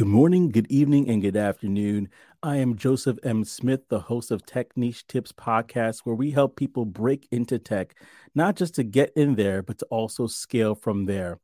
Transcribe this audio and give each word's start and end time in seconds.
Good 0.00 0.08
morning, 0.08 0.48
good 0.48 0.66
evening, 0.72 1.10
and 1.10 1.20
good 1.20 1.36
afternoon. 1.36 2.08
I 2.42 2.56
am 2.56 2.74
Joseph 2.74 3.18
M. 3.22 3.44
Smith, 3.44 3.86
the 3.90 4.00
host 4.00 4.30
of 4.30 4.46
Tech 4.46 4.74
Niche 4.74 5.06
Tips 5.06 5.30
podcast, 5.30 6.00
where 6.04 6.14
we 6.14 6.30
help 6.30 6.56
people 6.56 6.86
break 6.86 7.28
into 7.30 7.58
tech, 7.58 7.94
not 8.34 8.56
just 8.56 8.74
to 8.76 8.82
get 8.82 9.12
in 9.14 9.34
there, 9.34 9.62
but 9.62 9.78
to 9.80 9.84
also 9.90 10.26
scale 10.26 10.74
from 10.74 11.04
there. 11.04 11.38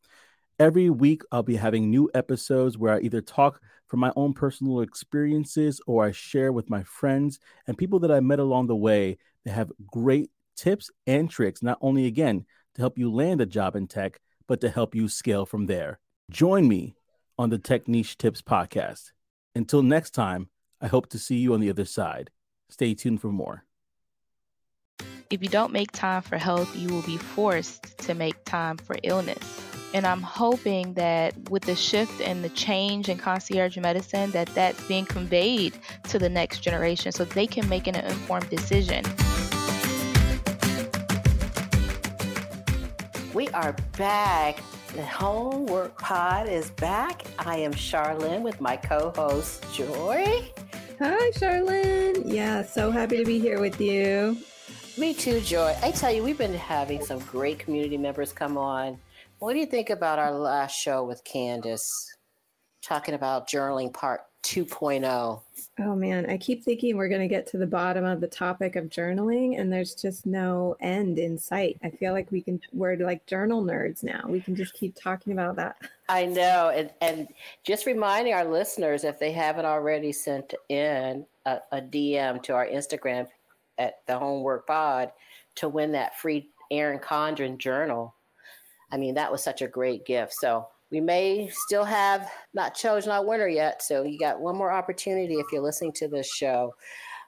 Every 0.58 0.88
week, 0.88 1.20
I'll 1.30 1.42
be 1.42 1.56
having 1.56 1.90
new 1.90 2.10
episodes 2.14 2.78
where 2.78 2.94
I 2.94 3.00
either 3.00 3.20
talk 3.20 3.60
from 3.88 4.00
my 4.00 4.10
own 4.16 4.32
personal 4.32 4.80
experiences 4.80 5.78
or 5.86 6.06
I 6.06 6.12
share 6.12 6.50
with 6.50 6.70
my 6.70 6.82
friends 6.82 7.38
and 7.66 7.76
people 7.76 7.98
that 7.98 8.10
I 8.10 8.20
met 8.20 8.38
along 8.38 8.68
the 8.68 8.74
way 8.74 9.18
that 9.44 9.52
have 9.52 9.70
great 9.86 10.30
tips 10.56 10.90
and 11.06 11.28
tricks, 11.28 11.62
not 11.62 11.76
only 11.82 12.06
again 12.06 12.46
to 12.76 12.80
help 12.80 12.96
you 12.96 13.12
land 13.12 13.42
a 13.42 13.46
job 13.46 13.76
in 13.76 13.86
tech, 13.86 14.18
but 14.46 14.62
to 14.62 14.70
help 14.70 14.94
you 14.94 15.10
scale 15.10 15.44
from 15.44 15.66
there. 15.66 16.00
Join 16.30 16.66
me 16.66 16.96
on 17.38 17.50
the 17.50 17.58
Tech 17.58 17.86
Niche 17.86 18.16
Tips 18.16 18.42
podcast. 18.42 19.12
Until 19.54 19.82
next 19.82 20.10
time, 20.10 20.48
I 20.80 20.86
hope 20.86 21.08
to 21.10 21.18
see 21.18 21.36
you 21.36 21.54
on 21.54 21.60
the 21.60 21.70
other 21.70 21.84
side. 21.84 22.30
Stay 22.68 22.94
tuned 22.94 23.20
for 23.20 23.28
more. 23.28 23.64
If 25.28 25.42
you 25.42 25.48
don't 25.48 25.72
make 25.72 25.92
time 25.92 26.22
for 26.22 26.38
health, 26.38 26.76
you 26.76 26.88
will 26.88 27.02
be 27.02 27.16
forced 27.16 27.98
to 27.98 28.14
make 28.14 28.44
time 28.44 28.76
for 28.76 28.96
illness. 29.02 29.60
And 29.92 30.06
I'm 30.06 30.22
hoping 30.22 30.94
that 30.94 31.50
with 31.50 31.64
the 31.64 31.74
shift 31.74 32.20
and 32.20 32.44
the 32.44 32.48
change 32.50 33.08
in 33.08 33.18
concierge 33.18 33.76
medicine, 33.76 34.30
that 34.32 34.48
that's 34.48 34.82
being 34.86 35.06
conveyed 35.06 35.78
to 36.08 36.18
the 36.18 36.28
next 36.28 36.60
generation 36.60 37.12
so 37.12 37.24
they 37.24 37.46
can 37.46 37.68
make 37.68 37.86
an 37.86 37.96
informed 37.96 38.50
decision. 38.50 39.04
We 43.32 43.48
are 43.48 43.74
back 43.96 44.60
the 44.96 45.04
Homework 45.04 45.98
Pod 45.98 46.48
is 46.48 46.70
back. 46.70 47.26
I 47.38 47.58
am 47.58 47.74
Charlene 47.74 48.40
with 48.40 48.62
my 48.62 48.78
co 48.78 49.12
host, 49.14 49.62
Joy. 49.70 50.50
Hi, 50.98 51.30
Charlene. 51.32 52.22
Yeah, 52.24 52.62
so 52.62 52.90
happy 52.90 53.18
to 53.18 53.24
be 53.26 53.38
here 53.38 53.60
with 53.60 53.78
you. 53.78 54.38
Me 54.96 55.12
too, 55.12 55.42
Joy. 55.42 55.76
I 55.82 55.90
tell 55.90 56.10
you, 56.10 56.22
we've 56.22 56.38
been 56.38 56.54
having 56.54 57.04
some 57.04 57.18
great 57.18 57.58
community 57.58 57.98
members 57.98 58.32
come 58.32 58.56
on. 58.56 58.98
What 59.38 59.52
do 59.52 59.58
you 59.58 59.66
think 59.66 59.90
about 59.90 60.18
our 60.18 60.32
last 60.32 60.74
show 60.74 61.04
with 61.04 61.22
Candace? 61.24 61.86
Talking 62.80 63.12
about 63.12 63.50
journaling 63.50 63.92
part 63.92 64.22
2.0. 64.46 65.40
Oh 65.80 65.96
man, 65.96 66.30
I 66.30 66.36
keep 66.36 66.64
thinking 66.64 66.96
we're 66.96 67.08
going 67.08 67.20
to 67.20 67.26
get 67.26 67.48
to 67.48 67.58
the 67.58 67.66
bottom 67.66 68.04
of 68.04 68.20
the 68.20 68.28
topic 68.28 68.76
of 68.76 68.84
journaling 68.84 69.60
and 69.60 69.72
there's 69.72 69.94
just 69.96 70.24
no 70.24 70.76
end 70.80 71.18
in 71.18 71.36
sight. 71.36 71.78
I 71.82 71.90
feel 71.90 72.12
like 72.12 72.30
we 72.30 72.40
can 72.40 72.60
we're 72.72 72.96
like 72.96 73.26
journal 73.26 73.60
nerds 73.60 74.04
now. 74.04 74.22
We 74.28 74.40
can 74.40 74.54
just 74.54 74.72
keep 74.72 74.94
talking 74.94 75.32
about 75.32 75.56
that. 75.56 75.76
I 76.08 76.26
know 76.26 76.70
and 76.70 76.90
and 77.00 77.26
just 77.64 77.86
reminding 77.86 78.34
our 78.34 78.44
listeners 78.44 79.02
if 79.02 79.18
they 79.18 79.32
haven't 79.32 79.66
already 79.66 80.12
sent 80.12 80.54
in 80.68 81.26
a, 81.44 81.58
a 81.72 81.82
DM 81.82 82.40
to 82.44 82.54
our 82.54 82.68
Instagram 82.68 83.26
at 83.78 84.06
the 84.06 84.16
Homework 84.16 84.68
Pod 84.68 85.10
to 85.56 85.68
win 85.68 85.90
that 85.92 86.16
free 86.20 86.50
Erin 86.70 87.00
Condren 87.00 87.58
journal. 87.58 88.14
I 88.92 88.96
mean, 88.96 89.16
that 89.16 89.32
was 89.32 89.42
such 89.42 89.60
a 89.60 89.66
great 89.66 90.06
gift. 90.06 90.34
So 90.34 90.68
we 90.90 91.00
may 91.00 91.48
still 91.52 91.84
have 91.84 92.30
not 92.54 92.74
chosen 92.74 93.10
our 93.10 93.24
winner 93.24 93.48
yet. 93.48 93.82
So 93.82 94.02
you 94.02 94.18
got 94.18 94.40
one 94.40 94.56
more 94.56 94.72
opportunity 94.72 95.34
if 95.34 95.46
you're 95.52 95.62
listening 95.62 95.92
to 95.94 96.08
this 96.08 96.32
show. 96.32 96.74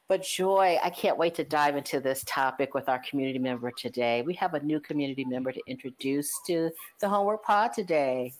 But 0.08 0.22
Joy, 0.22 0.78
I 0.82 0.88
can't 0.88 1.18
wait 1.18 1.34
to 1.34 1.44
dive 1.44 1.76
into 1.76 2.00
this 2.00 2.24
topic 2.26 2.72
with 2.72 2.88
our 2.88 2.98
community 3.00 3.38
member 3.38 3.70
today. 3.70 4.22
We 4.22 4.32
have 4.34 4.54
a 4.54 4.60
new 4.60 4.80
community 4.80 5.24
member 5.24 5.52
to 5.52 5.60
introduce 5.66 6.32
to 6.46 6.70
the 7.00 7.08
Homework 7.08 7.44
Pod 7.44 7.74
today. 7.74 8.32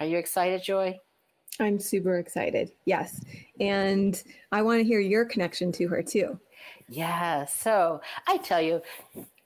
Are 0.00 0.06
you 0.06 0.18
excited, 0.18 0.62
Joy? 0.62 0.98
I'm 1.60 1.78
super 1.78 2.18
excited. 2.18 2.72
Yes. 2.84 3.22
And 3.60 4.22
I 4.52 4.60
want 4.62 4.80
to 4.80 4.84
hear 4.84 5.00
your 5.00 5.24
connection 5.24 5.72
to 5.72 5.88
her 5.88 6.02
too. 6.02 6.38
Yeah. 6.88 7.46
So 7.46 8.00
I 8.26 8.38
tell 8.38 8.60
you, 8.60 8.82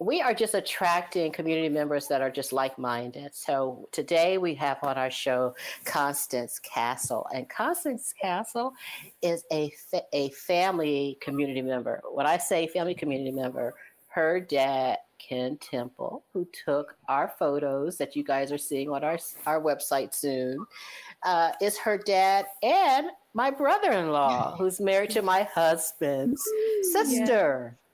we 0.01 0.21
are 0.21 0.33
just 0.33 0.55
attracting 0.55 1.33
community 1.33 1.69
members 1.69 2.07
that 2.07 2.21
are 2.21 2.31
just 2.31 2.53
like 2.53 2.79
minded. 2.79 3.35
So 3.35 3.89
today 3.91 4.39
we 4.39 4.55
have 4.55 4.79
on 4.83 4.97
our 4.97 5.11
show 5.11 5.55
Konstance 5.85 6.61
Castle. 6.63 7.27
And 7.35 7.49
Konstance 7.49 8.15
Castle 8.21 8.73
is 9.23 9.45
a, 9.51 9.71
fa- 9.91 10.05
a 10.13 10.31
family 10.31 11.19
community 11.21 11.63
member. 11.63 12.01
When 12.13 12.27
I 12.27 12.39
say 12.39 12.69
family 12.69 12.95
community 12.95 13.33
member, 13.33 13.75
her 14.09 14.39
dad, 14.39 14.99
Ken 15.19 15.57
Temple, 15.57 16.23
who 16.33 16.47
took 16.65 16.97
our 17.09 17.33
photos 17.37 17.99
that 17.99 18.15
you 18.15 18.23
guys 18.23 18.53
are 18.53 18.59
seeing 18.59 18.89
on 18.89 19.03
our, 19.03 19.19
our 19.47 19.61
website 19.61 20.15
soon, 20.15 20.65
uh, 21.25 21.51
is 21.61 21.77
her 21.77 21.99
dad 21.99 22.47
and 22.63 23.09
my 23.35 23.51
brother 23.51 23.91
in 23.91 24.13
law, 24.13 24.57
who's 24.57 24.81
married 24.81 25.11
to 25.11 25.23
my 25.23 25.43
husband's 25.43 26.43
sister. 26.93 27.75
Yeah 27.75 27.88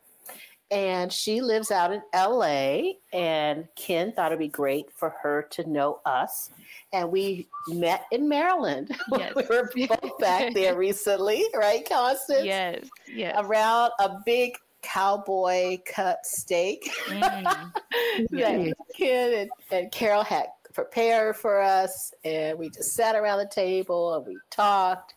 and 0.71 1.13
she 1.13 1.41
lives 1.41 1.71
out 1.71 1.93
in 1.93 2.03
LA. 2.15 2.95
And 3.13 3.69
Ken 3.77 4.13
thought 4.13 4.33
it'd 4.33 4.39
be 4.39 4.49
great 4.49 4.91
for 4.93 5.15
her 5.23 5.47
to 5.53 5.69
know 5.69 6.01
us. 6.05 6.51
And 6.93 7.11
we 7.11 7.49
met 7.69 8.07
in 8.13 8.29
Maryland. 8.29 8.97
Yes. 9.17 9.35
we 9.37 9.45
were 9.45 9.71
both 9.89 10.19
back 10.19 10.55
there 10.55 10.77
recently, 10.77 11.45
right, 11.55 11.89
Konstance? 11.89 12.45
Yes, 12.45 12.89
yes. 13.07 13.35
Around 13.39 13.93
a 14.01 14.17
big 14.27 14.57
cowboy 14.83 15.79
cut 15.87 16.27
steak 16.27 16.91
mm. 17.07 17.21
that 18.31 18.75
Ken 18.97 19.33
and, 19.35 19.51
and 19.71 19.93
Carol 19.93 20.25
had 20.25 20.47
prepared 20.73 21.37
for 21.37 21.61
us. 21.61 22.13
And 22.25 22.59
we 22.59 22.71
just 22.71 22.95
sat 22.95 23.15
around 23.15 23.39
the 23.39 23.47
table 23.47 24.15
and 24.15 24.27
we 24.27 24.37
talked. 24.51 25.15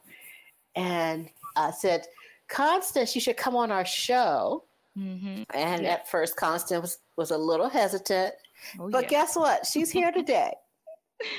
And 0.76 1.30
I 1.56 1.72
said, 1.72 2.06
Konstance, 2.50 3.16
you 3.16 3.22
should 3.22 3.38
come 3.38 3.56
on 3.56 3.72
our 3.72 3.86
show 3.86 4.64
Mm-hmm. 4.98 5.44
And 5.54 5.84
yeah. 5.84 5.90
at 5.90 6.10
first, 6.10 6.36
Konstance 6.38 6.82
was, 6.82 6.98
was 7.18 7.32
a 7.32 7.38
little 7.38 7.70
hesitant. 7.70 8.34
Oh, 8.80 8.90
but 8.90 9.04
yeah. 9.04 9.10
guess 9.10 9.36
what? 9.36 9.66
She's 9.66 9.92
here 9.92 10.12
today. 10.16 10.54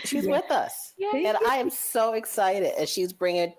She's 0.04 0.24
yeah. 0.24 0.32
with 0.32 0.50
us. 0.50 0.94
And 1.14 1.36
I 1.48 1.56
am 1.56 1.70
so 1.70 2.14
excited. 2.14 2.72
And 2.78 2.88
she's 2.88 3.12
bringing 3.12 3.52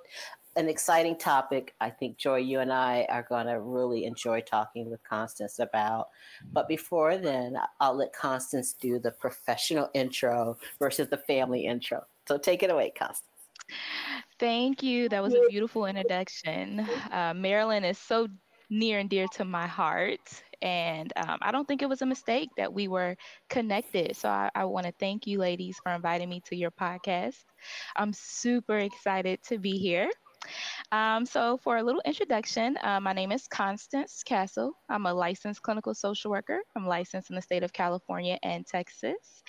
an 0.56 0.68
exciting 0.68 1.18
topic. 1.18 1.74
I 1.80 1.90
think, 1.90 2.18
Joy, 2.18 2.38
you 2.38 2.60
and 2.60 2.72
I 2.72 3.06
are 3.10 3.26
going 3.28 3.48
to 3.48 3.60
really 3.60 4.06
enjoy 4.06 4.42
talking 4.42 4.90
with 4.90 5.00
Konstance 5.10 5.60
about. 5.60 6.08
But 6.52 6.68
before 6.68 7.18
then, 7.18 7.58
I'll 7.80 7.96
let 7.96 8.14
Konstance 8.14 8.74
do 8.74 9.00
the 9.00 9.12
professional 9.12 9.90
intro 9.94 10.58
versus 10.80 11.08
the 11.10 11.18
family 11.18 11.66
intro. 11.66 12.06
So 12.28 12.38
take 12.38 12.64
it 12.64 12.72
away, 12.72 12.94
Konstance. 13.00 13.24
Thank 14.40 14.82
you. 14.82 15.10
That 15.10 15.22
was 15.22 15.34
a 15.34 15.42
beautiful 15.50 15.86
introduction. 15.86 16.88
Uh, 17.12 17.34
Maryland 17.36 17.86
is 17.86 17.98
so 17.98 18.28
near 18.70 19.00
and 19.00 19.10
dear 19.10 19.28
to 19.34 19.46
my 19.46 19.68
heart. 19.68 20.20
And 20.62 21.12
um, 21.16 21.40
I 21.42 21.52
don't 21.52 21.68
think 21.68 21.82
it 21.82 21.90
was 21.90 22.02
a 22.02 22.06
mistake 22.06 22.50
that 22.58 22.74
we 22.74 22.88
were 22.88 23.16
connected. 23.50 24.16
So 24.16 24.30
I, 24.30 24.50
I 24.56 24.66
want 24.66 24.86
to 24.86 24.94
thank 25.00 25.26
you, 25.28 25.40
ladies, 25.40 25.78
for 25.82 25.92
inviting 25.94 26.30
me 26.30 26.42
to 26.48 26.56
your 26.56 26.72
podcast. 26.72 27.38
I'm 27.96 28.14
super 28.14 28.78
excited 28.78 29.42
to 29.44 29.58
be 29.58 29.78
here. 29.78 30.10
Um, 30.92 31.26
so, 31.26 31.58
for 31.58 31.78
a 31.78 31.84
little 31.84 32.02
introduction, 32.06 32.78
uh, 32.82 33.00
my 33.00 33.14
name 33.14 33.32
is 33.32 33.48
Konstance 33.48 34.24
Castle. 34.24 34.72
I'm 34.88 35.06
a 35.06 35.14
licensed 35.14 35.62
clinical 35.62 35.94
social 35.94 36.32
worker. 36.32 36.60
I'm 36.76 36.88
licensed 36.88 37.30
in 37.30 37.36
the 37.36 37.42
state 37.42 37.64
of 37.64 37.74
California 37.74 38.40
and 38.42 38.66
Texas. 38.66 39.44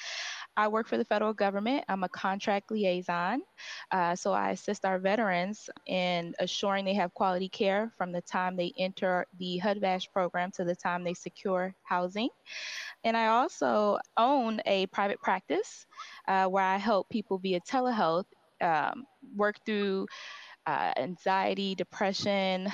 I 0.56 0.68
work 0.68 0.88
for 0.88 0.98
the 0.98 1.04
federal 1.04 1.32
government. 1.32 1.84
I'm 1.88 2.04
a 2.04 2.08
contract 2.08 2.70
liaison. 2.70 3.42
Uh, 3.90 4.14
so 4.14 4.32
I 4.32 4.50
assist 4.50 4.84
our 4.84 4.98
veterans 4.98 5.70
in 5.86 6.34
assuring 6.38 6.84
they 6.84 6.94
have 6.94 7.14
quality 7.14 7.48
care 7.48 7.92
from 7.96 8.12
the 8.12 8.20
time 8.22 8.56
they 8.56 8.72
enter 8.78 9.26
the 9.38 9.58
HUD-VASH 9.58 10.10
program 10.12 10.50
to 10.52 10.64
the 10.64 10.74
time 10.74 11.04
they 11.04 11.14
secure 11.14 11.74
housing. 11.82 12.28
And 13.04 13.16
I 13.16 13.28
also 13.28 13.98
own 14.16 14.60
a 14.66 14.86
private 14.86 15.20
practice 15.20 15.86
uh, 16.28 16.46
where 16.46 16.64
I 16.64 16.76
help 16.76 17.08
people 17.08 17.38
via 17.38 17.60
telehealth 17.60 18.26
um, 18.60 19.06
work 19.34 19.56
through 19.64 20.06
uh, 20.66 20.92
anxiety, 20.96 21.74
depression, 21.74 22.68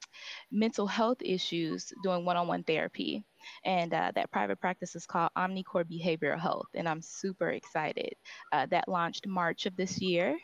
mental 0.52 0.86
health 0.86 1.18
issues 1.20 1.92
doing 2.02 2.24
one 2.24 2.36
on 2.36 2.46
one 2.46 2.64
therapy. 2.64 3.24
And 3.64 3.92
uh, 3.94 4.12
that 4.14 4.30
private 4.30 4.60
practice 4.60 4.94
is 4.96 5.06
called 5.06 5.30
Omnicore 5.36 5.84
Behavioral 5.84 6.38
Health. 6.40 6.68
And 6.74 6.88
I'm 6.88 7.02
super 7.02 7.50
excited. 7.50 8.14
Uh, 8.52 8.66
that 8.66 8.88
launched 8.88 9.26
March 9.26 9.66
of 9.66 9.76
this 9.76 10.00
year. 10.00 10.36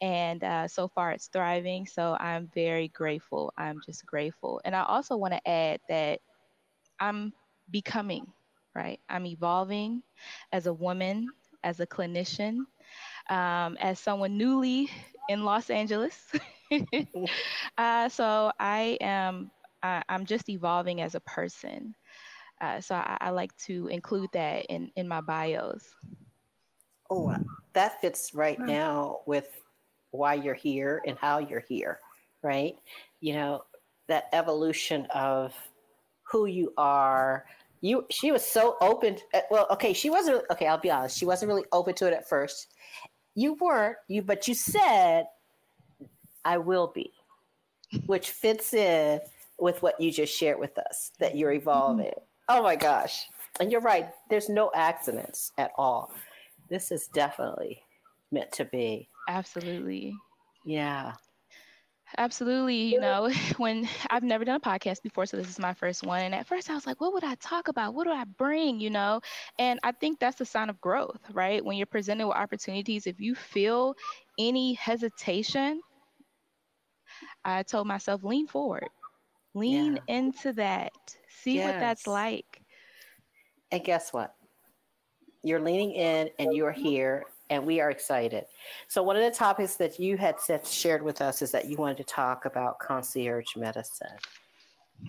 And 0.00 0.42
uh, 0.44 0.68
so 0.68 0.88
far 0.88 1.12
it's 1.12 1.28
thriving. 1.28 1.86
So 1.86 2.16
I'm 2.18 2.50
very 2.54 2.88
grateful. 2.88 3.52
I'm 3.56 3.80
just 3.84 4.04
grateful. 4.06 4.60
And 4.64 4.74
I 4.74 4.84
also 4.84 5.16
want 5.16 5.34
to 5.34 5.48
add 5.48 5.80
that 5.88 6.20
I'm 7.00 7.32
becoming, 7.70 8.26
right? 8.74 9.00
I'm 9.08 9.26
evolving 9.26 10.02
as 10.52 10.66
a 10.66 10.72
woman, 10.72 11.32
as 11.64 11.80
a 11.80 11.86
clinician, 11.86 12.58
um, 13.30 13.76
as 13.80 13.98
someone 13.98 14.38
newly 14.38 14.90
in 15.28 15.44
Los 15.44 15.70
Angeles. 15.70 16.16
uh, 17.78 18.08
so 18.08 18.52
I 18.58 18.98
am, 19.00 19.50
I, 19.82 20.02
I'm 20.08 20.26
just 20.26 20.48
evolving 20.48 21.00
as 21.00 21.14
a 21.14 21.20
person. 21.20 21.94
Uh, 22.62 22.80
so 22.80 22.94
I, 22.94 23.18
I, 23.20 23.30
like 23.30 23.54
to 23.66 23.88
include 23.88 24.30
that 24.34 24.66
in, 24.66 24.92
in 24.94 25.08
my 25.08 25.20
bios. 25.20 25.84
Oh, 27.10 27.34
that 27.72 28.00
fits 28.00 28.32
right 28.34 28.58
now 28.58 29.18
with 29.26 29.48
why 30.12 30.34
you're 30.34 30.54
here 30.54 31.02
and 31.04 31.18
how 31.18 31.38
you're 31.38 31.64
here, 31.68 31.98
right? 32.40 32.76
You 33.20 33.34
know, 33.34 33.64
that 34.06 34.26
evolution 34.32 35.06
of 35.12 35.52
who 36.22 36.46
you 36.46 36.72
are. 36.76 37.44
You, 37.80 38.06
she 38.10 38.30
was 38.30 38.44
so 38.44 38.76
open. 38.80 39.16
Uh, 39.34 39.40
well, 39.50 39.66
okay, 39.72 39.92
she 39.92 40.08
wasn't. 40.08 40.44
Okay, 40.52 40.68
I'll 40.68 40.78
be 40.78 40.90
honest. 40.90 41.18
She 41.18 41.26
wasn't 41.26 41.48
really 41.48 41.64
open 41.72 41.94
to 41.96 42.06
it 42.06 42.12
at 42.12 42.28
first. 42.28 42.68
You 43.34 43.54
weren't. 43.54 43.96
You, 44.06 44.22
but 44.22 44.46
you 44.46 44.54
said, 44.54 45.26
"I 46.44 46.58
will 46.58 46.92
be," 46.94 47.12
which 48.06 48.30
fits 48.30 48.72
in 48.72 49.20
with 49.58 49.82
what 49.82 50.00
you 50.00 50.12
just 50.12 50.36
shared 50.36 50.60
with 50.60 50.78
us 50.78 51.10
that 51.18 51.36
you're 51.36 51.52
evolving. 51.52 52.06
Mm-hmm. 52.06 52.31
Oh 52.48 52.62
my 52.62 52.76
gosh! 52.76 53.26
And 53.60 53.70
you're 53.70 53.80
right. 53.80 54.08
There's 54.30 54.48
no 54.48 54.70
accidents 54.74 55.52
at 55.58 55.72
all. 55.76 56.12
This 56.68 56.90
is 56.90 57.08
definitely 57.08 57.82
meant 58.30 58.52
to 58.52 58.64
be. 58.64 59.08
Absolutely. 59.28 60.14
Yeah. 60.64 61.12
Absolutely. 62.18 62.92
You 62.92 63.00
know, 63.00 63.30
when 63.56 63.88
I've 64.10 64.22
never 64.22 64.44
done 64.44 64.56
a 64.56 64.60
podcast 64.60 65.02
before, 65.02 65.26
so 65.26 65.36
this 65.36 65.48
is 65.48 65.58
my 65.58 65.72
first 65.72 66.04
one. 66.04 66.22
And 66.22 66.34
at 66.34 66.46
first 66.46 66.70
I 66.70 66.74
was 66.74 66.86
like, 66.86 67.00
what 67.00 67.12
would 67.12 67.24
I 67.24 67.34
talk 67.36 67.68
about? 67.68 67.94
What 67.94 68.04
do 68.04 68.10
I 68.10 68.24
bring? 68.24 68.80
You 68.80 68.90
know, 68.90 69.20
and 69.58 69.80
I 69.82 69.92
think 69.92 70.18
that's 70.18 70.40
a 70.40 70.44
sign 70.44 70.68
of 70.68 70.80
growth, 70.80 71.20
right? 71.32 71.64
When 71.64 71.76
you're 71.76 71.86
presented 71.86 72.26
with 72.26 72.36
opportunities, 72.36 73.06
if 73.06 73.20
you 73.20 73.34
feel 73.34 73.94
any 74.38 74.74
hesitation, 74.74 75.80
I 77.44 77.62
told 77.62 77.86
myself, 77.86 78.24
lean 78.24 78.46
forward, 78.46 78.88
lean 79.54 79.98
yeah. 80.08 80.16
into 80.16 80.52
that, 80.54 80.92
see 81.42 81.56
yes. 81.56 81.72
what 81.72 81.80
that's 81.80 82.06
like. 82.06 82.62
And 83.70 83.82
guess 83.82 84.12
what? 84.12 84.34
You're 85.42 85.60
leaning 85.60 85.92
in 85.92 86.30
and 86.38 86.54
you're 86.54 86.72
here 86.72 87.24
and 87.50 87.66
we 87.66 87.80
are 87.80 87.90
excited. 87.90 88.44
So 88.88 89.02
one 89.02 89.16
of 89.16 89.22
the 89.22 89.30
topics 89.30 89.76
that 89.76 89.98
you 89.98 90.16
had 90.16 90.40
said, 90.40 90.66
shared 90.66 91.02
with 91.02 91.20
us 91.20 91.42
is 91.42 91.50
that 91.52 91.66
you 91.66 91.76
wanted 91.76 91.98
to 91.98 92.04
talk 92.04 92.44
about 92.44 92.78
concierge 92.78 93.56
medicine. 93.56 94.16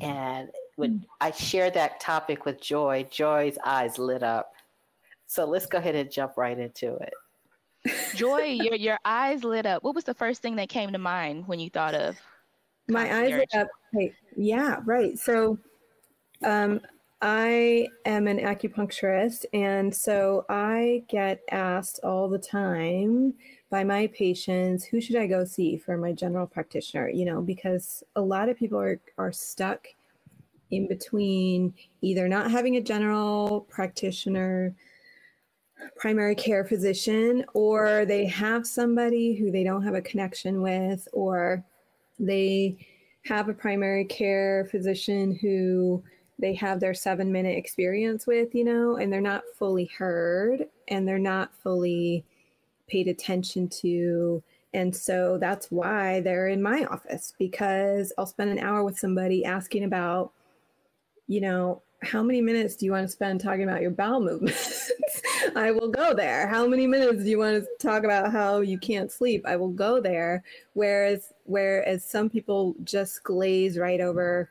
And 0.02 0.50
when 0.76 0.92
hmm. 0.92 1.04
I 1.22 1.32
shared 1.32 1.74
that 1.76 2.00
topic 2.00 2.46
with 2.46 2.62
Joy, 2.62 3.08
Joy's 3.12 3.58
eyes 3.64 3.98
lit 3.98 4.24
up. 4.24 4.54
So 5.28 5.46
let's 5.46 5.66
go 5.66 5.78
ahead 5.78 5.96
and 5.96 6.12
jump 6.12 6.38
right 6.38 6.58
into 6.58 6.96
it. 6.96 7.14
Joy, 8.16 8.40
your 8.62 8.76
your 8.76 8.98
eyes 9.06 9.44
lit 9.44 9.66
up. 9.66 9.84
What 9.84 9.96
was 9.96 10.04
the 10.04 10.14
first 10.14 10.42
thing 10.42 10.56
that 10.58 10.70
came 10.70 10.92
to 10.92 10.98
mind 10.98 11.48
when 11.48 11.60
you 11.60 11.70
thought 11.70 11.96
of 11.96 12.18
my 12.88 13.22
eyes 13.22 13.32
lit 13.32 13.54
up? 13.56 13.68
Hey, 13.94 14.14
yeah, 14.36 14.80
right. 14.86 15.18
So 15.18 15.58
um, 16.44 16.82
I 17.22 17.88
am 18.06 18.28
an 18.28 18.40
acupuncturist, 18.40 19.46
and 19.54 19.96
so 19.96 20.46
I 20.50 21.04
get 21.08 21.42
asked 21.52 22.02
all 22.04 22.28
the 22.28 22.38
time 22.38 23.34
by 23.70 23.84
my 23.84 24.08
patients, 24.08 24.84
who 24.84 25.00
should 25.00 25.16
I 25.16 25.26
go 25.26 25.46
see 25.46 25.78
for 25.78 25.98
my 25.98 26.12
general 26.12 26.46
practitioner? 26.46 27.10
You 27.10 27.26
know, 27.26 27.42
because 27.42 28.04
a 28.16 28.22
lot 28.22 28.50
of 28.50 28.58
people 28.58 28.80
are, 28.80 29.00
are 29.18 29.32
stuck 29.32 29.88
in 30.70 30.88
between 30.88 31.74
either 32.02 32.28
not 32.28 32.52
having 32.52 32.76
a 32.76 32.82
general 32.82 33.62
practitioner, 33.70 34.76
primary 35.96 36.36
care 36.36 36.66
physician, 36.66 37.46
or 37.54 38.06
they 38.06 38.26
have 38.26 38.68
somebody 38.68 39.34
who 39.34 39.50
they 39.50 39.64
don't 39.64 39.84
have 39.84 39.96
a 39.96 40.02
connection 40.02 40.62
with, 40.62 41.08
or 41.14 41.64
they 42.20 42.78
have 43.26 43.48
a 43.50 43.54
primary 43.54 44.04
care 44.06 44.68
physician 44.70 45.38
who 45.42 46.04
they 46.40 46.54
have 46.56 46.80
their 46.80 46.94
seven 46.94 47.32
minute 47.32 47.58
experience 47.58 48.26
with, 48.28 48.56
you 48.56 48.64
know, 48.64 48.98
and 48.98 49.12
they're 49.12 49.22
not 49.22 49.44
fully 49.58 49.86
heard 49.86 50.68
and 50.88 51.08
they're 51.08 51.20
not 51.20 51.54
fully 51.62 52.26
paid 52.88 53.08
attention 53.08 53.68
to. 53.70 54.44
And 54.74 54.96
so 54.96 55.38
that's 55.38 55.68
why 55.68 56.22
they're 56.22 56.48
in 56.48 56.62
my 56.62 56.86
office 56.86 57.34
because 57.38 58.12
I'll 58.18 58.26
spend 58.26 58.50
an 58.50 58.60
hour 58.60 58.84
with 58.84 58.98
somebody 58.98 59.46
asking 59.46 59.84
about, 59.84 60.32
you 61.28 61.42
know, 61.42 61.82
how 62.02 62.22
many 62.22 62.42
minutes 62.42 62.76
do 62.76 62.86
you 62.86 62.92
want 62.92 63.06
to 63.06 63.12
spend 63.12 63.40
talking 63.40 63.64
about 63.64 63.82
your 63.82 63.92
bowel 63.92 64.20
movements? 64.24 64.92
I 65.56 65.72
will 65.72 65.90
go 65.90 66.14
there. 66.14 66.48
How 66.48 66.68
many 66.68 66.88
minutes 66.88 67.24
do 67.24 67.30
you 67.30 67.38
want 67.38 67.64
to 67.64 67.68
talk 67.86 68.04
about 68.04 68.32
how 68.32 68.60
you 68.60 68.78
can't 68.78 69.12
sleep? 69.12 69.46
I 69.46 69.56
will 69.56 69.70
go 69.70 70.02
there. 70.02 70.44
Whereas 70.74 71.32
whereas 71.46 72.04
some 72.04 72.30
people 72.30 72.76
just 72.84 73.24
glaze 73.24 73.78
right 73.78 74.02
over 74.02 74.50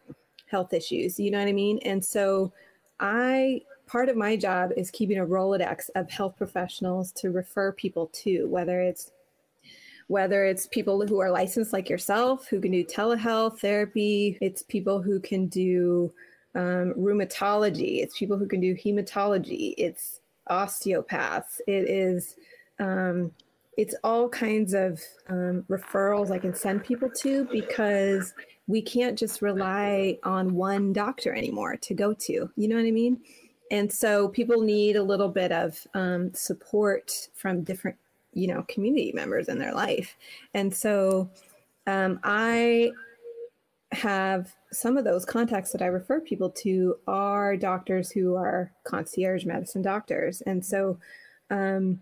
health 0.53 0.73
issues. 0.73 1.19
You 1.19 1.33
know 1.33 1.39
what 1.39 1.49
I 1.49 1.53
mean? 1.53 1.81
And 1.83 2.05
so 2.05 2.53
I 3.01 3.63
part 3.87 4.09
of 4.09 4.17
my 4.17 4.37
job 4.37 4.71
is 4.77 4.91
keeping 4.91 5.19
a 5.19 5.27
Rolodex 5.27 5.91
of 5.97 6.09
health 6.09 6.37
professionals 6.37 7.11
to 7.13 7.31
refer 7.31 7.73
people 7.73 8.09
to, 8.23 8.47
whether 8.49 8.81
it's 8.81 9.11
whether 10.07 10.45
it's 10.45 10.67
people 10.67 11.05
who 11.07 11.21
are 11.21 11.31
licensed 11.31 11.73
like 11.73 11.89
yourself 11.89 12.47
who 12.47 12.61
can 12.61 12.71
do 12.71 12.85
telehealth 12.85 13.61
therapy, 13.61 14.39
it's 14.41 14.63
people 14.63 15.01
who 15.01 15.19
can 15.19 15.47
do 15.47 16.13
um, 16.55 16.93
rheumatology, 16.99 18.03
it's 18.03 18.19
people 18.19 18.37
who 18.37 18.47
can 18.47 18.61
do 18.61 18.75
hematology, 18.75 19.75
it's 19.79 20.21
osteopaths, 20.49 21.63
it 21.67 21.89
is 21.89 22.37
um, 22.79 23.33
it's 23.79 23.95
all 24.05 24.29
kinds 24.29 24.75
of 24.75 25.01
um, 25.29 25.65
referrals 25.71 26.31
I 26.31 26.39
can 26.39 26.55
send 26.55 26.85
people 26.85 27.09
to 27.21 27.47
because 27.47 28.35
we 28.67 28.83
can't 28.83 29.19
just 29.19 29.43
rely 29.43 30.19
on 30.23 30.55
one 30.55 30.93
doctor 30.93 31.35
anymore 31.35 31.77
to 31.77 31.95
go 31.95 32.13
to. 32.15 32.51
You 32.57 32.69
know 32.69 32.77
what 32.77 32.87
I 32.87 32.91
mean? 32.91 33.21
And 33.71 33.93
so 33.93 34.29
people 34.29 34.61
need 34.61 34.97
a 34.97 35.03
little 35.03 35.29
bit 35.29 35.51
of 35.51 35.85
um, 35.95 36.33
support 36.35 37.29
from 37.35 37.65
different, 37.65 37.97
you 38.35 38.47
know, 38.47 38.65
community 38.69 39.13
members 39.15 39.49
in 39.49 39.59
their 39.59 39.75
life. 39.75 40.17
And 40.55 40.73
so 40.73 41.31
um, 41.87 42.21
I 42.23 42.93
have 43.93 44.55
some 44.73 44.97
of 44.97 45.05
those 45.05 45.25
contacts 45.25 45.73
that 45.73 45.83
I 45.83 45.87
refer 45.87 46.21
people 46.21 46.51
to 46.51 46.97
are 47.07 47.57
doctors 47.57 48.11
who 48.11 48.37
are 48.37 48.73
concierge 48.85 49.45
medicine 49.45 49.83
doctors. 49.83 50.41
And 50.43 50.65
so, 50.65 50.99
um, 51.51 52.01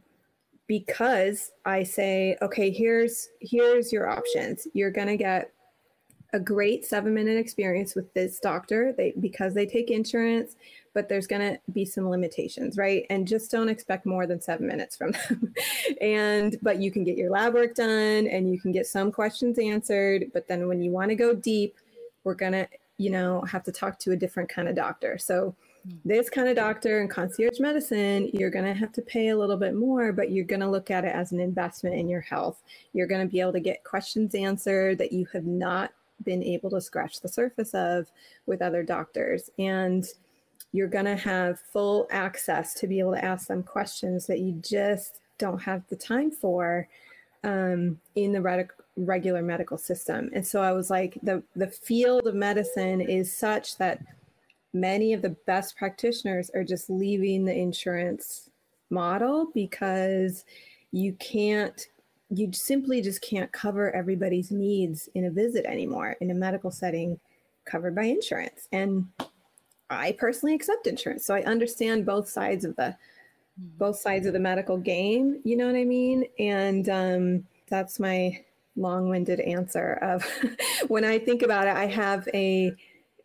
because 0.67 1.51
I 1.65 1.83
say, 1.83 2.37
okay, 2.43 2.71
here's 2.71 3.29
here's 3.41 3.93
your 3.93 4.09
options. 4.09 4.69
You're 4.73 4.93
gonna 4.93 5.17
get 5.17 5.53
a 6.33 6.41
great 6.41 6.85
seven 6.85 7.13
minute 7.13 7.37
experience 7.37 7.95
with 7.95 8.13
this 8.15 8.39
doctor 8.39 8.93
they 8.97 9.13
because 9.21 9.55
they 9.55 9.67
take 9.67 9.91
insurance 9.91 10.57
but 10.93 11.09
there's 11.09 11.27
going 11.27 11.41
to 11.41 11.59
be 11.73 11.85
some 11.85 12.09
limitations 12.09 12.77
right 12.77 13.07
and 13.11 13.27
just 13.27 13.51
don't 13.51 13.69
expect 13.69 14.07
more 14.07 14.27
than 14.27 14.41
seven 14.41 14.67
minutes 14.67 14.97
from 14.97 15.13
them 15.29 15.55
and 16.01 16.57
but 16.63 16.81
you 16.81 16.91
can 16.91 17.05
get 17.05 17.17
your 17.17 17.31
lab 17.31 17.55
work 17.55 17.75
done 17.75 18.27
and 18.27 18.51
you 18.51 18.61
can 18.61 18.73
get 18.73 18.87
some 18.87 19.11
questions 19.11 19.59
answered 19.59 20.27
but 20.33 20.47
then 20.49 20.69
when 20.69 20.83
you 20.83 20.91
want 20.91 21.09
to 21.09 21.15
go 21.15 21.35
deep 21.35 21.77
we're 22.25 22.35
going 22.35 22.53
to 22.53 22.69
you 22.99 23.11
know 23.11 23.41
have 23.43 23.65
to 23.65 23.73
talk 23.73 23.99
to 23.99 24.13
a 24.13 24.17
different 24.17 24.49
kind 24.49 24.69
of 24.69 24.77
doctor 24.77 25.19
so 25.19 25.55
hmm. 25.85 25.97
this 26.05 26.29
kind 26.29 26.49
of 26.49 26.57
doctor 26.57 27.01
in 27.01 27.09
concierge 27.09 27.59
medicine, 27.59 28.31
you're 28.35 28.51
going 28.51 28.67
to 28.67 28.75
have 28.75 28.93
to 28.93 29.03
pay 29.03 29.29
a 29.29 29.37
little 29.37 29.57
bit 29.57 29.75
more, 29.75 30.13
but 30.13 30.31
you're 30.31 30.45
going 30.45 30.61
to 30.61 30.69
look 30.69 30.91
at 30.91 31.07
it 31.07 31.15
as 31.15 31.33
an 31.33 31.41
investment 31.41 31.97
in 31.97 32.09
your 32.09 32.21
health. 32.21 32.63
You're 32.93 33.07
going 33.07 33.27
to 33.27 33.31
be 33.31 33.41
able 33.41 33.53
to 33.53 33.61
get 33.61 33.83
questions 33.85 34.35
answered 34.35 34.99
that 34.99 35.13
you 35.13 35.27
have 35.33 35.47
not 35.47 35.93
been 36.25 36.43
able 36.43 36.71
to 36.71 36.81
scratch 36.81 37.21
the 37.21 37.29
surface 37.29 37.75
of 37.75 38.11
with 38.47 38.63
other 38.63 38.83
doctors. 38.83 39.51
And 39.59 40.07
you're 40.73 40.89
going 40.89 41.07
to 41.07 41.17
have 41.17 41.61
full 41.61 42.07
access 42.11 42.75
to 42.75 42.87
be 42.87 43.01
able 43.01 43.13
to 43.13 43.25
ask 43.25 43.49
them 43.49 43.63
questions 43.63 44.27
that 44.27 44.41
you 44.41 44.53
just 44.63 45.21
don't 45.39 45.61
have 45.61 45.83
the 45.89 45.97
time 45.97 46.31
for 46.31 46.89
um, 47.43 47.99
in 48.15 48.33
the 48.33 48.41
reg- 48.41 48.73
regular 48.97 49.43
medical 49.43 49.79
system. 49.79 50.31
And 50.33 50.47
so 50.47 50.63
I 50.63 50.73
was 50.73 50.91
like, 50.91 51.19
the, 51.23 51.43
the 51.57 51.67
field 51.67 52.27
of 52.27 52.35
medicine 52.35 53.01
is 53.01 53.37
such 53.37 53.79
that 53.79 54.01
many 54.73 55.13
of 55.13 55.23
the 55.23 55.37
best 55.47 55.77
practitioners 55.77 56.51
are 56.51 56.65
just 56.65 56.91
leaving 56.91 57.45
the 57.45 57.55
insurance 57.55 58.51
model 58.91 59.51
because 59.55 60.45
you 60.93 61.13
can't 61.15 61.89
you 62.31 62.53
simply 62.53 63.03
just 63.03 63.21
can't 63.21 63.51
cover 63.53 63.95
everybody's 63.95 64.51
needs 64.51 65.09
in 65.15 65.25
a 65.25 65.31
visit 65.31 65.67
anymore 65.67 66.17
in 66.21 66.31
a 66.31 66.35
medical 66.35 66.71
setting 66.71 67.19
covered 67.65 67.95
by 67.95 68.05
insurance. 68.05 68.69
And 68.73 69.09
I 69.91 70.13
personally 70.13 70.55
accept 70.55 70.87
insurance. 70.87 71.27
So 71.27 71.35
I 71.35 71.43
understand 71.43 72.07
both 72.07 72.29
sides 72.29 72.65
of 72.65 72.77
the 72.77 72.97
both 73.79 73.99
sides 73.99 74.27
of 74.27 74.33
the 74.33 74.39
medical 74.39 74.79
game, 74.79 75.41
you 75.45 75.55
know 75.55 75.67
what 75.67 75.77
I 75.77 75.85
mean? 75.85 76.25
And 76.39 76.89
um, 76.89 77.47
that's 77.69 78.01
my 78.01 78.43
long-winded 78.77 79.41
answer 79.41 79.99
of 80.01 80.25
when 80.89 81.05
I 81.05 81.19
think 81.19 81.43
about 81.43 81.67
it, 81.67 81.77
I 81.77 81.87
have 81.87 82.27
a 82.33 82.75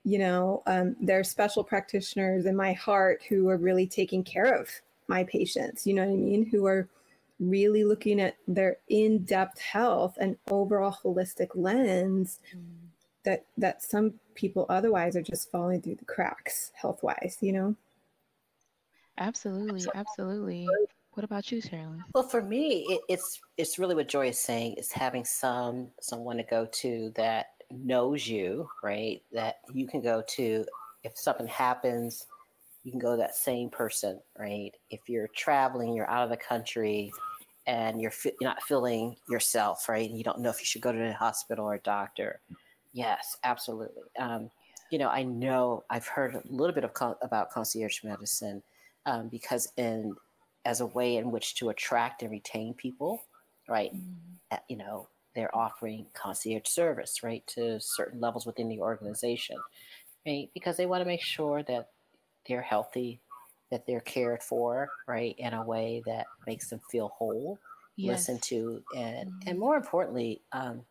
you 0.08 0.20
know, 0.20 0.62
um, 0.68 0.96
there 1.02 1.20
are 1.20 1.24
special 1.24 1.64
practitioners 1.64 2.46
in 2.46 2.56
my 2.56 2.74
heart 2.74 3.24
who 3.28 3.50
are 3.50 3.58
really 3.58 3.88
taking 3.88 4.24
care 4.24 4.54
of 4.54 4.70
my 5.08 5.24
patients, 5.24 5.88
you 5.88 5.96
know 5.96 6.06
what 6.06 6.14
I 6.14 6.16
mean? 6.16 6.46
Who 6.46 6.68
are 6.68 6.88
really 7.40 7.84
looking 7.84 8.20
at 8.22 8.38
their 8.48 8.78
in-depth 8.88 9.60
health 9.60 10.18
and 10.20 10.38
overall 10.50 10.98
holistic 11.04 11.50
lens 11.54 12.40
mm. 12.56 12.62
that 13.24 13.46
that 13.58 13.84
some 13.84 14.14
people 14.36 14.66
otherwise 14.70 15.16
are 15.16 15.22
just 15.22 15.52
falling 15.52 15.82
through 15.82 15.96
the 15.96 16.06
cracks 16.06 16.72
health 16.76 17.04
wise 17.04 17.38
you 17.42 17.52
know 17.52 17.76
absolutely 19.18 19.84
absolutely 19.96 20.68
What 21.16 21.24
about 21.24 21.50
you, 21.50 21.62
Charlene? 21.62 22.02
Well, 22.14 22.28
for 22.28 22.42
me, 22.42 22.86
it, 22.90 23.02
it's 23.08 23.40
it's 23.56 23.80
really 23.80 23.96
what 23.96 24.10
Joy 24.10 24.28
is 24.28 24.38
saying 24.38 24.74
is 24.74 24.92
having 24.92 25.24
some 25.24 25.88
someone 26.02 26.36
to 26.36 26.44
go 26.44 26.68
to 26.82 27.14
that 27.16 27.52
knows 27.72 28.28
you, 28.28 28.70
right? 28.84 29.22
That 29.32 29.60
you 29.74 29.88
can 29.88 30.02
go 30.02 30.22
to 30.36 30.66
if 31.04 31.18
something 31.18 31.48
happens, 31.48 32.28
you 32.86 32.92
can 32.92 33.00
go 33.00 33.12
to 33.12 33.18
that 33.18 33.36
same 33.36 33.70
person, 33.70 34.22
right? 34.38 34.72
If 34.92 35.02
you're 35.10 35.28
traveling, 35.36 35.94
you're 35.94 36.10
out 36.10 36.24
of 36.24 36.30
the 36.30 36.38
country, 36.38 37.12
and 37.66 38.00
you're, 38.00 38.12
fi- 38.12 38.32
you're 38.40 38.50
not 38.50 38.62
feeling 38.62 39.16
yourself, 39.28 39.90
right? 39.90 40.08
And 40.08 40.18
you 40.18 40.24
don't 40.24 40.40
know 40.40 40.52
if 40.52 40.60
you 40.60 40.66
should 40.66 40.84
go 40.84 40.92
to 40.92 41.10
a 41.10 41.12
hospital 41.12 41.66
or 41.66 41.74
a 41.74 41.80
doctor. 41.80 42.40
Yes, 42.94 43.38
absolutely. 43.44 44.04
Um, 44.20 44.52
you 44.92 45.00
know, 45.00 45.10
I 45.10 45.24
know 45.24 45.84
I've 45.90 46.06
heard 46.06 46.36
a 46.36 46.44
little 46.46 46.76
bit 46.76 46.84
of 46.84 46.94
con- 46.94 47.16
about 47.24 47.50
concierge 47.50 48.04
medicine 48.04 48.62
um, 49.08 49.30
because 49.30 49.68
in 49.78 50.16
as 50.64 50.82
a 50.82 50.86
way 50.86 51.18
in 51.18 51.32
which 51.32 51.56
to 51.56 51.70
attract 51.70 52.22
and 52.22 52.32
retain 52.32 52.76
people, 52.76 53.20
right? 53.68 53.94
Mm-hmm. 53.94 54.58
you 54.70 54.78
know, 54.78 55.08
they're 55.36 55.56
offering 55.56 56.06
concierge 56.14 56.68
service, 56.68 57.24
right, 57.24 57.46
to 57.48 57.80
certain 57.80 58.20
levels 58.20 58.46
within 58.46 58.70
the 58.70 58.80
organization, 58.80 59.58
right? 60.26 60.50
Because 60.54 60.78
they 60.78 60.86
want 60.86 61.02
to 61.02 61.06
make 61.06 61.22
sure 61.22 61.64
that 61.64 61.90
they're 62.48 62.62
healthy, 62.62 63.22
that 63.72 63.86
they're 63.86 64.02
cared 64.02 64.44
for, 64.44 64.90
right, 65.08 65.36
in 65.38 65.54
a 65.54 65.64
way 65.64 66.02
that 66.06 66.26
makes 66.46 66.70
them 66.70 66.80
feel 66.92 67.10
whole, 67.10 67.60
yes. 67.96 68.18
listen 68.18 68.40
to, 68.40 68.82
and 68.96 69.30
mm. 69.30 69.48
and 69.48 69.60
more 69.60 69.76
importantly, 69.76 70.42
um, 70.52 70.82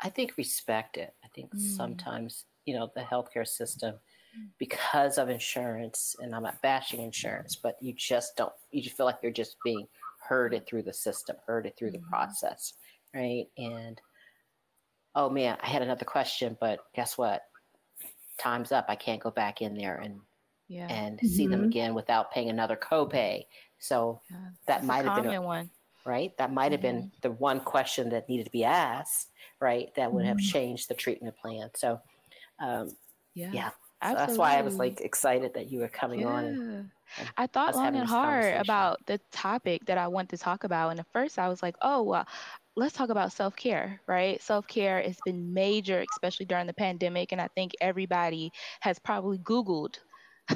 I 0.00 0.08
think 0.08 0.36
respect 0.36 0.96
it. 0.96 1.14
I 1.24 1.28
think 1.34 1.54
mm. 1.54 1.60
sometimes 1.60 2.44
you 2.66 2.74
know 2.74 2.90
the 2.94 3.02
healthcare 3.02 3.46
system 3.46 3.94
mm. 4.38 4.48
because 4.58 5.18
of 5.18 5.28
insurance, 5.28 6.16
and 6.20 6.34
I'm 6.34 6.42
not 6.42 6.62
bashing 6.62 7.00
insurance, 7.00 7.56
but 7.56 7.76
you 7.80 7.92
just 7.92 8.36
don't. 8.36 8.52
You 8.70 8.82
just 8.82 8.96
feel 8.96 9.06
like 9.06 9.18
you're 9.22 9.32
just 9.32 9.56
being 9.64 9.86
herded 10.28 10.66
through 10.66 10.82
the 10.82 10.92
system, 10.92 11.36
herded 11.46 11.76
through 11.76 11.88
mm-hmm. 11.88 12.02
the 12.02 12.08
process, 12.08 12.74
right? 13.14 13.46
And 13.56 14.00
oh 15.14 15.30
man, 15.30 15.56
I 15.62 15.68
had 15.68 15.82
another 15.82 16.04
question, 16.04 16.56
but 16.60 16.80
guess 16.94 17.16
what? 17.18 17.42
Time's 18.38 18.72
up. 18.72 18.86
I 18.88 18.96
can't 18.96 19.22
go 19.22 19.30
back 19.30 19.60
in 19.60 19.74
there 19.74 19.96
and 19.96 20.20
yeah. 20.70 20.86
and 20.88 21.18
mm-hmm. 21.18 21.26
see 21.26 21.46
them 21.48 21.60
mm-hmm. 21.60 21.68
again 21.68 21.94
without 21.94 22.30
paying 22.30 22.48
another 22.48 22.76
copay. 22.76 23.44
So 23.80 24.20
yeah, 24.30 24.36
that 24.66 24.84
might 24.84 25.04
have 25.04 25.22
been 25.22 25.34
a 25.34 25.42
one, 25.42 25.68
right? 26.06 26.36
That 26.38 26.52
might 26.52 26.72
have 26.72 26.80
mm-hmm. 26.80 27.00
been 27.00 27.12
the 27.22 27.32
one 27.32 27.60
question 27.60 28.08
that 28.10 28.28
needed 28.28 28.44
to 28.44 28.52
be 28.52 28.64
asked, 28.64 29.28
right? 29.58 29.92
That 29.96 30.12
would 30.12 30.24
have 30.24 30.36
mm-hmm. 30.36 30.46
changed 30.46 30.88
the 30.88 30.94
treatment 30.94 31.36
plan. 31.36 31.70
So, 31.74 32.00
um, 32.60 32.96
yeah, 33.34 33.50
yeah. 33.52 33.70
So 34.02 34.14
that's 34.14 34.38
why 34.38 34.56
I 34.56 34.62
was 34.62 34.76
like 34.76 35.00
excited 35.02 35.52
that 35.54 35.70
you 35.70 35.80
were 35.80 35.88
coming 35.88 36.20
yeah. 36.20 36.28
on. 36.28 36.44
And, 36.44 36.90
and 37.18 37.28
I 37.36 37.46
thought 37.46 37.74
long 37.74 37.96
and 37.96 38.08
hard 38.08 38.54
about 38.54 39.04
the 39.06 39.20
topic 39.30 39.84
that 39.86 39.98
I 39.98 40.06
want 40.06 40.30
to 40.30 40.38
talk 40.38 40.64
about. 40.64 40.90
And 40.90 41.00
at 41.00 41.06
first 41.12 41.38
I 41.38 41.48
was 41.48 41.62
like, 41.62 41.74
oh, 41.82 42.02
well, 42.02 42.26
let's 42.76 42.94
talk 42.94 43.10
about 43.10 43.32
self 43.32 43.56
care, 43.56 44.00
right? 44.06 44.40
Self 44.40 44.66
care 44.68 45.02
has 45.02 45.18
been 45.26 45.52
major, 45.52 46.04
especially 46.14 46.46
during 46.46 46.66
the 46.66 46.72
pandemic. 46.72 47.32
And 47.32 47.40
I 47.40 47.48
think 47.48 47.72
everybody 47.80 48.52
has 48.80 48.98
probably 48.98 49.38
Googled 49.38 49.98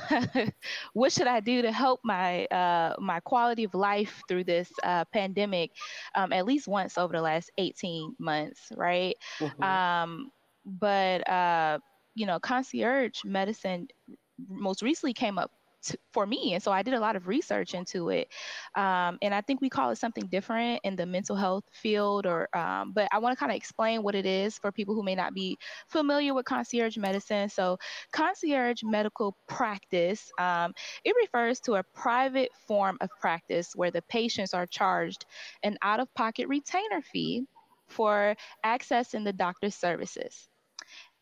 what 0.93 1.13
should 1.13 1.27
I 1.27 1.41
do 1.41 1.63
to 1.63 1.73
help 1.73 2.01
my 2.05 2.47
uh, 2.47 2.95
my 2.99 3.21
quality 3.21 3.65
of 3.65 3.75
life 3.75 4.23
through 4.29 4.45
this 4.45 4.71
uh, 4.83 5.05
pandemic? 5.13 5.71
Um, 6.15 6.33
at 6.33 6.47
least 6.47 6.69
once 6.69 6.99
over 6.99 7.13
the 7.13 7.23
last 7.23 7.51
18 7.59 8.17
months, 8.19 8.73
right? 8.77 9.17
Mm-hmm. 9.41 9.63
Um, 9.63 10.31
but 10.65 11.29
uh, 11.29 11.79
you 12.15 12.27
know, 12.27 12.39
concierge 12.39 13.25
medicine 13.25 13.89
most 14.49 14.83
recently 14.83 15.15
came 15.15 15.39
up 15.39 15.51
for 16.13 16.27
me. 16.27 16.55
And 16.55 16.63
so 16.63 16.73
I 16.73 16.83
did 16.83 16.95
a 16.95 17.01
lot 17.01 17.17
of 17.17 17.29
research 17.29 17.75
into 17.75 18.11
it. 18.11 18.29
Um, 18.75 19.19
and 19.23 19.35
I 19.35 19.41
think 19.41 19.61
we 19.61 19.69
call 19.69 19.91
it 19.91 19.97
something 19.97 20.27
different 20.27 20.81
in 20.85 20.97
the 20.97 21.07
mental 21.07 21.37
health 21.37 21.65
field 21.73 22.27
or, 22.27 22.49
um, 22.57 22.93
but 22.95 23.09
I 23.13 23.19
want 23.19 23.37
to 23.37 23.41
kind 23.41 23.53
of 23.53 23.57
explain 23.57 24.03
what 24.03 24.15
it 24.15 24.27
is 24.27 24.59
for 24.59 24.73
people 24.73 24.95
who 24.95 25.03
may 25.03 25.15
not 25.15 25.35
be 25.35 25.59
familiar 25.89 26.35
with 26.35 26.47
concierge 26.47 26.97
medicine. 26.97 27.49
So 27.49 27.79
concierge 28.13 28.83
medical 28.83 29.37
practice, 29.49 30.31
um, 30.39 30.73
it 31.05 31.15
refers 31.17 31.61
to 31.61 31.75
a 31.75 31.83
private 31.95 32.51
form 32.67 32.97
of 33.01 33.11
practice 33.21 33.73
where 33.75 33.91
the 33.91 34.03
patients 34.03 34.55
are 34.55 34.67
charged 34.67 35.27
an 35.63 35.77
out-of-pocket 35.83 36.49
retainer 36.49 37.03
fee 37.03 37.47
for 37.89 38.35
accessing 38.65 39.25
the 39.25 39.33
doctor's 39.33 39.75
services. 39.75 40.49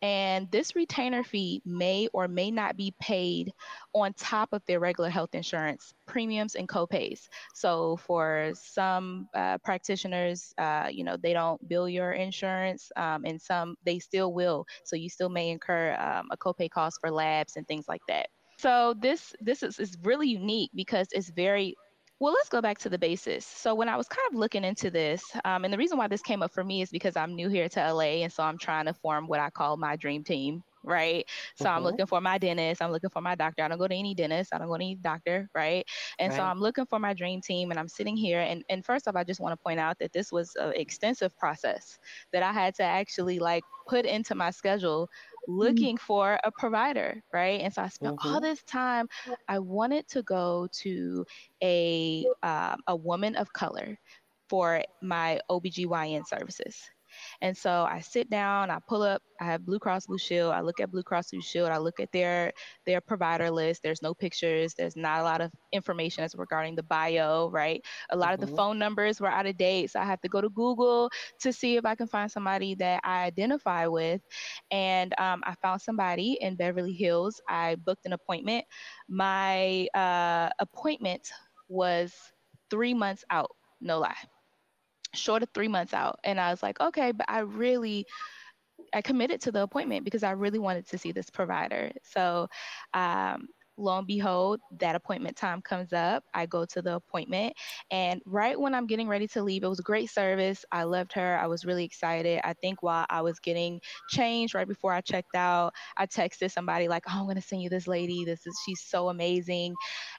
And 0.03 0.51
this 0.51 0.75
retainer 0.75 1.23
fee 1.23 1.63
may 1.65 2.09
or 2.13 2.27
may 2.27 2.51
not 2.51 2.77
be 2.77 2.93
paid 3.01 3.53
on 3.95 4.13
top 4.15 4.53
of 4.53 4.61
their 4.67 4.81
regular 4.81 5.09
health 5.09 5.31
insurance 5.33 5.95
premiums 6.07 6.57
and 6.57 6.69
copays. 6.69 7.29
So 7.55 7.97
for 7.99 8.51
some 8.55 9.29
uh, 9.33 9.59
practitioners, 9.59 10.53
uh, 10.59 10.89
you 10.91 11.05
know, 11.05 11.17
they 11.17 11.33
don't 11.33 11.67
bill 11.69 11.89
your 11.89 12.13
insurance, 12.13 12.91
um, 12.97 13.25
and 13.25 13.41
some 13.41 13.77
they 13.85 14.01
still 14.01 14.33
will. 14.33 14.67
So 14.85 14.97
you 14.97 15.09
still 15.09 15.29
may 15.29 15.51
incur 15.51 15.95
um, 15.95 16.29
a 16.33 16.37
copay 16.37 16.69
cost 16.69 16.99
for 17.01 17.11
labs 17.11 17.57
and 17.57 17.67
things 17.69 17.87
like 17.89 18.03
that. 18.09 18.27
So 18.59 18.95
this 19.01 19.35
this 19.41 19.63
is, 19.63 19.79
is 19.79 19.97
really 20.03 20.29
unique 20.29 20.71
because 20.75 21.09
it's 21.13 21.31
very 21.31 21.75
well, 22.23 22.33
let's 22.33 22.49
go 22.49 22.61
back 22.61 22.79
to 22.79 22.88
the 22.88 22.99
basis. 22.99 23.45
So 23.45 23.75
when 23.75 23.88
I 23.88 23.97
was 23.97 24.07
kind 24.07 24.25
of 24.31 24.38
looking 24.38 24.62
into 24.62 24.91
this, 24.93 25.25
um, 25.45 25.64
and 25.64 25.75
the 25.75 25.76
reason 25.76 25.99
why 25.99 26.07
this 26.07 26.23
came 26.23 26.41
up 26.41 26.55
for 26.55 26.62
me 26.62 26.81
is 26.81 26.88
because 26.88 27.17
I'm 27.17 27.35
new 27.35 27.49
here 27.49 27.69
to 27.71 27.93
LA, 27.93 28.23
and 28.23 28.33
so 28.33 28.45
I'm 28.45 28.59
trying 28.59 28.87
to 28.87 28.95
form 28.95 29.26
what 29.26 29.41
I 29.41 29.50
call 29.50 29.76
my 29.76 29.97
dream 29.97 30.23
team. 30.23 30.62
Right. 30.85 31.29
So 31.57 31.64
mm-hmm. 31.64 31.76
I'm 31.76 31.83
looking 31.83 32.07
for 32.07 32.21
my 32.21 32.38
dentist. 32.38 32.81
I'm 32.81 32.91
looking 32.91 33.11
for 33.11 33.21
my 33.21 33.35
doctor. 33.35 33.62
I 33.62 33.69
don't 33.69 33.79
go 33.79 33.87
to 33.87 33.95
any 33.95 34.14
dentist. 34.14 34.52
I 34.52 34.59
don't 34.59 34.67
go 34.69 34.76
to 34.76 34.83
any 34.83 34.97
doctor. 34.97 35.49
Right. 35.55 35.85
And 36.19 36.31
right. 36.31 36.37
so 36.37 36.43
I'm 36.43 36.59
looking 36.59 36.87
for 36.87 36.99
my 36.99 37.14
dream 37.14 37.41
team 37.41 37.71
and 37.71 37.79
I'm 37.79 37.87
sitting 37.87 38.17
here. 38.17 38.41
And, 38.41 38.64
and 38.69 38.85
first 38.85 39.07
off, 39.07 39.14
I 39.14 39.23
just 39.23 39.38
want 39.38 39.52
to 39.52 39.62
point 39.62 39.79
out 39.79 39.97
that 40.00 40.12
this 40.12 40.33
was 40.33 40.57
an 40.57 40.73
extensive 40.75 41.38
process 41.38 41.99
that 42.33 42.43
I 42.43 42.52
had 42.52 42.75
to 42.76 42.83
actually 42.83 43.38
like 43.38 43.62
put 43.87 44.07
into 44.07 44.35
my 44.35 44.50
schedule. 44.50 45.09
Looking 45.49 45.97
mm-hmm. 45.97 46.07
for 46.07 46.39
a 46.45 46.51
provider, 46.53 47.23
right? 47.33 47.61
And 47.61 47.73
so 47.73 47.83
I 47.83 47.89
spent 47.89 48.17
mm-hmm. 48.17 48.29
all 48.29 48.41
this 48.41 48.63
time. 48.63 49.09
I 49.49 49.59
wanted 49.59 50.09
to 50.09 50.23
go 50.23 50.69
to 50.83 51.25
a 51.63 52.27
um, 52.43 52.81
a 52.87 52.97
woman 52.97 53.37
of 53.37 53.53
color 53.53 53.99
for 54.49 54.83
my 55.01 55.41
OBGYN 55.51 56.27
services. 56.27 56.91
And 57.43 57.57
so 57.57 57.89
I 57.91 57.99
sit 58.01 58.31
down, 58.31 58.71
I 58.71 58.79
pull 58.89 59.03
up, 59.03 59.21
I 59.41 59.45
have 59.47 59.67
Blue 59.67 59.81
Cross 59.81 60.07
Blue 60.07 60.17
Shield. 60.17 60.53
I 60.53 60.61
look 60.61 60.79
at 60.79 60.93
Blue 60.93 61.03
Cross 61.03 61.33
Blue 61.33 61.43
Shield. 61.43 61.71
I 61.71 61.79
look 61.79 61.99
at 61.99 62.13
their 62.13 62.53
their 62.87 63.01
provider 63.01 63.51
list. 63.51 63.83
There's 63.83 64.01
no 64.01 64.15
pictures. 64.15 64.75
There's 64.75 64.95
not 64.95 65.19
a 65.19 65.25
lot 65.25 65.41
of 65.41 65.51
information 65.73 66.23
as 66.23 66.37
regarding 66.37 66.77
the 66.77 66.85
bio, 66.85 67.51
right? 67.51 67.85
A 68.11 68.17
lot 68.17 68.27
mm-hmm. 68.27 68.35
of 68.35 68.41
the 68.41 68.47
mm-hmm. 68.47 68.57
phone 68.57 68.79
numbers 68.79 69.21
were 69.21 69.29
out 69.29 69.47
of 69.47 69.57
date, 69.57 69.91
so 69.91 69.99
I 69.99 70.05
have 70.05 70.21
to 70.21 70.29
go 70.29 70.41
to 70.41 70.51
Google 70.51 71.11
to 71.41 71.53
see 71.53 71.77
if 71.77 71.85
I 71.85 71.97
can 71.97 72.07
find 72.07 72.31
somebody 72.31 72.77
that 72.77 73.01
I 73.03 73.25
identify 73.25 73.89
with. 73.89 74.21
And 74.71 75.13
um, 75.19 75.43
I 75.45 75.57
found 75.61 75.83
somebody 75.83 76.39
in 76.41 76.55
Beverly 76.55 76.93
Hills. 76.93 77.41
I 77.49 77.75
booked 77.75 78.07
an 78.07 78.13
appointment. 78.13 78.65
My 79.09 79.89
uh, 79.95 80.51
appointment 80.61 81.29
was 81.69 82.15
three 82.71 82.95
months 82.95 83.25
out, 83.31 83.51
no 83.81 83.99
lie 83.99 84.15
short 85.14 85.42
of 85.42 85.49
three 85.54 85.69
months 85.69 85.95
out. 85.95 86.19
And 86.25 86.40
I 86.40 86.50
was 86.50 86.62
like, 86.62 86.81
okay, 86.81 87.12
but 87.12 87.26
I 87.28 87.40
really, 87.40 88.07
I 88.95 89.02
committed 89.02 89.40
to 89.42 89.52
the 89.52 89.62
appointment 89.62 90.04
because 90.04 90.23
I 90.23 90.33
really 90.33 90.59
wanted 90.59 90.88
to 90.88 90.99
see 90.99 91.12
this 91.12 91.31
provider. 91.31 91.92
So 92.02 92.49
um, 92.95 93.49
lo 93.78 93.97
and 93.99 94.07
behold, 94.07 94.61
that 94.81 94.95
appointment 94.95 95.37
time 95.37 95.62
comes 95.62 95.92
up. 95.92 96.25
I 96.35 96.47
go 96.47 96.66
to 96.66 96.83
the 96.83 96.97
appointment, 96.97 97.54
and 97.90 98.21
right 98.26 98.59
when 98.59 98.75
I'm 98.75 98.87
getting 98.87 99.09
ready 99.09 99.26
to 99.28 99.42
leave, 99.42 99.64
it 99.64 99.69
was 99.69 99.81
a 99.81 99.83
great 99.85 100.11
service. 100.11 100.64
I 100.73 100.85
loved 100.85 101.12
her. 101.14 101.38
I 101.38 101.47
was 101.47 101.64
really 101.64 101.85
excited. 101.85 102.40
I 102.45 102.52
think 102.54 102.83
while 102.83 103.07
I 103.09 103.23
was 103.23 103.38
getting 103.40 103.81
changed 104.11 104.54
right 104.54 104.69
before 104.69 104.92
I 104.92 105.00
checked 105.00 105.35
out, 105.35 105.73
I 105.97 106.07
texted 106.07 106.50
somebody 106.52 106.88
like, 106.88 107.04
"Oh, 107.09 107.21
I'm 107.21 107.26
gonna 107.26 107.40
send 107.40 107.62
you 107.62 107.71
this 107.71 107.87
lady. 107.88 108.25
This 108.25 108.47
is 108.47 108.59
she's 108.66 108.83
so 108.83 109.09
amazing." 109.09 109.75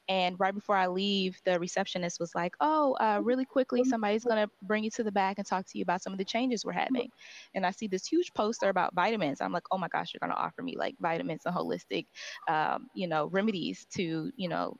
And 0.07 0.39
right 0.39 0.53
before 0.53 0.75
I 0.75 0.87
leave, 0.87 1.39
the 1.45 1.59
receptionist 1.59 2.19
was 2.19 2.35
like, 2.35 2.55
"Oh, 2.59 2.93
uh, 2.99 3.21
really 3.23 3.45
quickly, 3.45 3.83
somebody's 3.83 4.25
gonna 4.25 4.47
bring 4.61 4.83
you 4.83 4.91
to 4.91 5.03
the 5.03 5.11
back 5.11 5.37
and 5.37 5.47
talk 5.47 5.65
to 5.67 5.77
you 5.77 5.83
about 5.83 6.01
some 6.01 6.13
of 6.13 6.19
the 6.19 6.25
changes 6.25 6.65
we're 6.65 6.73
having." 6.73 7.09
And 7.55 7.65
I 7.65 7.71
see 7.71 7.87
this 7.87 8.05
huge 8.05 8.33
poster 8.33 8.69
about 8.69 8.93
vitamins. 8.95 9.41
I'm 9.41 9.51
like, 9.53 9.63
"Oh 9.71 9.77
my 9.77 9.87
gosh, 9.89 10.13
you're 10.13 10.19
gonna 10.19 10.39
offer 10.39 10.61
me 10.61 10.75
like 10.77 10.95
vitamins 10.99 11.45
and 11.45 11.55
holistic, 11.55 12.07
um, 12.47 12.87
you 12.93 13.07
know, 13.07 13.27
remedies 13.27 13.85
to, 13.95 14.31
you 14.35 14.49
know, 14.49 14.77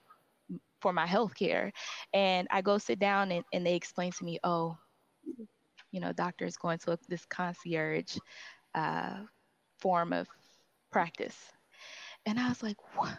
for 0.82 0.94
my 0.94 1.06
health 1.08 1.36
care. 1.36 1.72
And 2.14 2.48
I 2.52 2.62
go 2.62 2.78
sit 2.78 3.00
down 3.00 3.32
and, 3.32 3.44
and 3.54 3.66
they 3.66 3.76
explain 3.76 4.12
to 4.14 4.26
me, 4.26 4.40
oh, 4.44 4.78
you 5.92 6.00
know, 6.00 6.12
doctor 6.14 6.46
is 6.46 6.58
going 6.58 6.80
to 6.80 6.98
this 7.08 7.26
concierge 7.26 8.18
uh, 8.76 9.20
form 9.80 10.14
of 10.14 10.28
practice. 10.92 11.38
And 12.26 12.40
I 12.40 12.50
was 12.50 12.64
like, 12.64 12.78
what? 12.96 13.18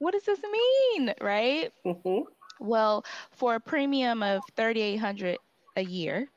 What 0.00 0.12
does 0.12 0.24
this 0.24 0.40
mean? 0.42 1.14
Right? 1.20 1.72
Mm-hmm. 1.86 2.22
Well, 2.58 3.04
for 3.30 3.54
a 3.54 3.60
premium 3.60 4.22
of 4.22 4.42
3800 4.56 5.38
a 5.76 5.82
year, 5.82 6.28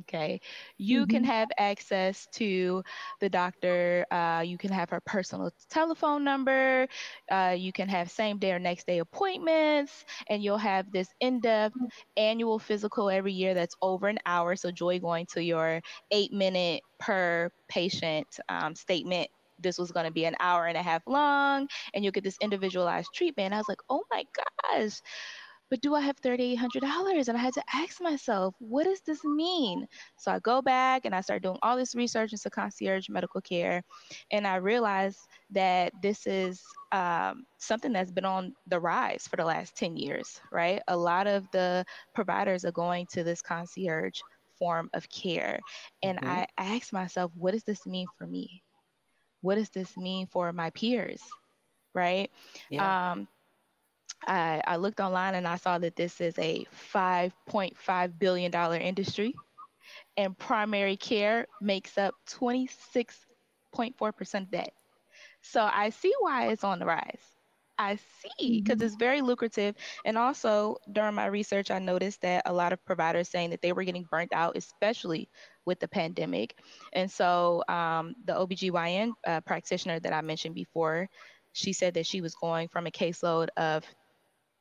Okay. 0.00 0.40
You 0.76 1.02
mm-hmm. 1.02 1.10
can 1.10 1.24
have 1.24 1.48
access 1.58 2.26
to 2.32 2.82
the 3.20 3.28
doctor. 3.28 4.06
Uh, 4.10 4.42
you 4.44 4.58
can 4.58 4.70
have 4.72 4.90
her 4.90 5.00
personal 5.00 5.50
telephone 5.70 6.24
number. 6.24 6.88
Uh, 7.30 7.54
you 7.56 7.72
can 7.72 7.88
have 7.88 8.10
same 8.10 8.38
day 8.38 8.52
or 8.52 8.58
next 8.58 8.86
day 8.86 8.98
appointments. 8.98 10.04
And 10.28 10.42
you'll 10.42 10.58
have 10.58 10.90
this 10.90 11.08
in 11.20 11.40
depth 11.40 11.76
annual 12.16 12.58
physical 12.58 13.10
every 13.10 13.32
year 13.32 13.54
that's 13.54 13.76
over 13.82 14.08
an 14.08 14.18
hour. 14.26 14.56
So, 14.56 14.70
Joy 14.70 14.98
going 14.98 15.26
to 15.26 15.42
your 15.42 15.80
eight 16.10 16.32
minute 16.32 16.82
per 16.98 17.50
patient 17.68 18.26
um, 18.48 18.74
statement 18.74 19.28
this 19.58 19.78
was 19.78 19.92
going 19.92 20.06
to 20.06 20.12
be 20.12 20.24
an 20.24 20.36
hour 20.40 20.66
and 20.66 20.76
a 20.76 20.82
half 20.82 21.02
long 21.06 21.68
and 21.92 22.04
you'll 22.04 22.12
get 22.12 22.24
this 22.24 22.38
individualized 22.40 23.08
treatment. 23.14 23.54
I 23.54 23.58
was 23.58 23.68
like, 23.68 23.80
oh 23.88 24.02
my 24.10 24.24
gosh, 24.72 25.00
but 25.70 25.80
do 25.80 25.94
I 25.94 26.00
have 26.02 26.20
$3,800? 26.20 27.28
And 27.28 27.36
I 27.36 27.40
had 27.40 27.54
to 27.54 27.62
ask 27.72 28.00
myself, 28.00 28.54
what 28.58 28.84
does 28.84 29.00
this 29.00 29.24
mean? 29.24 29.86
So 30.18 30.30
I 30.30 30.38
go 30.40 30.60
back 30.62 31.04
and 31.04 31.14
I 31.14 31.20
start 31.20 31.42
doing 31.42 31.58
all 31.62 31.76
this 31.76 31.94
research 31.94 32.32
into 32.32 32.50
concierge 32.50 33.08
medical 33.08 33.40
care. 33.40 33.82
And 34.30 34.46
I 34.46 34.56
realized 34.56 35.18
that 35.50 35.92
this 36.02 36.26
is 36.26 36.62
um, 36.92 37.44
something 37.58 37.92
that's 37.92 38.12
been 38.12 38.24
on 38.24 38.54
the 38.66 38.78
rise 38.78 39.26
for 39.28 39.36
the 39.36 39.44
last 39.44 39.76
10 39.76 39.96
years, 39.96 40.40
right? 40.52 40.80
A 40.88 40.96
lot 40.96 41.26
of 41.26 41.50
the 41.52 41.84
providers 42.14 42.64
are 42.64 42.72
going 42.72 43.06
to 43.12 43.24
this 43.24 43.42
concierge 43.42 44.20
form 44.58 44.90
of 44.94 45.08
care. 45.08 45.58
And 46.02 46.18
mm-hmm. 46.18 46.30
I, 46.30 46.46
I 46.58 46.76
asked 46.76 46.92
myself, 46.92 47.32
what 47.34 47.52
does 47.52 47.64
this 47.64 47.86
mean 47.86 48.06
for 48.18 48.26
me? 48.26 48.62
What 49.44 49.56
does 49.56 49.68
this 49.68 49.94
mean 49.96 50.26
for 50.26 50.52
my 50.52 50.70
peers? 50.70 51.20
Right? 51.92 52.30
Yeah. 52.70 53.12
Um, 53.12 53.28
I, 54.26 54.62
I 54.66 54.76
looked 54.76 55.00
online 55.00 55.34
and 55.34 55.46
I 55.46 55.56
saw 55.56 55.76
that 55.78 55.96
this 55.96 56.22
is 56.22 56.38
a 56.38 56.66
$5.5 56.94 58.18
billion 58.18 58.54
industry, 58.80 59.34
and 60.16 60.38
primary 60.38 60.96
care 60.96 61.46
makes 61.60 61.98
up 61.98 62.14
26.4% 62.30 64.42
of 64.42 64.50
that. 64.52 64.70
So 65.42 65.68
I 65.70 65.90
see 65.90 66.14
why 66.20 66.48
it's 66.48 66.64
on 66.64 66.78
the 66.78 66.86
rise. 66.86 67.20
I 67.76 67.96
see 67.96 68.62
because 68.62 68.78
mm-hmm. 68.78 68.86
it's 68.86 68.96
very 68.96 69.20
lucrative. 69.20 69.74
And 70.04 70.16
also 70.16 70.78
during 70.92 71.14
my 71.14 71.26
research, 71.26 71.70
I 71.70 71.80
noticed 71.80 72.22
that 72.22 72.44
a 72.46 72.52
lot 72.52 72.72
of 72.72 72.82
providers 72.86 73.28
saying 73.28 73.50
that 73.50 73.60
they 73.60 73.72
were 73.72 73.84
getting 73.84 74.06
burnt 74.10 74.32
out, 74.32 74.56
especially 74.56 75.28
with 75.66 75.80
the 75.80 75.88
pandemic. 75.88 76.56
And 76.92 77.10
so 77.10 77.62
um, 77.68 78.14
the 78.24 78.34
OBGYN 78.34 79.12
uh, 79.26 79.40
practitioner 79.40 80.00
that 80.00 80.12
I 80.12 80.20
mentioned 80.20 80.54
before, 80.54 81.08
she 81.52 81.72
said 81.72 81.94
that 81.94 82.06
she 82.06 82.20
was 82.20 82.34
going 82.34 82.68
from 82.68 82.86
a 82.86 82.90
caseload 82.90 83.48
of 83.56 83.84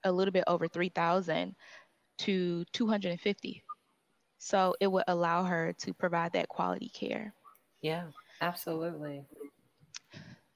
a 0.03 0.11
little 0.11 0.31
bit 0.31 0.43
over 0.47 0.67
3,000 0.67 1.55
to 2.19 2.65
250. 2.71 3.63
So 4.37 4.75
it 4.79 4.87
would 4.87 5.05
allow 5.07 5.43
her 5.43 5.73
to 5.79 5.93
provide 5.93 6.33
that 6.33 6.49
quality 6.49 6.89
care. 6.93 7.33
Yeah, 7.81 8.07
absolutely. 8.41 9.23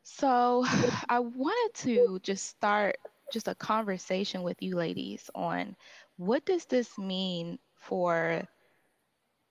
So 0.03 0.65
I 1.09 1.19
wanted 1.19 1.73
to 1.83 2.19
just 2.23 2.47
start 2.47 2.97
just 3.31 3.47
a 3.47 3.55
conversation 3.55 4.43
with 4.43 4.61
you 4.61 4.75
ladies 4.75 5.29
on 5.35 5.75
what 6.17 6.45
does 6.45 6.65
this 6.65 6.97
mean 6.97 7.59
for 7.79 8.41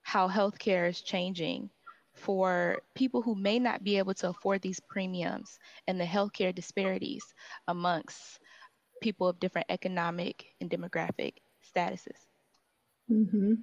how 0.07 0.25
healthcare 0.25 0.87
is 0.87 1.01
changing 1.01 1.69
for 2.13 2.77
people 2.95 3.21
who 3.21 3.35
may 3.35 3.59
not 3.59 3.83
be 3.83 3.97
able 3.97 4.13
to 4.13 4.29
afford 4.29 4.61
these 4.61 4.79
premiums 4.79 5.59
and 5.85 5.99
the 5.99 6.05
healthcare 6.05 6.55
disparities 6.55 7.25
amongst 7.67 8.39
people 9.01 9.27
of 9.27 9.37
different 9.41 9.67
economic 9.67 10.45
and 10.61 10.69
demographic 10.69 11.33
statuses? 11.61 12.23
Mm-hmm. 13.11 13.55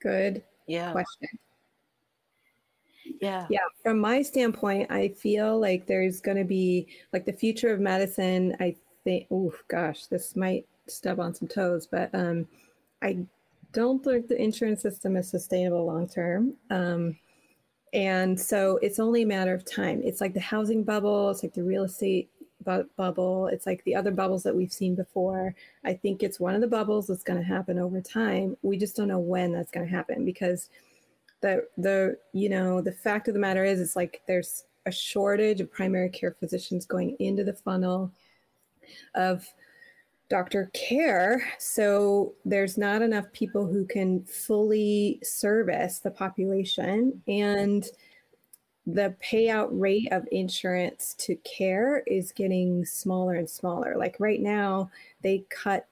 Good 0.00 0.42
yeah. 0.66 0.92
question. 0.92 1.28
Yeah. 3.20 3.46
Yeah. 3.50 3.58
From 3.82 3.98
my 3.98 4.22
standpoint, 4.22 4.90
I 4.90 5.08
feel 5.08 5.60
like 5.60 5.86
there's 5.86 6.22
going 6.22 6.38
to 6.38 6.44
be 6.44 6.86
like 7.12 7.26
the 7.26 7.34
future 7.34 7.70
of 7.70 7.80
medicine. 7.80 8.56
I 8.60 8.76
think, 9.04 9.26
oh 9.30 9.52
gosh, 9.68 10.06
this 10.06 10.36
might 10.36 10.66
step 10.86 11.18
on 11.18 11.34
some 11.34 11.48
toes, 11.48 11.86
but 11.86 12.08
um, 12.14 12.48
I 13.02 13.18
don't 13.74 14.02
think 14.02 14.28
the 14.28 14.40
insurance 14.40 14.80
system 14.80 15.16
is 15.16 15.28
sustainable 15.28 15.84
long 15.84 16.08
term. 16.08 16.54
Um, 16.70 17.18
and 17.92 18.40
so 18.40 18.78
it's 18.82 18.98
only 18.98 19.22
a 19.22 19.26
matter 19.26 19.54
of 19.54 19.64
time. 19.64 20.00
It's 20.02 20.20
like 20.20 20.34
the 20.34 20.40
housing 20.40 20.82
bubble, 20.82 21.30
it's 21.30 21.42
like 21.42 21.52
the 21.52 21.62
real 21.62 21.84
estate 21.84 22.30
bu- 22.64 22.88
bubble. 22.96 23.48
It's 23.48 23.66
like 23.66 23.84
the 23.84 23.94
other 23.94 24.10
bubbles 24.10 24.42
that 24.44 24.54
we've 24.54 24.72
seen 24.72 24.94
before. 24.94 25.54
I 25.84 25.94
think 25.94 26.22
it's 26.22 26.40
one 26.40 26.54
of 26.54 26.60
the 26.60 26.66
bubbles 26.66 27.06
that's 27.06 27.22
going 27.22 27.38
to 27.38 27.44
happen 27.44 27.78
over 27.78 28.00
time. 28.00 28.56
We 28.62 28.78
just 28.78 28.96
don't 28.96 29.08
know 29.08 29.18
when 29.18 29.52
that's 29.52 29.70
going 29.70 29.86
to 29.86 29.92
happen 29.92 30.24
because 30.24 30.70
the 31.40 31.66
the 31.76 32.16
you 32.32 32.48
know 32.48 32.80
the 32.80 32.92
fact 32.92 33.28
of 33.28 33.34
the 33.34 33.40
matter 33.40 33.64
is 33.64 33.80
it's 33.80 33.96
like 33.96 34.22
there's 34.26 34.64
a 34.86 34.92
shortage 34.92 35.60
of 35.60 35.70
primary 35.70 36.08
care 36.08 36.36
physicians 36.40 36.86
going 36.86 37.16
into 37.18 37.44
the 37.44 37.52
funnel 37.52 38.10
of 39.14 39.46
doctor 40.28 40.70
care. 40.72 41.46
So 41.58 42.34
there's 42.44 42.78
not 42.78 43.02
enough 43.02 43.30
people 43.32 43.66
who 43.66 43.84
can 43.84 44.24
fully 44.24 45.20
service 45.22 45.98
the 45.98 46.10
population. 46.10 47.22
And 47.28 47.84
the 48.86 49.14
payout 49.22 49.68
rate 49.70 50.08
of 50.12 50.26
insurance 50.30 51.14
to 51.18 51.36
care 51.36 52.02
is 52.06 52.32
getting 52.32 52.84
smaller 52.84 53.34
and 53.34 53.48
smaller. 53.48 53.96
Like 53.96 54.16
right 54.18 54.40
now, 54.40 54.90
they 55.22 55.44
cut 55.48 55.86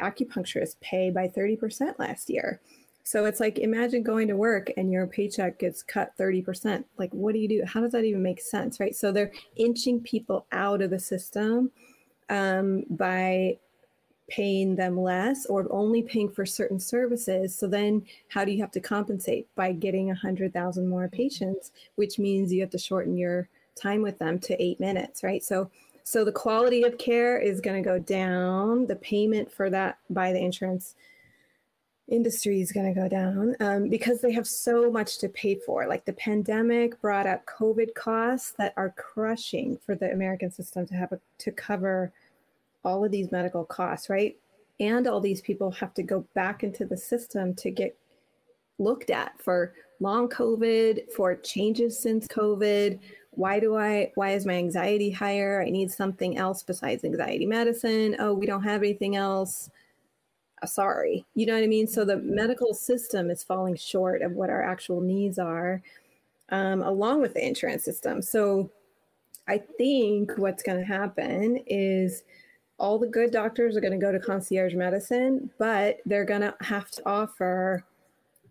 acupuncturist 0.00 0.80
pay 0.80 1.10
by 1.10 1.28
30% 1.28 1.98
last 1.98 2.30
year. 2.30 2.60
So 3.02 3.24
it's 3.24 3.40
like 3.40 3.58
imagine 3.58 4.02
going 4.02 4.28
to 4.28 4.36
work 4.36 4.70
and 4.76 4.92
your 4.92 5.06
paycheck 5.06 5.58
gets 5.58 5.82
cut 5.82 6.16
30%. 6.18 6.84
Like 6.98 7.10
what 7.12 7.32
do 7.32 7.38
you 7.40 7.48
do? 7.48 7.62
How 7.66 7.80
does 7.80 7.92
that 7.92 8.04
even 8.04 8.22
make 8.22 8.40
sense, 8.40 8.80
right? 8.80 8.94
So 8.94 9.10
they're 9.10 9.32
inching 9.56 10.00
people 10.00 10.46
out 10.52 10.82
of 10.82 10.90
the 10.90 10.98
system 10.98 11.70
um, 12.28 12.84
by 12.90 13.58
paying 14.28 14.76
them 14.76 15.00
less 15.00 15.46
or 15.46 15.66
only 15.70 16.02
paying 16.02 16.28
for 16.28 16.44
certain 16.44 16.78
services. 16.78 17.56
So 17.56 17.66
then 17.66 18.04
how 18.28 18.44
do 18.44 18.52
you 18.52 18.60
have 18.60 18.70
to 18.72 18.80
compensate? 18.80 19.48
By 19.54 19.72
getting 19.72 20.06
100,000 20.08 20.86
more 20.86 21.08
patients, 21.08 21.72
which 21.96 22.18
means 22.18 22.52
you 22.52 22.60
have 22.60 22.70
to 22.70 22.78
shorten 22.78 23.16
your 23.16 23.48
time 23.74 24.02
with 24.02 24.18
them 24.18 24.38
to 24.40 24.62
8 24.62 24.80
minutes, 24.80 25.22
right? 25.22 25.42
So 25.42 25.70
so 26.04 26.24
the 26.24 26.32
quality 26.32 26.84
of 26.84 26.96
care 26.96 27.38
is 27.38 27.60
going 27.60 27.82
to 27.82 27.86
go 27.86 27.98
down. 27.98 28.86
The 28.86 28.96
payment 28.96 29.52
for 29.52 29.68
that 29.68 29.98
by 30.08 30.32
the 30.32 30.42
insurance 30.42 30.94
industry 32.08 32.62
is 32.62 32.72
going 32.72 32.86
to 32.92 32.98
go 32.98 33.08
down 33.08 33.54
um, 33.60 33.90
because 33.90 34.22
they 34.22 34.32
have 34.32 34.46
so 34.46 34.90
much 34.90 35.18
to 35.18 35.28
pay 35.28 35.56
for. 35.56 35.86
Like 35.86 36.06
the 36.06 36.14
pandemic 36.14 36.98
brought 37.02 37.26
up 37.26 37.44
COVID 37.44 37.94
costs 37.94 38.52
that 38.52 38.72
are 38.78 38.94
crushing 38.96 39.78
for 39.84 39.94
the 39.94 40.10
American 40.10 40.50
system 40.50 40.86
to 40.86 40.94
have 40.94 41.12
a, 41.12 41.20
to 41.40 41.52
cover 41.52 42.10
all 42.84 43.04
of 43.04 43.10
these 43.10 43.32
medical 43.32 43.64
costs, 43.64 44.08
right? 44.08 44.36
And 44.80 45.06
all 45.06 45.20
these 45.20 45.40
people 45.40 45.70
have 45.72 45.94
to 45.94 46.02
go 46.02 46.24
back 46.34 46.62
into 46.62 46.84
the 46.84 46.96
system 46.96 47.54
to 47.54 47.70
get 47.70 47.96
looked 48.78 49.10
at 49.10 49.32
for 49.42 49.74
long 50.00 50.28
COVID, 50.28 51.12
for 51.12 51.34
changes 51.34 52.00
since 52.00 52.28
COVID. 52.28 53.00
Why 53.32 53.60
do 53.60 53.76
I, 53.76 54.12
why 54.14 54.30
is 54.30 54.46
my 54.46 54.54
anxiety 54.54 55.10
higher? 55.10 55.62
I 55.62 55.70
need 55.70 55.90
something 55.90 56.38
else 56.38 56.62
besides 56.62 57.04
anxiety 57.04 57.46
medicine. 57.46 58.16
Oh, 58.18 58.34
we 58.34 58.46
don't 58.46 58.62
have 58.62 58.82
anything 58.82 59.16
else. 59.16 59.70
Uh, 60.62 60.66
sorry. 60.66 61.24
You 61.34 61.46
know 61.46 61.54
what 61.54 61.64
I 61.64 61.68
mean? 61.68 61.86
So 61.86 62.04
the 62.04 62.16
medical 62.18 62.74
system 62.74 63.30
is 63.30 63.42
falling 63.42 63.76
short 63.76 64.22
of 64.22 64.32
what 64.32 64.50
our 64.50 64.62
actual 64.62 65.00
needs 65.00 65.38
are, 65.38 65.82
um, 66.50 66.82
along 66.82 67.20
with 67.20 67.34
the 67.34 67.44
insurance 67.44 67.84
system. 67.84 68.22
So 68.22 68.70
I 69.48 69.58
think 69.58 70.36
what's 70.36 70.62
going 70.62 70.78
to 70.78 70.84
happen 70.84 71.58
is 71.66 72.22
all 72.78 72.98
the 72.98 73.06
good 73.06 73.30
doctors 73.32 73.76
are 73.76 73.80
going 73.80 73.92
to 73.92 73.98
go 73.98 74.12
to 74.12 74.20
concierge 74.20 74.74
medicine, 74.74 75.50
but 75.58 75.98
they're 76.06 76.24
going 76.24 76.40
to 76.42 76.54
have 76.60 76.90
to 76.92 77.02
offer 77.06 77.84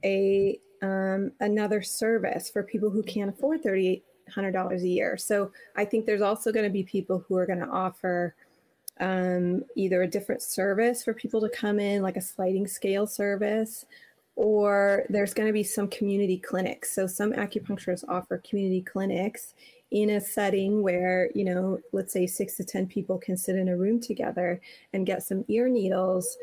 a 0.04 0.60
um, 0.82 1.32
another 1.40 1.82
service 1.82 2.50
for 2.50 2.62
people 2.62 2.90
who 2.90 3.02
can't 3.02 3.30
afford 3.30 3.64
thirty 3.64 3.88
eight 3.88 4.06
hundred 4.30 4.52
dollars 4.52 4.84
a 4.84 4.88
year. 4.88 5.18
So 5.18 5.52
I 5.76 5.86
think 5.86 6.06
there's 6.06 6.22
also 6.22 6.52
going 6.52 6.66
to 6.66 6.72
be 6.72 6.84
people 6.84 7.24
who 7.28 7.36
are 7.38 7.46
going 7.46 7.60
to 7.60 7.68
offer 7.68 8.36
um, 9.00 9.64
either 9.76 10.02
a 10.02 10.08
different 10.08 10.42
service 10.42 11.04
for 11.04 11.14
people 11.14 11.42
to 11.42 11.50
come 11.50 11.80
in, 11.80 12.02
like 12.02 12.18
a 12.18 12.22
sliding 12.22 12.68
scale 12.68 13.08
service, 13.08 13.86
or 14.36 15.06
there's 15.10 15.34
going 15.34 15.48
to 15.48 15.54
be 15.54 15.64
some 15.64 15.88
community 15.88 16.38
clinics. 16.38 16.94
So 16.94 17.08
some 17.08 17.32
acupuncturists 17.34 18.04
offer 18.08 18.38
community 18.40 18.82
clinics 18.82 19.54
in 19.92 20.12
a 20.12 20.22
setting 20.22 20.82
where, 20.84 21.30
you 21.34 21.46
know, 21.46 21.80
let's 21.94 22.12
say 22.12 22.28
six 22.28 22.58
to 22.58 22.64
10 22.64 22.88
people 22.88 23.18
can 23.18 23.38
sit 23.38 23.56
in 23.56 23.70
a 23.70 23.78
room 23.78 24.00
together 24.00 24.60
and 24.94 25.06
get 25.06 25.24
some 25.24 25.46
ear 25.48 25.70
needles. 25.70 26.38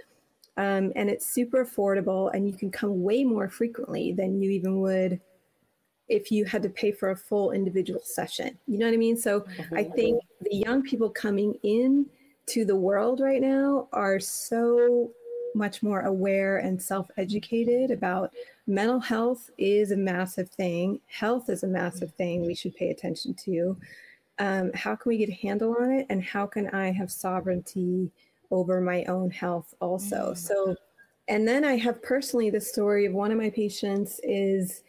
Um, 0.57 0.93
and 0.97 1.11
it's 1.11 1.27
super 1.27 1.65
affordable, 1.65 2.33
and 2.33 2.47
you 2.47 2.55
can 2.57 2.71
come 2.71 3.03
way 3.03 3.25
more 3.25 3.49
frequently 3.49 4.13
than 4.13 4.41
you 4.41 4.51
even 4.51 4.81
would 4.81 5.21
if 6.09 6.31
you 6.31 6.45
had 6.45 6.63
to 6.63 6.69
pay 6.69 6.93
for 6.93 7.11
a 7.11 7.17
full 7.17 7.51
individual 7.51 8.01
session. 8.05 8.57
You 8.67 8.79
know 8.79 8.87
what 8.87 8.95
I 8.95 8.99
mean? 8.99 9.17
So 9.17 9.41
mm-hmm. 9.41 9.77
I 9.77 9.85
think 9.85 10.21
the 10.43 10.57
young 10.57 10.83
people 10.83 11.11
coming 11.11 11.55
in 11.63 12.07
to 12.47 12.65
the 12.65 12.77
world 12.77 13.21
right 13.21 13.41
now 13.41 13.89
are 13.93 14.21
so 14.21 15.11
much 15.55 15.83
more 15.83 16.03
aware 16.03 16.59
and 16.59 16.81
self-educated 16.81 17.91
about 17.91 18.33
mental 18.67 19.01
health 19.01 19.51
is 19.59 19.93
a 19.93 19.97
massive 19.97 20.51
thing. 20.51 21.01
Health 21.07 21.49
is 21.49 21.63
a 21.63 21.69
massive 21.69 22.13
thing 22.15 22.45
we 22.45 22.55
should 22.55 22.75
pay 22.75 22.91
attention 22.91 23.35
to. 23.45 23.77
Um, 24.39 24.73
how 24.75 24.97
can 24.97 25.11
we 25.11 25.19
get 25.19 25.29
a 25.29 25.33
handle 25.33 25.77
on 25.79 25.93
it? 25.93 26.07
And 26.11 26.23
how 26.23 26.47
can 26.47 26.69
i 26.71 26.91
have 26.91 27.11
sovereignty 27.11 28.11
over 28.51 28.81
my 28.81 29.05
own 29.05 29.31
health 29.31 29.75
also? 29.81 30.33
Mm. 30.33 30.39
so 30.39 30.77
and 31.29 31.49
then 31.49 31.65
i 31.65 31.77
have 31.77 32.03
personally 32.03 32.51
the 32.51 32.61
story 32.61 33.07
of 33.07 33.15
one 33.15 33.33
of 33.33 33.39
my 33.39 33.49
patients 33.49 34.21
is 34.23 34.83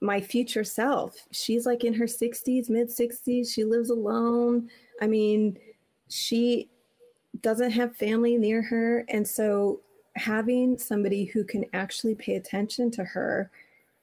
my 0.00 0.20
future 0.20 0.64
self. 0.64 1.26
She's 1.30 1.66
like 1.66 1.84
in 1.84 1.92
her 1.94 2.06
60s 2.06 2.70
mid 2.70 2.88
60s 2.88 3.52
she 3.52 3.64
lives 3.64 3.90
alone. 3.90 4.68
I 5.00 5.06
mean 5.06 5.58
she 6.08 6.70
doesn't 7.42 7.70
have 7.70 7.96
family 7.96 8.36
near 8.36 8.62
her. 8.62 9.04
And 9.08 9.26
so 9.26 9.80
having 10.16 10.78
somebody 10.78 11.24
who 11.24 11.44
can 11.44 11.64
actually 11.72 12.14
pay 12.14 12.36
attention 12.36 12.90
to 12.92 13.04
her 13.04 13.50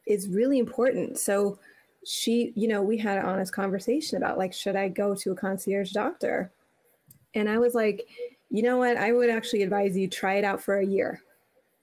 is 0.06 0.30
really 0.30 0.60
important. 0.60 1.20
So 1.20 1.60
she, 2.06 2.54
you 2.56 2.67
know, 2.67 2.82
we 2.82 2.98
had 2.98 3.17
an 3.17 3.26
honest 3.26 3.54
conversation 3.54 4.17
about 4.17 4.38
like, 4.38 4.54
should 4.54 4.76
I 4.76 4.88
go 4.88 5.13
to 5.15 5.32
a 5.32 5.36
concierge 5.36 5.91
doctor? 5.91 6.52
And 7.36 7.50
I 7.50 7.58
was 7.58 7.76
like, 7.76 8.08
you 8.50 8.63
know 8.63 8.78
what? 8.78 8.98
I 8.98 9.12
would 9.12 9.30
actually 9.30 9.63
advise 9.63 9.98
you 9.98 10.08
try 10.08 10.36
it 10.36 10.46
out 10.46 10.62
for 10.62 10.78
a 10.78 10.86
year. 10.86 11.22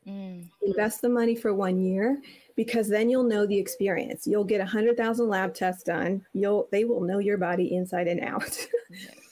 Mm. 0.07 0.49
Invest 0.63 1.03
the 1.03 1.09
money 1.09 1.35
for 1.35 1.55
one 1.55 1.79
year 1.83 2.21
because 2.57 2.89
then 2.89 3.09
you'll 3.09 3.25
know 3.25 3.47
the 3.47 3.59
experience. 3.59 4.27
You'll 4.27 4.45
get 4.45 4.61
a 4.61 4.67
hundred 4.67 4.97
thousand 4.97 5.29
lab 5.29 5.55
tests 5.55 5.83
done. 5.83 6.25
You'll 6.33 6.69
they 6.71 6.85
will 6.85 7.01
know 7.01 7.19
your 7.19 7.39
body 7.39 7.75
inside 7.75 8.07
and 8.07 8.21
out. 8.21 8.67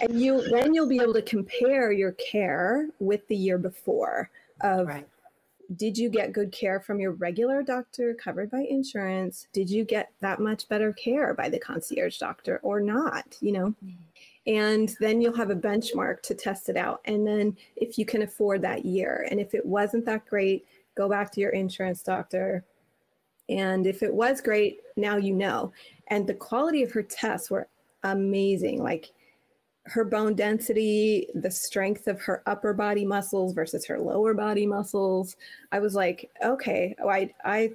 and 0.00 0.20
you 0.20 0.42
then 0.50 0.74
you'll 0.74 0.88
be 0.88 1.00
able 1.00 1.14
to 1.14 1.22
compare 1.22 1.92
your 1.92 2.12
care 2.12 2.88
with 2.98 3.26
the 3.28 3.36
year 3.36 3.58
before 3.58 4.30
of 4.62 4.86
right. 4.86 5.06
did 5.76 5.96
you 5.96 6.08
get 6.08 6.32
good 6.32 6.52
care 6.52 6.80
from 6.80 7.00
your 7.00 7.12
regular 7.12 7.62
doctor 7.62 8.14
covered 8.14 8.50
by 8.50 8.60
insurance? 8.68 9.48
Did 9.52 9.68
you 9.70 9.84
get 9.84 10.12
that 10.20 10.40
much 10.40 10.68
better 10.68 10.92
care 10.92 11.34
by 11.34 11.48
the 11.48 11.58
concierge 11.58 12.18
doctor 12.18 12.60
or 12.62 12.80
not 12.80 13.36
you 13.40 13.52
know? 13.52 13.74
Mm-hmm. 13.84 14.54
and 14.54 14.96
then 15.00 15.20
you'll 15.20 15.36
have 15.36 15.50
a 15.50 15.56
benchmark 15.56 16.22
to 16.22 16.34
test 16.34 16.68
it 16.68 16.76
out. 16.76 17.00
And 17.04 17.26
then 17.26 17.56
if 17.76 17.98
you 17.98 18.06
can 18.06 18.22
afford 18.22 18.62
that 18.62 18.84
year 18.84 19.26
and 19.30 19.40
if 19.40 19.54
it 19.54 19.64
wasn't 19.64 20.04
that 20.06 20.26
great 20.26 20.66
go 20.96 21.08
back 21.08 21.30
to 21.32 21.40
your 21.40 21.50
insurance 21.50 22.02
doctor. 22.02 22.64
And 23.48 23.86
if 23.86 24.02
it 24.02 24.12
was 24.12 24.40
great 24.40 24.80
now 24.96 25.16
you 25.16 25.34
know. 25.34 25.72
And 26.08 26.26
the 26.26 26.34
quality 26.34 26.82
of 26.82 26.90
her 26.92 27.02
tests 27.02 27.50
were 27.50 27.68
amazing. 28.02 28.82
Like 28.82 29.12
her 29.86 30.04
bone 30.04 30.34
density, 30.34 31.28
the 31.34 31.50
strength 31.50 32.08
of 32.08 32.20
her 32.20 32.42
upper 32.46 32.72
body 32.72 33.04
muscles 33.04 33.52
versus 33.52 33.86
her 33.86 33.98
lower 33.98 34.34
body 34.34 34.66
muscles. 34.66 35.36
I 35.72 35.78
was 35.78 35.94
like, 35.94 36.30
okay, 36.44 36.94
oh, 37.00 37.08
I 37.08 37.32
I 37.44 37.72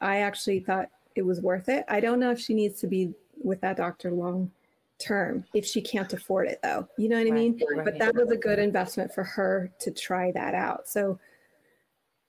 I 0.00 0.18
actually 0.18 0.60
thought 0.60 0.90
it 1.14 1.22
was 1.22 1.40
worth 1.40 1.68
it. 1.68 1.84
I 1.88 2.00
don't 2.00 2.18
know 2.18 2.30
if 2.30 2.40
she 2.40 2.54
needs 2.54 2.80
to 2.80 2.86
be 2.86 3.14
with 3.42 3.60
that 3.60 3.76
doctor 3.76 4.10
long 4.10 4.50
term 4.98 5.44
if 5.52 5.64
she 5.64 5.80
can't 5.80 6.12
afford 6.12 6.48
it 6.48 6.60
though. 6.62 6.88
You 6.96 7.08
know 7.08 7.16
what 7.16 7.24
right, 7.24 7.32
I 7.32 7.36
mean? 7.36 7.60
Right. 7.76 7.84
But 7.84 7.98
that 7.98 8.14
was 8.14 8.30
a 8.30 8.36
good 8.36 8.58
investment 8.58 9.12
for 9.14 9.24
her 9.24 9.70
to 9.80 9.90
try 9.90 10.32
that 10.32 10.54
out. 10.54 10.88
So 10.88 11.18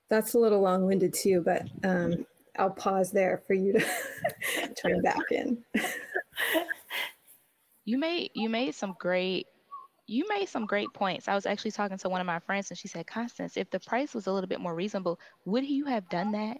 that's 0.09 0.33
a 0.35 0.39
little 0.39 0.61
long-winded 0.61 1.13
too, 1.13 1.41
but 1.41 1.67
um, 1.83 2.25
I'll 2.57 2.69
pause 2.69 3.11
there 3.11 3.41
for 3.47 3.53
you 3.53 3.73
to 3.73 4.73
turn 4.75 5.01
back 5.01 5.31
in. 5.31 5.63
You 7.85 7.97
made 7.97 8.31
you 8.35 8.49
made 8.49 8.75
some 8.75 8.95
great 8.99 9.47
you 10.07 10.25
made 10.29 10.49
some 10.49 10.65
great 10.65 10.93
points. 10.93 11.27
I 11.27 11.35
was 11.35 11.45
actually 11.45 11.71
talking 11.71 11.97
to 11.97 12.09
one 12.09 12.21
of 12.21 12.27
my 12.27 12.39
friends 12.39 12.69
and 12.69 12.77
she 12.77 12.87
said, 12.89 13.07
Konstance, 13.07 13.57
if 13.57 13.69
the 13.71 13.79
price 13.79 14.13
was 14.13 14.27
a 14.27 14.33
little 14.33 14.49
bit 14.49 14.59
more 14.59 14.75
reasonable, 14.75 15.19
would 15.45 15.65
you 15.65 15.85
have 15.85 16.09
done 16.09 16.31
that? 16.33 16.57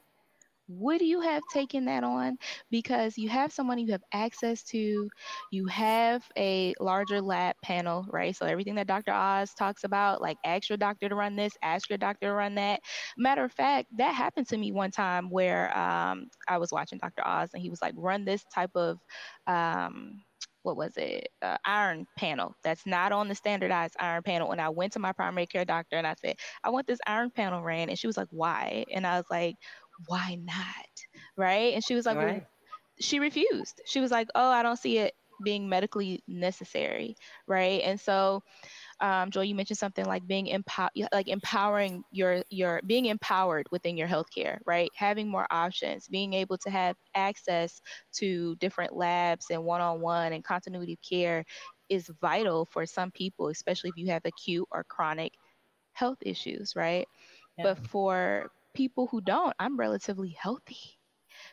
Would 0.69 1.01
you 1.01 1.21
have 1.21 1.43
taken 1.53 1.85
that 1.85 2.03
on? 2.05 2.37
Because 2.71 3.17
you 3.17 3.29
have 3.29 3.51
someone 3.51 3.79
you 3.79 3.91
have 3.91 4.03
access 4.13 4.63
to, 4.65 5.09
you 5.51 5.67
have 5.67 6.23
a 6.37 6.73
larger 6.79 7.21
lab 7.21 7.55
panel, 7.63 8.05
right? 8.09 8.35
So 8.35 8.45
everything 8.45 8.75
that 8.75 8.87
Dr. 8.87 9.11
Oz 9.11 9.53
talks 9.53 9.83
about, 9.83 10.21
like 10.21 10.37
ask 10.45 10.69
your 10.69 10.77
doctor 10.77 11.09
to 11.09 11.15
run 11.15 11.35
this, 11.35 11.53
ask 11.61 11.89
your 11.89 11.97
doctor 11.97 12.27
to 12.27 12.33
run 12.33 12.55
that. 12.55 12.79
Matter 13.17 13.43
of 13.43 13.51
fact, 13.51 13.89
that 13.97 14.15
happened 14.15 14.47
to 14.49 14.57
me 14.57 14.71
one 14.71 14.91
time 14.91 15.29
where 15.29 15.77
um, 15.77 16.27
I 16.47 16.57
was 16.57 16.71
watching 16.71 16.99
Dr. 16.99 17.27
Oz 17.27 17.49
and 17.53 17.61
he 17.61 17.69
was 17.69 17.81
like, 17.81 17.93
run 17.97 18.23
this 18.25 18.45
type 18.53 18.71
of 18.75 18.99
um, 19.47 20.23
what 20.63 20.77
was 20.77 20.97
it? 20.97 21.29
Uh, 21.41 21.57
iron 21.65 22.07
panel. 22.17 22.55
That's 22.63 22.85
not 22.85 23.11
on 23.11 23.27
the 23.27 23.35
standardized 23.35 23.95
iron 23.99 24.23
panel. 24.23 24.51
And 24.51 24.59
i 24.61 24.69
went 24.69 24.93
to 24.93 24.99
my 24.99 25.11
primary 25.11 25.45
care 25.45 25.65
doctor 25.65 25.97
and 25.97 26.07
i 26.07 26.15
said 26.19 26.37
i 26.63 26.69
want 26.69 26.87
this 26.87 26.99
iron 27.05 27.29
panel 27.29 27.61
ran 27.61 27.89
and 27.89 27.99
she 27.99 28.07
was 28.07 28.17
like 28.17 28.29
why? 28.31 28.85
And 28.91 29.05
i 29.05 29.17
was 29.17 29.25
like 29.29 29.55
why 30.07 30.39
not? 30.41 30.65
Right? 31.37 31.73
And 31.75 31.83
she 31.83 31.93
was 31.93 32.05
like 32.05 32.17
right. 32.17 32.33
well, 32.33 32.41
she 32.99 33.19
refused. 33.19 33.81
She 33.85 33.99
was 33.99 34.11
like 34.11 34.29
oh 34.35 34.49
i 34.49 34.63
don't 34.63 34.79
see 34.79 34.97
it 34.97 35.13
being 35.43 35.67
medically 35.69 36.23
necessary. 36.27 37.15
Right? 37.47 37.81
And 37.83 37.99
so 37.99 38.43
um, 38.99 39.31
Joy, 39.31 39.41
you 39.41 39.55
mentioned 39.55 39.77
something 39.77 40.05
like 40.05 40.25
being 40.27 40.47
empower, 40.47 40.89
like 41.11 41.27
empowering 41.27 42.03
your 42.11 42.43
your 42.49 42.81
being 42.85 43.05
empowered 43.05 43.67
within 43.71 43.97
your 43.97 44.07
healthcare, 44.07 44.59
right? 44.65 44.89
Having 44.95 45.29
more 45.29 45.47
options, 45.51 46.07
being 46.07 46.33
able 46.33 46.57
to 46.59 46.69
have 46.69 46.95
access 47.15 47.81
to 48.13 48.55
different 48.57 48.95
labs 48.95 49.47
and 49.49 49.63
one-on-one 49.63 50.33
and 50.33 50.43
continuity 50.43 50.93
of 50.93 50.99
care 51.07 51.43
is 51.89 52.09
vital 52.21 52.65
for 52.65 52.85
some 52.85 53.11
people, 53.11 53.47
especially 53.49 53.89
if 53.89 53.97
you 53.97 54.07
have 54.11 54.23
acute 54.25 54.67
or 54.71 54.83
chronic 54.83 55.33
health 55.93 56.17
issues, 56.21 56.75
right? 56.75 57.07
Yeah. 57.57 57.63
But 57.63 57.77
for 57.77 58.49
people 58.73 59.07
who 59.07 59.21
don't, 59.21 59.53
I'm 59.59 59.77
relatively 59.77 60.29
healthy. 60.29 60.77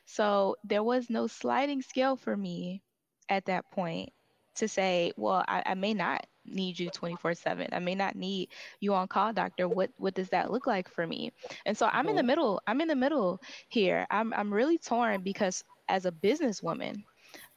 So 0.04 0.56
there 0.64 0.82
was 0.82 1.10
no 1.10 1.26
sliding 1.26 1.82
scale 1.82 2.16
for 2.16 2.36
me 2.36 2.82
at 3.28 3.46
that 3.46 3.70
point 3.70 4.10
to 4.56 4.68
say, 4.68 5.12
well, 5.16 5.44
I, 5.46 5.62
I 5.66 5.74
may 5.74 5.94
not 5.94 6.24
need 6.44 6.78
you 6.78 6.90
24 6.90 7.34
7 7.34 7.68
i 7.72 7.78
may 7.78 7.94
not 7.94 8.16
need 8.16 8.48
you 8.80 8.94
on 8.94 9.06
call 9.08 9.32
doctor 9.32 9.68
what 9.68 9.90
what 9.98 10.14
does 10.14 10.28
that 10.30 10.50
look 10.50 10.66
like 10.66 10.88
for 10.88 11.06
me 11.06 11.32
and 11.66 11.76
so 11.76 11.88
i'm 11.92 12.08
in 12.08 12.16
the 12.16 12.22
middle 12.22 12.60
i'm 12.66 12.80
in 12.80 12.88
the 12.88 12.96
middle 12.96 13.40
here 13.68 14.06
i'm, 14.10 14.32
I'm 14.32 14.52
really 14.52 14.78
torn 14.78 15.22
because 15.22 15.62
as 15.88 16.06
a 16.06 16.12
businesswoman 16.12 17.04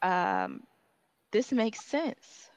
um, 0.02 0.60
this 1.32 1.52
makes 1.52 1.84
sense 1.84 2.50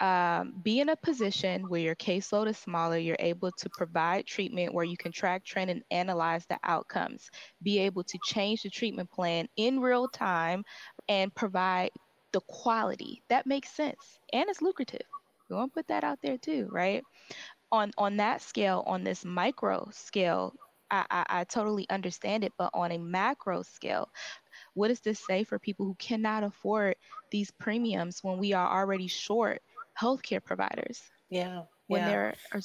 um, 0.00 0.54
be 0.62 0.80
in 0.80 0.88
a 0.90 0.96
position 0.96 1.68
where 1.68 1.80
your 1.80 1.94
caseload 1.94 2.48
is 2.48 2.58
smaller, 2.58 2.98
you're 2.98 3.16
able 3.20 3.52
to 3.52 3.70
provide 3.70 4.26
treatment 4.26 4.74
where 4.74 4.84
you 4.84 4.96
can 4.96 5.12
track, 5.12 5.44
trend, 5.44 5.70
and 5.70 5.82
analyze 5.90 6.44
the 6.46 6.58
outcomes. 6.64 7.30
Be 7.62 7.78
able 7.78 8.04
to 8.04 8.18
change 8.24 8.62
the 8.62 8.70
treatment 8.70 9.10
plan 9.10 9.48
in 9.56 9.80
real 9.80 10.08
time 10.08 10.64
and 11.08 11.34
provide 11.34 11.90
the 12.32 12.40
quality. 12.40 13.22
That 13.28 13.46
makes 13.46 13.70
sense 13.70 14.18
and 14.32 14.48
it's 14.50 14.60
lucrative. 14.60 15.06
Want 15.56 15.72
to 15.72 15.74
put 15.74 15.88
that 15.88 16.04
out 16.04 16.18
there 16.22 16.38
too, 16.38 16.68
right? 16.70 17.02
On 17.72 17.92
on 17.98 18.16
that 18.18 18.42
scale, 18.42 18.84
on 18.86 19.04
this 19.04 19.24
micro 19.24 19.88
scale, 19.92 20.54
I, 20.90 21.04
I, 21.10 21.24
I 21.40 21.44
totally 21.44 21.86
understand 21.90 22.44
it, 22.44 22.52
but 22.56 22.70
on 22.74 22.92
a 22.92 22.98
macro 22.98 23.62
scale, 23.62 24.08
what 24.74 24.88
does 24.88 25.00
this 25.00 25.18
say 25.18 25.44
for 25.44 25.58
people 25.58 25.86
who 25.86 25.94
cannot 25.94 26.44
afford 26.44 26.96
these 27.30 27.50
premiums 27.50 28.22
when 28.22 28.38
we 28.38 28.52
are 28.52 28.80
already 28.80 29.06
short 29.06 29.62
healthcare 30.00 30.42
providers? 30.42 31.02
Yeah. 31.30 31.62
When 31.88 32.02
yeah. 32.02 32.08
there 32.08 32.34
are, 32.52 32.60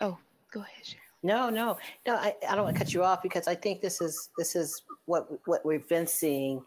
oh, 0.00 0.18
go 0.52 0.60
ahead, 0.60 0.84
Sharon. 0.84 1.02
No, 1.22 1.50
no, 1.50 1.78
no. 2.06 2.14
I, 2.14 2.34
I 2.48 2.54
don't 2.54 2.64
want 2.64 2.76
to 2.76 2.84
cut 2.84 2.94
you 2.94 3.02
off 3.02 3.22
because 3.22 3.48
I 3.48 3.54
think 3.54 3.80
this 3.80 4.00
is 4.00 4.30
this 4.38 4.54
is 4.54 4.82
what 5.06 5.28
what 5.46 5.66
we've 5.66 5.88
been 5.88 6.06
seeing 6.06 6.62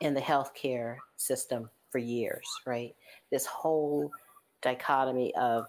in 0.00 0.14
the 0.14 0.20
healthcare 0.20 0.96
system 1.16 1.68
for 1.90 1.98
years, 1.98 2.46
right? 2.66 2.94
This 3.30 3.44
whole 3.44 4.10
dichotomy 4.62 5.34
of 5.36 5.66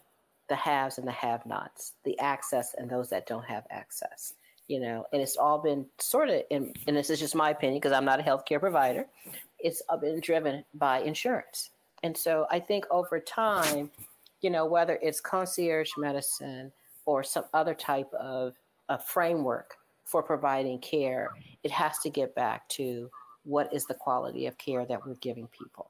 the 0.50 0.56
haves 0.56 0.98
and 0.98 1.08
the 1.08 1.12
have 1.12 1.46
nots, 1.46 1.94
the 2.04 2.20
access 2.20 2.76
and 2.78 2.90
those 2.90 3.10
that 3.10 3.26
don't 3.26 3.46
have 3.46 3.66
access. 3.72 4.34
You 4.68 4.80
know, 4.80 5.06
and 5.12 5.22
it's 5.22 5.38
all 5.38 5.60
been 5.60 5.86
sort 5.98 6.30
of, 6.30 6.44
in, 6.50 6.74
and 6.88 6.96
this 6.96 7.10
is 7.10 7.20
just 7.20 7.36
my 7.36 7.50
opinion 7.50 7.80
because 7.80 7.92
I'm 7.92 8.06
not 8.06 8.20
a 8.20 8.24
healthcare 8.24 8.60
provider, 8.60 9.06
it's 9.60 9.82
been 10.00 10.20
driven 10.22 10.64
by 10.74 11.02
insurance. 11.02 11.72
And 12.04 12.16
so 12.16 12.48
I 12.50 12.60
think 12.60 12.86
over 12.90 13.20
time, 13.20 13.92
you 14.42 14.50
know, 14.50 14.66
whether 14.66 14.98
it's 15.02 15.20
concierge 15.20 15.92
medicine 15.98 16.72
or 17.06 17.24
some 17.24 17.46
other 17.54 17.74
type 17.74 18.12
of 18.14 18.54
a 18.90 18.98
framework 18.98 19.76
for 20.06 20.24
providing 20.24 20.80
care, 20.80 21.32
it 21.64 21.72
has 21.72 22.00
to 22.00 22.10
get 22.10 22.34
back 22.36 22.68
to 22.70 23.10
what 23.44 23.74
is 23.74 23.86
the 23.86 23.94
quality 23.94 24.48
of 24.48 24.58
care 24.58 24.86
that 24.86 25.06
we're 25.06 25.16
giving 25.16 25.48
people 25.48 25.90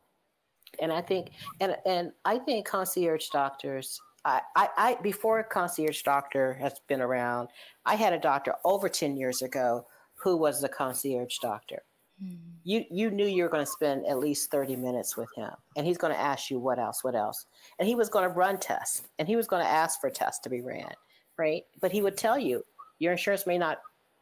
and 0.79 0.91
I 0.91 1.01
think 1.01 1.31
and 1.59 1.75
and 1.85 2.11
I 2.25 2.37
think 2.37 2.65
concierge 2.65 3.29
doctors. 3.29 3.99
I, 4.23 4.41
I, 4.55 4.69
I 4.77 4.97
before 5.01 5.41
concierge 5.43 6.03
doctor 6.03 6.53
has 6.55 6.79
been 6.87 7.01
around, 7.01 7.49
I 7.85 7.95
had 7.95 8.13
a 8.13 8.19
doctor 8.19 8.53
over 8.63 8.87
ten 8.87 9.17
years 9.17 9.41
ago 9.41 9.87
who 10.15 10.37
was 10.37 10.61
the 10.61 10.69
concierge 10.69 11.37
doctor. 11.41 11.81
Hmm. 12.21 12.35
You 12.63 12.85
you 12.91 13.09
knew 13.09 13.25
you 13.25 13.43
were 13.43 13.49
going 13.49 13.65
to 13.65 13.71
spend 13.71 14.05
at 14.05 14.19
least 14.19 14.51
thirty 14.51 14.75
minutes 14.75 15.17
with 15.17 15.29
him, 15.35 15.51
and 15.75 15.87
he's 15.87 15.97
going 15.97 16.13
to 16.13 16.19
ask 16.19 16.51
you 16.51 16.59
what 16.59 16.77
else, 16.77 17.03
what 17.03 17.15
else, 17.15 17.47
and 17.79 17.87
he 17.87 17.95
was 17.95 18.09
going 18.09 18.29
to 18.29 18.35
run 18.35 18.59
tests, 18.59 19.07
and 19.17 19.27
he 19.27 19.35
was 19.35 19.47
going 19.47 19.63
to 19.63 19.69
ask 19.69 19.99
for 19.99 20.09
tests 20.09 20.39
to 20.41 20.49
be 20.49 20.61
ran, 20.61 20.93
right? 21.37 21.63
But 21.79 21.91
he 21.91 22.03
would 22.03 22.17
tell 22.17 22.37
you, 22.37 22.63
your 22.99 23.13
insurance 23.13 23.47
may 23.47 23.57
not 23.57 23.81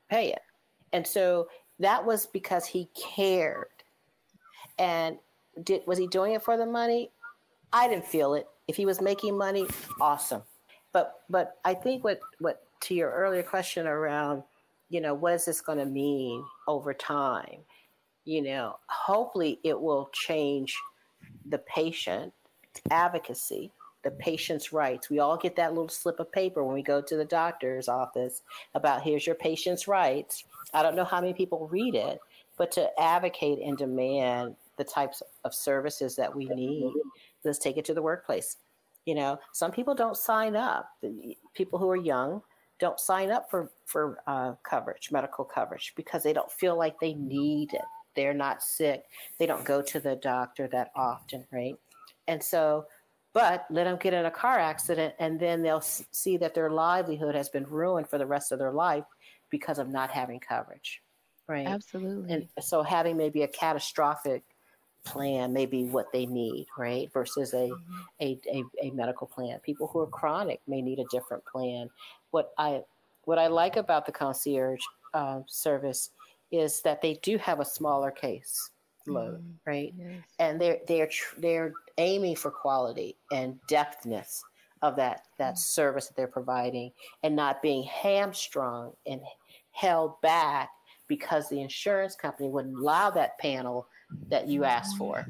pay 0.09 0.31
it. 0.31 0.41
And 0.93 1.05
so 1.05 1.47
that 1.79 2.03
was 2.03 2.25
because 2.25 2.65
he 2.65 2.89
cared. 2.95 3.67
And 4.77 5.17
did 5.63 5.85
was 5.85 5.97
he 5.97 6.07
doing 6.07 6.33
it 6.33 6.43
for 6.43 6.57
the 6.57 6.65
money? 6.65 7.11
I 7.71 7.87
didn't 7.87 8.07
feel 8.07 8.33
it. 8.33 8.47
If 8.67 8.75
he 8.75 8.85
was 8.85 9.01
making 9.01 9.37
money, 9.37 9.67
awesome. 10.01 10.43
But 10.91 11.21
but 11.29 11.57
I 11.65 11.73
think 11.73 12.03
what 12.03 12.19
what 12.39 12.63
to 12.81 12.93
your 12.93 13.11
earlier 13.11 13.43
question 13.43 13.87
around, 13.87 14.43
you 14.89 15.01
know, 15.01 15.13
what 15.13 15.33
is 15.33 15.45
this 15.45 15.61
going 15.61 15.77
to 15.77 15.85
mean 15.85 16.43
over 16.67 16.93
time? 16.93 17.59
You 18.25 18.41
know, 18.41 18.77
hopefully 18.87 19.59
it 19.63 19.79
will 19.79 20.09
change 20.13 20.75
the 21.47 21.57
patient 21.59 22.33
advocacy, 22.91 23.71
the 24.03 24.11
patient's 24.11 24.71
rights. 24.71 25.09
We 25.09 25.19
all 25.19 25.37
get 25.37 25.55
that 25.57 25.73
little 25.73 25.89
slip 25.89 26.19
of 26.19 26.31
paper 26.31 26.63
when 26.63 26.75
we 26.75 26.83
go 26.83 27.01
to 27.01 27.17
the 27.17 27.25
doctor's 27.25 27.87
office 27.87 28.41
about 28.75 29.01
here's 29.03 29.25
your 29.25 29.35
patient's 29.35 29.87
rights. 29.87 30.45
I 30.73 30.83
don't 30.83 30.95
know 30.95 31.05
how 31.05 31.21
many 31.21 31.33
people 31.33 31.67
read 31.67 31.95
it, 31.95 32.19
but 32.57 32.71
to 32.73 32.89
advocate 32.99 33.59
and 33.59 33.77
demand 33.77 34.55
the 34.79 34.83
types 34.83 35.21
of 35.43 35.53
services 35.53 36.15
that 36.15 36.35
we 36.35 36.47
need, 36.47 36.91
let's 37.43 37.59
take 37.59 37.77
it 37.77 37.85
to 37.85 37.93
the 37.93 38.01
workplace. 38.01 38.57
You 39.05 39.13
know, 39.13 39.37
some 39.53 39.71
people 39.71 39.93
don't 39.93 40.17
sign 40.17 40.55
up. 40.55 40.89
People 41.53 41.77
who 41.77 41.89
are 41.89 41.95
young 41.95 42.41
don't 42.79 42.99
sign 42.99 43.29
up 43.29 43.49
for 43.49 43.69
for 43.85 44.23
uh, 44.25 44.53
coverage, 44.63 45.11
medical 45.11 45.45
coverage, 45.45 45.93
because 45.95 46.23
they 46.23 46.33
don't 46.33 46.51
feel 46.51 46.77
like 46.77 46.99
they 46.99 47.13
need 47.13 47.73
it. 47.73 47.81
They're 48.15 48.33
not 48.33 48.63
sick. 48.63 49.03
They 49.37 49.45
don't 49.45 49.65
go 49.65 49.81
to 49.81 49.99
the 49.99 50.15
doctor 50.15 50.67
that 50.69 50.91
often, 50.95 51.45
right? 51.51 51.75
And 52.27 52.41
so, 52.41 52.85
but 53.33 53.65
let 53.69 53.83
them 53.83 53.97
get 53.99 54.13
in 54.13 54.25
a 54.25 54.31
car 54.31 54.59
accident, 54.59 55.13
and 55.19 55.39
then 55.39 55.61
they'll 55.61 55.81
see 55.81 56.37
that 56.37 56.53
their 56.53 56.69
livelihood 56.69 57.35
has 57.35 57.49
been 57.49 57.65
ruined 57.65 58.09
for 58.09 58.17
the 58.17 58.25
rest 58.25 58.51
of 58.51 58.59
their 58.59 58.71
life 58.71 59.05
because 59.49 59.79
of 59.79 59.89
not 59.89 60.09
having 60.09 60.39
coverage, 60.39 61.01
right? 61.47 61.67
Absolutely. 61.67 62.33
And 62.33 62.47
so, 62.59 62.83
having 62.83 63.17
maybe 63.17 63.43
a 63.43 63.47
catastrophic 63.47 64.43
plan 65.11 65.53
may 65.53 65.65
be 65.65 65.85
what 65.85 66.11
they 66.11 66.25
need, 66.25 66.67
right? 66.77 67.11
Versus 67.11 67.53
a, 67.53 67.69
mm-hmm. 67.69 68.01
a, 68.21 68.39
a, 68.51 68.63
a, 68.87 68.91
medical 68.91 69.27
plan. 69.27 69.59
People 69.59 69.87
who 69.87 69.99
are 69.99 70.07
chronic 70.07 70.61
may 70.67 70.81
need 70.81 70.99
a 70.99 71.05
different 71.11 71.43
plan. 71.45 71.89
What 72.31 72.51
I 72.57 72.81
what 73.25 73.39
I 73.39 73.47
like 73.47 73.75
about 73.75 74.05
the 74.05 74.11
concierge 74.11 74.81
uh, 75.13 75.41
service 75.47 76.11
is 76.51 76.81
that 76.81 77.01
they 77.01 77.15
do 77.21 77.37
have 77.37 77.59
a 77.59 77.65
smaller 77.65 78.11
case 78.11 78.71
load, 79.07 79.41
mm, 79.43 79.53
right? 79.65 79.93
Yes. 79.97 80.23
And 80.39 80.59
they're 80.61 80.79
they're 80.87 81.07
tr- 81.07 81.39
they're 81.39 81.73
aiming 81.97 82.35
for 82.35 82.51
quality 82.51 83.17
and 83.31 83.59
depthness 83.69 84.41
of 84.81 84.95
that 84.95 85.23
that 85.37 85.55
mm. 85.55 85.57
service 85.57 86.07
that 86.07 86.15
they're 86.15 86.27
providing, 86.27 86.91
and 87.23 87.35
not 87.35 87.61
being 87.61 87.83
hamstrung 87.83 88.93
and 89.05 89.21
held 89.71 90.19
back 90.21 90.69
because 91.07 91.49
the 91.49 91.61
insurance 91.61 92.15
company 92.15 92.49
wouldn't 92.49 92.77
allow 92.77 93.09
that 93.09 93.37
panel 93.39 93.87
that 94.29 94.47
you 94.47 94.63
asked 94.63 94.97
for, 94.97 95.27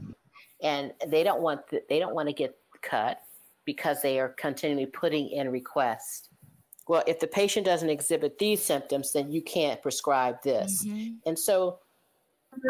and 0.62 0.94
they 1.08 1.24
don't 1.24 1.42
want 1.42 1.68
the, 1.70 1.82
they 1.90 2.00
don't 2.00 2.16
want 2.16 2.28
to 2.28 2.34
get 2.34 2.56
cut 2.82 3.20
because 3.66 4.02
they 4.02 4.20
are 4.20 4.30
continually 4.30 4.86
putting 4.86 5.30
in 5.30 5.52
requests. 5.52 6.30
Well, 6.88 7.04
if 7.06 7.20
the 7.20 7.28
patient 7.28 7.66
doesn't 7.66 7.90
exhibit 7.90 8.40
these 8.40 8.64
symptoms, 8.64 9.12
then 9.14 9.32
you 9.32 9.44
can't 9.44 9.82
prescribe 9.82 10.42
this. 10.42 10.86
Mm-hmm. 10.86 11.18
And 11.28 11.38
so 11.38 11.80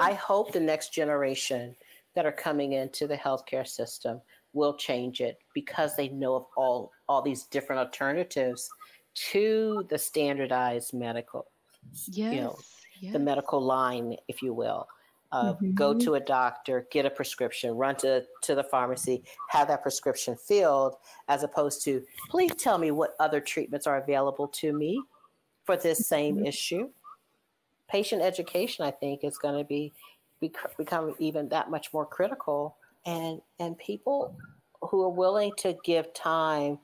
I 0.01 0.13
hope 0.13 0.51
the 0.51 0.59
next 0.59 0.93
generation 0.93 1.75
that 2.15 2.25
are 2.25 2.31
coming 2.31 2.73
into 2.73 3.07
the 3.07 3.15
healthcare 3.15 3.67
system 3.67 4.21
will 4.53 4.75
change 4.75 5.21
it 5.21 5.37
because 5.53 5.95
they 5.95 6.09
know 6.09 6.35
of 6.35 6.45
all 6.57 6.91
all 7.07 7.21
these 7.21 7.43
different 7.43 7.79
alternatives 7.79 8.69
to 9.13 9.85
the 9.89 9.97
standardized 9.97 10.93
medical 10.93 11.45
yes, 12.07 12.33
you 12.33 12.41
know 12.41 12.57
yes. 12.99 13.13
the 13.13 13.19
medical 13.19 13.61
line 13.61 14.15
if 14.27 14.41
you 14.41 14.53
will 14.53 14.87
uh, 15.31 15.53
mm-hmm. 15.53 15.73
go 15.73 15.93
to 15.93 16.15
a 16.15 16.19
doctor, 16.19 16.87
get 16.91 17.05
a 17.05 17.09
prescription, 17.09 17.71
run 17.75 17.95
to, 17.97 18.23
to 18.41 18.55
the 18.55 18.63
pharmacy, 18.63 19.23
have 19.49 19.67
that 19.67 19.81
prescription 19.81 20.35
filled, 20.35 20.95
as 21.27 21.43
opposed 21.43 21.83
to, 21.83 22.03
please 22.29 22.53
tell 22.55 22.77
me 22.77 22.91
what 22.91 23.15
other 23.19 23.39
treatments 23.39 23.85
are 23.85 23.97
available 23.97 24.47
to 24.47 24.73
me 24.73 25.01
for 25.65 25.77
this 25.77 26.07
same 26.07 26.37
mm-hmm. 26.37 26.47
issue. 26.47 26.89
Patient 27.87 28.21
education, 28.21 28.85
I 28.85 28.91
think, 28.91 29.23
is 29.23 29.37
going 29.37 29.57
to 29.57 29.63
be, 29.63 29.93
be 30.39 30.51
become 30.77 31.13
even 31.19 31.49
that 31.49 31.69
much 31.69 31.91
more 31.93 32.05
critical, 32.05 32.77
and 33.05 33.41
and 33.59 33.77
people 33.77 34.35
who 34.81 35.03
are 35.03 35.09
willing 35.09 35.51
to 35.57 35.75
give 35.83 36.13
time 36.13 36.79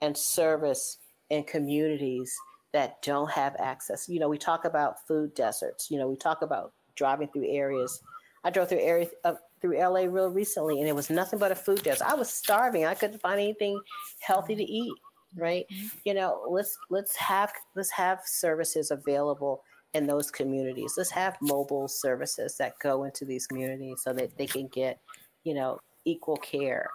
and 0.00 0.16
service 0.16 0.98
in 1.30 1.44
communities 1.44 2.34
that 2.72 3.02
don't 3.02 3.30
have 3.30 3.56
access. 3.58 4.08
You 4.08 4.20
know, 4.20 4.28
we 4.28 4.38
talk 4.38 4.64
about 4.64 5.06
food 5.06 5.34
deserts. 5.34 5.90
You 5.90 5.98
know, 5.98 6.08
we 6.08 6.16
talk 6.16 6.42
about 6.42 6.72
driving 7.00 7.28
through 7.28 7.48
areas. 7.48 8.02
I 8.44 8.50
drove 8.50 8.68
through 8.68 8.80
areas 8.80 9.08
of, 9.24 9.38
through 9.62 9.78
LA 9.78 10.00
real 10.00 10.28
recently, 10.28 10.80
and 10.80 10.88
it 10.88 10.94
was 10.94 11.08
nothing 11.08 11.38
but 11.38 11.50
a 11.50 11.54
food 11.54 11.82
desert. 11.82 12.06
I 12.06 12.14
was 12.14 12.30
starving. 12.30 12.84
I 12.84 12.94
couldn't 12.94 13.22
find 13.22 13.40
anything 13.40 13.80
healthy 14.20 14.54
to 14.54 14.62
eat. 14.62 14.92
Right? 15.34 15.64
Mm-hmm. 15.72 15.86
You 16.04 16.14
know, 16.14 16.46
let's 16.50 16.76
let's 16.90 17.14
have 17.16 17.52
let's 17.76 17.90
have 17.90 18.18
services 18.24 18.90
available 18.90 19.62
in 19.94 20.06
those 20.06 20.30
communities. 20.30 20.94
Let's 20.96 21.10
have 21.10 21.36
mobile 21.40 21.88
services 21.88 22.56
that 22.58 22.78
go 22.80 23.04
into 23.04 23.24
these 23.24 23.46
communities 23.46 24.02
so 24.02 24.12
that 24.12 24.36
they 24.36 24.46
can 24.46 24.66
get, 24.66 24.98
you 25.44 25.54
know, 25.54 25.78
equal 26.04 26.36
care. 26.36 26.90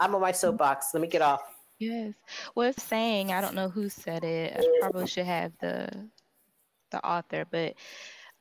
I'm 0.00 0.14
on 0.14 0.22
my 0.22 0.32
soapbox. 0.32 0.94
Let 0.94 1.02
me 1.02 1.08
get 1.08 1.22
off. 1.22 1.42
Yes. 1.78 2.14
Well, 2.54 2.70
it's 2.70 2.82
saying 2.82 3.30
I 3.30 3.42
don't 3.42 3.54
know 3.54 3.68
who 3.68 3.90
said 3.90 4.24
it. 4.24 4.56
I 4.58 4.80
probably 4.80 5.06
should 5.06 5.26
have 5.26 5.52
the 5.60 6.08
the 6.90 7.04
author, 7.06 7.44
but 7.50 7.74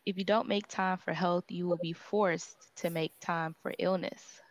if 0.05 0.17
you 0.17 0.23
don't 0.23 0.47
make 0.47 0.67
time 0.67 0.97
for 0.97 1.13
health, 1.13 1.45
you 1.49 1.67
will 1.67 1.79
be 1.81 1.93
forced 1.93 2.75
to 2.77 2.89
make 2.89 3.11
time 3.19 3.55
for 3.61 3.73
illness. 3.79 4.41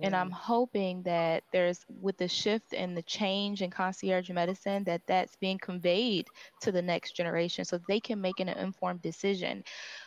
And 0.00 0.16
I'm 0.16 0.30
hoping 0.30 1.02
that 1.02 1.42
there's, 1.52 1.84
with 2.00 2.16
the 2.16 2.28
shift 2.28 2.72
and 2.72 2.96
the 2.96 3.02
change 3.02 3.60
in 3.62 3.70
concierge 3.70 4.30
medicine, 4.30 4.84
that 4.84 5.02
that's 5.06 5.36
being 5.36 5.58
conveyed 5.58 6.26
to 6.62 6.72
the 6.72 6.80
next 6.80 7.12
generation 7.12 7.64
so 7.64 7.78
they 7.86 8.00
can 8.00 8.20
make 8.20 8.40
an 8.40 8.48
informed 8.48 9.02
decision. 9.02 9.64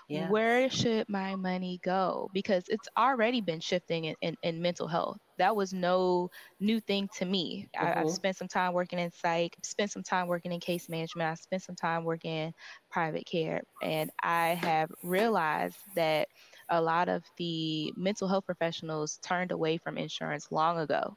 Yeah. 0.10 0.28
Where 0.28 0.72
should 0.72 1.08
my 1.08 1.36
money 1.36 1.80
go? 1.84 2.32
Because 2.34 2.64
it's 2.68 2.88
already 2.98 3.42
been 3.42 3.60
shifting 3.60 4.06
in, 4.06 4.16
in, 4.22 4.36
in 4.42 4.60
mental 4.60 4.88
health. 4.88 5.20
That 5.38 5.56
was 5.56 5.72
no 5.72 6.32
new 6.60 6.80
thing 6.80 7.08
to 7.20 7.26
me. 7.26 7.70
Mm-hmm. 7.78 7.86
I, 7.86 8.00
have 8.00 8.10
spent 8.10 8.36
some 8.36 8.48
time 8.48 8.74
working 8.74 8.98
in 8.98 9.12
psych, 9.12 9.56
spent 9.64 9.92
some 9.92 10.02
time 10.02 10.28
working 10.28 10.52
in 10.52 10.60
case 10.60 10.90
management, 10.90 11.30
I 11.30 11.36
spent 11.36 11.62
some 11.62 11.76
time 11.76 12.06
working 12.06 12.32
in 12.32 12.54
private 12.90 13.28
care, 13.28 13.62
and 13.84 14.10
I 14.24 14.56
have 14.56 14.90
realized 15.04 15.78
that 15.96 16.28
a 16.70 16.82
lot 16.82 17.08
of 17.08 17.24
the 17.38 17.94
mental 17.96 18.28
health 18.28 18.48
professionals 18.48 19.20
turned 19.22 19.52
away 19.52 19.78
from 19.78 20.00
insurance 20.00 20.48
long 20.52 20.80
ago, 20.80 21.16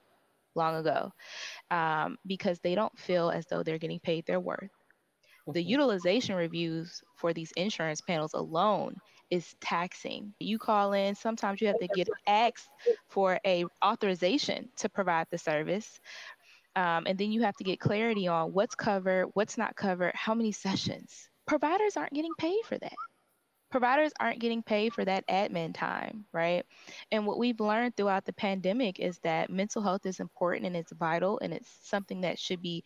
long 0.55 0.76
ago, 0.76 1.11
um, 1.70 2.18
because 2.26 2.59
they 2.59 2.74
don't 2.74 2.96
feel 2.98 3.31
as 3.31 3.46
though 3.46 3.62
they're 3.62 3.78
getting 3.78 4.00
paid 4.00 4.26
their 4.26 4.40
worth. 4.40 4.68
The 5.46 5.61
mm-hmm. 5.61 5.70
utilization 5.70 6.35
reviews 6.35 7.02
for 7.16 7.33
these 7.33 7.52
insurance 7.57 8.00
panels 8.00 8.35
alone 8.35 8.96
is 9.31 9.55
taxing. 9.61 10.35
You 10.38 10.59
call 10.59 10.92
in, 10.92 11.14
sometimes 11.14 11.61
you 11.61 11.66
have 11.68 11.78
to 11.78 11.88
get 11.88 12.09
asked 12.26 12.68
for 13.09 13.40
a 13.46 13.64
authorization 13.85 14.68
to 14.76 14.88
provide 14.88 15.26
the 15.31 15.38
service. 15.38 16.00
Um, 16.76 17.05
and 17.07 17.18
then 17.18 17.33
you 17.33 17.42
have 17.42 17.57
to 17.57 17.64
get 17.64 17.81
clarity 17.81 18.28
on 18.28 18.52
what's 18.52 18.74
covered, 18.74 19.28
what's 19.35 19.59
not 19.59 19.76
covered, 19.76 20.12
how 20.14 20.35
many 20.35 20.52
sessions. 20.52 21.28
Providers 21.46 21.96
aren't 21.96 22.12
getting 22.12 22.35
paid 22.38 22.61
for 22.64 22.78
that 22.78 22.92
providers 23.72 24.12
aren't 24.20 24.38
getting 24.38 24.62
paid 24.62 24.92
for 24.92 25.05
that 25.05 25.26
admin 25.28 25.74
time, 25.74 26.26
right? 26.33 26.64
And 27.11 27.26
what 27.26 27.38
we've 27.38 27.59
learned 27.59 27.96
throughout 27.96 28.26
the 28.26 28.33
pandemic 28.35 29.00
is 29.00 29.18
that 29.20 29.50
mental 29.50 29.83
health 29.83 30.05
is 30.05 30.20
important 30.20 30.66
and 30.66 30.76
it's 30.76 30.92
vital 30.92 31.40
and 31.42 31.52
it's 31.52 31.70
something 31.83 32.20
that 32.20 32.38
should 32.38 32.61
be 32.61 32.85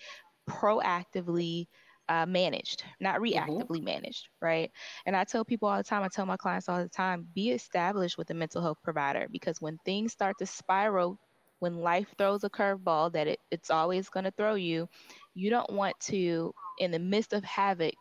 proactively 0.49 1.67
uh, 2.09 2.27
managed, 2.27 2.85
not 3.01 3.21
mm-hmm. 3.21 3.39
reactively 3.39 3.79
mm-hmm. 3.79 3.85
managed, 3.85 4.29
right? 4.41 4.71
And 5.07 5.17
I 5.17 5.25
tell 5.25 5.45
people 5.45 5.69
all 5.69 5.79
the 5.79 5.85
time, 5.85 6.03
I 6.03 6.09
tell 6.09 6.27
my 6.27 6.37
clients 6.37 6.69
all 6.69 6.83
the 6.83 6.89
time, 6.89 7.27
be 7.35 7.51
established 7.51 8.19
with 8.19 8.31
a 8.31 8.35
mental 8.35 8.63
health 8.63 8.79
provider 8.83 9.27
because 9.31 9.61
when 9.61 9.79
things 9.85 10.13
start 10.13 10.37
to 10.39 10.47
spiral, 10.47 11.19
when 11.59 11.77
life 11.77 12.09
throws 12.19 12.45
a 12.45 12.51
curveball 12.51 13.13
that 13.13 13.27
it, 13.27 13.41
it's 13.51 13.71
always 13.71 14.09
going 14.09 14.25
to 14.25 14.33
throw 14.33 14.55
you, 14.55 14.89
you 15.35 15.51
don't 15.51 15.71
want 15.73 15.99
to, 16.01 16.53
in 16.79 16.91
the 16.91 16.99
midst 16.99 17.33
of 17.33 17.43
havoc, 17.45 17.95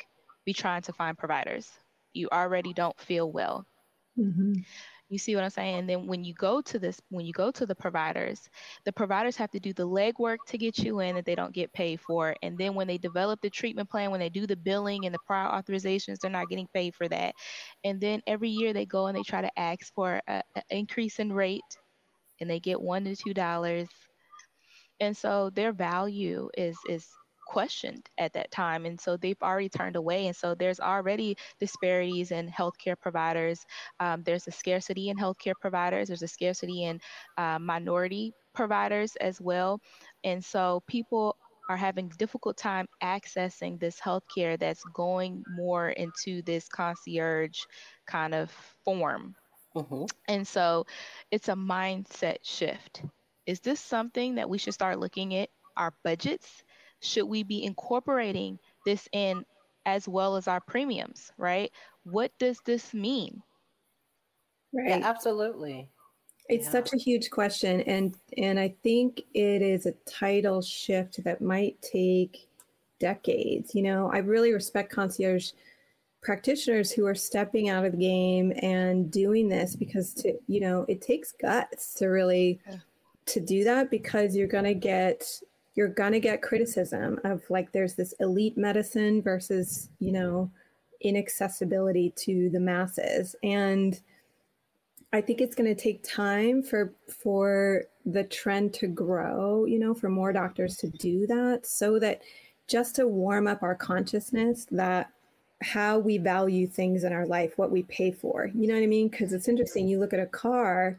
be 0.45 0.53
trying 0.53 0.81
to 0.83 0.93
find 0.93 1.17
providers 1.17 1.71
you 2.15 2.29
already 2.31 2.73
don't 2.73 2.99
feel 2.99 3.31
well. 3.31 3.65
Mm-hmm. 4.17 4.53
You 5.09 5.19
see 5.19 5.35
what 5.35 5.43
I'm 5.43 5.51
saying? 5.51 5.75
And 5.79 5.89
then 5.89 6.07
when 6.07 6.23
you 6.23 6.33
go 6.33 6.61
to 6.61 6.79
this, 6.79 6.99
when 7.09 7.25
you 7.25 7.33
go 7.33 7.51
to 7.51 7.65
the 7.65 7.75
providers, 7.75 8.49
the 8.85 8.91
providers 8.91 9.35
have 9.37 9.51
to 9.51 9.59
do 9.59 9.71
the 9.73 9.87
legwork 9.87 10.37
to 10.47 10.57
get 10.57 10.79
you 10.79 10.99
in 10.99 11.15
that 11.15 11.25
they 11.25 11.35
don't 11.35 11.53
get 11.53 11.71
paid 11.73 12.01
for. 12.01 12.35
And 12.41 12.57
then 12.57 12.73
when 12.73 12.87
they 12.87 12.97
develop 12.97 13.39
the 13.41 13.49
treatment 13.49 13.89
plan, 13.89 14.09
when 14.09 14.19
they 14.19 14.29
do 14.29 14.47
the 14.47 14.55
billing 14.55 15.05
and 15.05 15.13
the 15.13 15.19
prior 15.27 15.47
authorizations, 15.49 16.17
they're 16.19 16.31
not 16.31 16.49
getting 16.49 16.67
paid 16.73 16.95
for 16.95 17.07
that. 17.09 17.35
And 17.83 18.01
then 18.01 18.21
every 18.25 18.49
year 18.49 18.73
they 18.73 18.85
go 18.85 19.05
and 19.07 19.15
they 19.17 19.23
try 19.23 19.41
to 19.41 19.59
ask 19.59 19.93
for 19.93 20.21
an 20.27 20.41
increase 20.71 21.19
in 21.19 21.31
rate, 21.31 21.61
and 22.41 22.49
they 22.49 22.59
get 22.59 22.81
one 22.81 23.03
to 23.05 23.15
two 23.15 23.33
dollars. 23.33 23.87
And 24.99 25.15
so 25.15 25.49
their 25.51 25.71
value 25.73 26.49
is 26.57 26.77
is 26.89 27.07
questioned 27.55 28.09
at 28.17 28.33
that 28.33 28.51
time. 28.51 28.85
And 28.85 28.99
so 28.99 29.15
they've 29.15 29.41
already 29.41 29.69
turned 29.69 29.95
away. 29.95 30.27
And 30.27 30.35
so 30.35 30.55
there's 30.55 30.81
already 30.81 31.37
disparities 31.57 32.31
in 32.31 32.49
healthcare 32.49 32.99
providers. 32.99 33.65
Um, 34.01 34.23
there's 34.23 34.45
a 34.47 34.51
scarcity 34.51 35.07
in 35.07 35.15
healthcare 35.15 35.53
providers, 35.61 36.09
there's 36.09 36.21
a 36.21 36.27
scarcity 36.27 36.83
in 36.83 36.99
uh, 37.37 37.57
minority 37.57 38.33
providers 38.53 39.15
as 39.21 39.39
well. 39.39 39.79
And 40.25 40.43
so 40.43 40.83
people 40.85 41.37
are 41.69 41.77
having 41.77 42.11
difficult 42.17 42.57
time 42.57 42.87
accessing 43.01 43.79
this 43.79 44.01
healthcare 44.01 44.59
that's 44.59 44.83
going 44.93 45.41
more 45.55 45.91
into 45.91 46.41
this 46.41 46.67
concierge 46.67 47.61
kind 48.05 48.35
of 48.35 48.51
form. 48.83 49.33
Mm-hmm. 49.77 50.03
And 50.27 50.45
so 50.45 50.85
it's 51.31 51.47
a 51.47 51.55
mindset 51.55 52.39
shift. 52.43 53.03
Is 53.45 53.61
this 53.61 53.79
something 53.79 54.35
that 54.35 54.49
we 54.49 54.57
should 54.57 54.73
start 54.73 54.99
looking 54.99 55.35
at 55.35 55.47
our 55.77 55.93
budgets? 56.03 56.64
Should 57.01 57.25
we 57.25 57.43
be 57.43 57.63
incorporating 57.63 58.59
this 58.85 59.07
in 59.11 59.45
as 59.85 60.07
well 60.07 60.35
as 60.35 60.47
our 60.47 60.61
premiums, 60.61 61.31
right? 61.37 61.71
What 62.03 62.31
does 62.39 62.59
this 62.65 62.93
mean? 62.93 63.41
Right. 64.73 64.99
Yeah, 64.99 65.07
absolutely. 65.07 65.89
It's 66.49 66.65
yeah. 66.65 66.71
such 66.71 66.93
a 66.93 66.97
huge 66.97 67.31
question 67.31 67.81
and 67.81 68.15
and 68.37 68.59
I 68.59 68.75
think 68.83 69.21
it 69.33 69.61
is 69.61 69.85
a 69.85 69.93
tidal 70.05 70.61
shift 70.61 71.23
that 71.23 71.41
might 71.41 71.81
take 71.81 72.47
decades. 72.99 73.73
You 73.73 73.83
know, 73.83 74.11
I 74.11 74.19
really 74.19 74.53
respect 74.53 74.91
concierge 74.91 75.51
practitioners 76.21 76.91
who 76.91 77.05
are 77.05 77.15
stepping 77.15 77.69
out 77.69 77.85
of 77.85 77.93
the 77.93 77.97
game 77.97 78.51
and 78.61 79.11
doing 79.11 79.47
this 79.47 79.75
because 79.75 80.13
to 80.15 80.33
you 80.47 80.59
know, 80.59 80.85
it 80.87 81.01
takes 81.01 81.31
guts 81.31 81.93
to 81.95 82.07
really 82.07 82.59
to 83.27 83.39
do 83.39 83.63
that 83.63 83.89
because 83.89 84.35
you're 84.35 84.47
going 84.47 84.65
to 84.65 84.75
get 84.75 85.23
you're 85.75 85.87
going 85.87 86.13
to 86.13 86.19
get 86.19 86.41
criticism 86.41 87.19
of 87.23 87.43
like 87.49 87.71
there's 87.71 87.95
this 87.95 88.13
elite 88.19 88.57
medicine 88.57 89.21
versus, 89.21 89.89
you 89.99 90.11
know, 90.11 90.49
inaccessibility 91.01 92.11
to 92.15 92.49
the 92.49 92.59
masses 92.59 93.35
and 93.43 93.99
I 95.15 95.21
think 95.21 95.39
it's 95.39 95.55
going 95.55 95.73
to 95.73 95.81
take 95.81 96.03
time 96.03 96.61
for 96.61 96.93
for 97.07 97.85
the 98.05 98.25
trend 98.25 98.73
to 98.75 98.87
grow, 98.87 99.63
you 99.63 99.79
know, 99.79 99.93
for 99.93 100.09
more 100.09 100.33
doctors 100.33 100.75
to 100.77 100.89
do 100.89 101.25
that 101.27 101.65
so 101.65 101.99
that 101.99 102.21
just 102.67 102.95
to 102.95 103.07
warm 103.07 103.47
up 103.47 103.63
our 103.63 103.75
consciousness 103.75 104.67
that 104.71 105.09
how 105.61 105.99
we 105.99 106.17
value 106.17 106.67
things 106.67 107.05
in 107.05 107.13
our 107.13 107.25
life, 107.25 107.57
what 107.57 107.71
we 107.71 107.83
pay 107.83 108.11
for. 108.11 108.51
You 108.53 108.67
know 108.67 108.73
what 108.73 108.83
I 108.83 108.87
mean? 108.87 109.07
Because 109.07 109.31
it's 109.31 109.47
interesting. 109.47 109.87
You 109.87 109.99
look 109.99 110.13
at 110.13 110.19
a 110.19 110.25
car, 110.25 110.97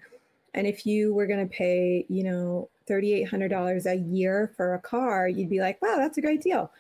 and 0.55 0.67
if 0.67 0.87
you 0.87 1.13
were 1.13 1.27
going 1.27 1.47
to 1.47 1.55
pay, 1.55 2.07
you 2.09 2.25
know, 2.25 2.71
$3,800 2.89 3.87
a 3.87 3.97
year 3.97 4.53
for 4.57 4.75
a 4.75 4.81
car, 4.81 5.29
you'd 5.29 5.51
be 5.51 5.61
like, 5.61 5.81
wow, 5.83 5.97
that's 5.97 6.19
a 6.19 6.21
great 6.21 6.43
deal. 6.43 6.71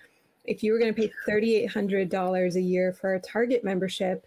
If 0.44 0.62
you 0.62 0.72
were 0.72 0.78
going 0.78 0.94
to 0.94 1.00
pay 1.00 1.10
$3,800 1.28 2.54
a 2.54 2.60
year 2.60 2.92
for 2.92 3.14
a 3.14 3.20
Target 3.20 3.64
membership, 3.64 4.26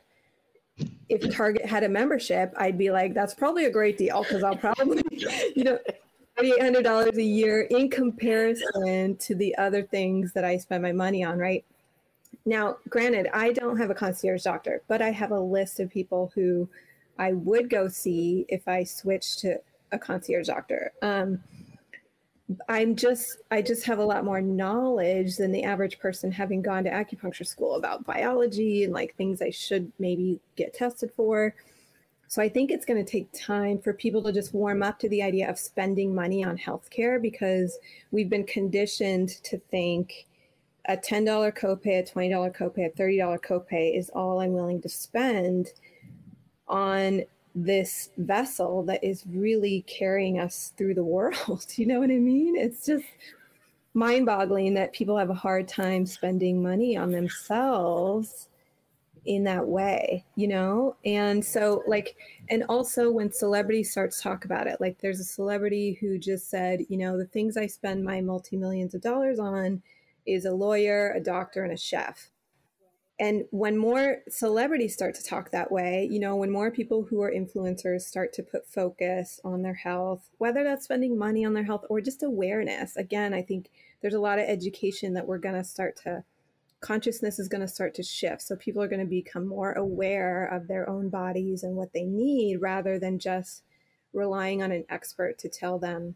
if 1.08 1.34
Target 1.34 1.66
had 1.66 1.84
a 1.84 1.90
membership, 1.90 2.54
I'd 2.58 2.78
be 2.78 2.92
like, 2.92 3.14
that's 3.14 3.34
probably 3.34 3.66
a 3.66 3.72
great 3.72 3.98
deal 3.98 4.24
because 4.24 4.44
I'll 4.44 4.56
probably, 4.56 5.02
you 5.56 5.64
know, 5.64 5.80
$3,800 6.38 7.18
a 7.18 7.24
year 7.24 7.62
in 7.64 7.90
comparison 7.90 9.18
to 9.18 9.36
the 9.36 9.58
other 9.58 9.84
things 9.84 10.34
that 10.34 10.46
I 10.46 10.58
spend 10.58 10.84
my 10.84 10.92
money 10.92 11.24
on, 11.24 11.38
right? 11.38 11.66
Now, 12.46 12.78
granted, 12.88 13.28
I 13.34 13.52
don't 13.52 13.78
have 13.78 13.90
a 13.90 13.96
concierge 13.96 14.44
doctor, 14.44 14.82
but 14.88 15.02
I 15.02 15.12
have 15.12 15.32
a 15.32 15.40
list 15.40 15.80
of 15.80 15.90
people 15.90 16.32
who 16.34 16.70
I 17.18 17.34
would 17.34 17.70
go 17.70 17.88
see 17.88 18.46
if 18.48 18.68
I 18.68 18.84
switched 18.84 19.40
to 19.40 19.60
a 19.92 20.00
concierge 20.00 20.48
doctor. 20.48 20.94
Um, 21.02 21.44
I'm 22.68 22.96
just 22.96 23.38
I 23.52 23.62
just 23.62 23.86
have 23.86 24.00
a 24.00 24.06
lot 24.06 24.26
more 24.26 24.42
knowledge 24.42 25.38
than 25.38 25.52
the 25.52 25.64
average 25.64 26.00
person 26.00 26.32
having 26.32 26.62
gone 26.62 26.84
to 26.86 26.90
acupuncture 26.90 27.46
school 27.46 27.76
about 27.76 28.06
biology 28.06 28.84
and 28.84 28.94
like 28.94 29.16
things 29.16 29.42
I 29.42 29.52
should 29.52 29.92
maybe 30.00 30.40
get 30.56 30.74
tested 30.74 31.12
for. 31.16 31.54
So 32.28 32.42
I 32.44 32.50
think 32.50 32.70
it's 32.70 32.86
going 32.86 33.04
to 33.04 33.12
take 33.12 33.28
time 33.34 33.80
for 33.80 33.92
people 33.92 34.22
to 34.24 34.32
just 34.32 34.54
warm 34.54 34.84
up 34.84 35.00
to 35.00 35.10
the 35.10 35.24
idea 35.24 35.50
of 35.50 35.58
spending 35.58 36.14
money 36.14 36.44
on 36.44 36.58
healthcare 36.58 37.20
because 37.20 37.80
we've 38.12 38.30
been 38.30 38.46
conditioned 38.46 39.30
to 39.46 39.58
think 39.72 40.28
a 40.88 40.96
$10 40.96 41.26
copay, 41.58 42.00
a 42.00 42.04
$20 42.04 42.56
copay, 42.56 42.86
a 42.86 42.90
$30 42.92 43.40
copay 43.42 43.98
is 43.98 44.10
all 44.10 44.42
I'm 44.42 44.54
willing 44.54 44.82
to 44.84 44.90
spend 44.90 45.70
on 46.68 47.24
this 47.56 48.10
vessel 48.18 48.84
that 48.84 49.04
is 49.04 49.24
really 49.28 49.84
carrying 49.88 50.40
us 50.40 50.74
through 50.78 50.94
the 50.94 51.04
world. 51.04 51.66
you 51.76 51.86
know 51.86 52.00
what 52.00 52.12
I 52.12 52.18
mean? 52.18 52.56
It's 52.56 52.86
just 52.86 53.06
mind 53.94 54.26
boggling 54.26 54.74
that 54.76 54.94
people 54.94 55.18
have 55.18 55.30
a 55.30 55.36
hard 55.36 55.68
time 55.68 56.06
spending 56.06 56.62
money 56.62 56.96
on 56.96 57.12
themselves 57.12 58.48
in 59.26 59.44
that 59.44 59.68
way, 59.68 60.26
you 60.36 60.48
know? 60.48 60.96
And 61.06 61.44
so, 61.44 61.84
like, 61.88 62.16
and 62.50 62.64
also 62.70 63.12
when 63.12 63.32
celebrities 63.32 63.92
start 63.92 64.12
to 64.12 64.20
talk 64.20 64.46
about 64.46 64.68
it, 64.68 64.80
like, 64.80 65.00
there's 65.00 65.20
a 65.20 65.26
celebrity 65.26 65.98
who 66.00 66.18
just 66.18 66.50
said, 66.50 66.82
you 66.90 66.98
know, 66.98 67.18
the 67.18 67.26
things 67.26 67.58
I 67.58 67.68
spend 67.68 68.04
my 68.04 68.22
multi 68.22 68.58
millions 68.58 68.94
of 68.94 69.02
dollars 69.02 69.40
on 69.40 69.82
is 70.26 70.46
a 70.46 70.52
lawyer, 70.52 71.12
a 71.16 71.20
doctor, 71.20 71.64
and 71.64 71.74
a 71.74 71.78
chef 71.78 72.30
and 73.20 73.44
when 73.52 73.78
more 73.78 74.20
celebrities 74.30 74.94
start 74.94 75.14
to 75.16 75.24
talk 75.24 75.52
that 75.52 75.72
way, 75.72 76.08
you 76.10 76.20
know, 76.20 76.38
when 76.38 76.52
more 76.52 76.72
people 76.72 77.04
who 77.04 77.22
are 77.22 77.32
influencers 77.32 78.02
start 78.02 78.32
to 78.34 78.44
put 78.44 78.66
focus 78.66 79.42
on 79.44 79.62
their 79.62 79.74
health, 79.74 80.30
whether 80.38 80.64
that's 80.64 80.86
spending 80.86 81.18
money 81.18 81.44
on 81.44 81.54
their 81.54 81.66
health 81.66 81.86
or 81.90 82.00
just 82.00 82.24
awareness, 82.24 82.96
again, 82.96 83.34
I 83.34 83.42
think 83.42 83.72
there's 84.02 84.14
a 84.14 84.22
lot 84.22 84.40
of 84.40 84.46
education 84.48 85.14
that 85.16 85.28
we're 85.28 85.38
going 85.38 85.56
to 85.56 85.66
start 85.66 85.98
to, 86.04 86.24
consciousness 86.80 87.40
is 87.40 87.50
going 87.50 87.60
to 87.60 87.68
start 87.68 87.94
to 87.96 88.04
shift. 88.04 88.42
So 88.42 88.56
people 88.56 88.82
are 88.82 88.88
going 88.88 89.02
to 89.02 89.06
become 89.06 89.46
more 89.46 89.74
aware 89.74 90.46
of 90.46 90.70
their 90.70 90.90
own 90.90 91.10
bodies 91.10 91.64
and 91.64 91.76
what 91.76 91.92
they 91.92 92.06
need 92.06 92.62
rather 92.62 92.98
than 92.98 93.20
just 93.20 93.64
relying 94.14 94.64
on 94.64 94.72
an 94.72 94.86
expert 94.88 95.38
to 95.40 95.50
tell 95.50 95.78
them. 95.78 96.16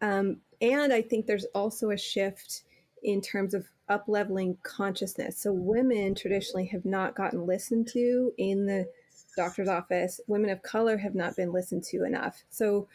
Um, 0.00 0.38
and 0.62 0.94
I 0.94 1.02
think 1.02 1.26
there's 1.26 1.46
also 1.54 1.90
a 1.90 1.98
shift 1.98 2.62
in 3.02 3.20
terms 3.20 3.52
of 3.52 3.68
up 3.88 4.04
leveling 4.08 4.56
consciousness. 4.62 5.38
So 5.38 5.52
women 5.52 6.14
traditionally 6.14 6.66
have 6.66 6.84
not 6.84 7.14
gotten 7.14 7.46
listened 7.46 7.88
to 7.88 8.32
in 8.38 8.66
the 8.66 8.88
doctor's 9.36 9.68
office. 9.68 10.20
Women 10.26 10.50
of 10.50 10.62
color 10.62 10.96
have 10.96 11.14
not 11.14 11.36
been 11.36 11.52
listened 11.52 11.84
to 11.84 12.04
enough. 12.04 12.42
So 12.50 12.88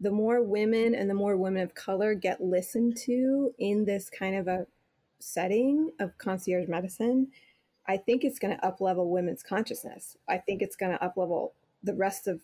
the 0.00 0.10
more 0.10 0.42
women 0.42 0.94
and 0.94 1.10
the 1.10 1.14
more 1.14 1.36
women 1.36 1.62
of 1.62 1.74
color 1.74 2.14
get 2.14 2.42
listened 2.42 2.96
to 3.04 3.54
in 3.58 3.84
this 3.84 4.08
kind 4.08 4.36
of 4.36 4.48
a 4.48 4.66
setting 5.18 5.90
of 6.00 6.16
concierge 6.16 6.68
medicine, 6.68 7.28
I 7.86 7.98
think 7.98 8.24
it's 8.24 8.38
going 8.38 8.56
to 8.56 8.66
up 8.66 8.80
level 8.80 9.10
women's 9.10 9.42
consciousness. 9.42 10.16
I 10.28 10.38
think 10.38 10.62
it's 10.62 10.76
going 10.76 10.92
to 10.92 11.04
up 11.04 11.16
level 11.16 11.52
the 11.82 11.94
rest 11.94 12.26
of 12.26 12.40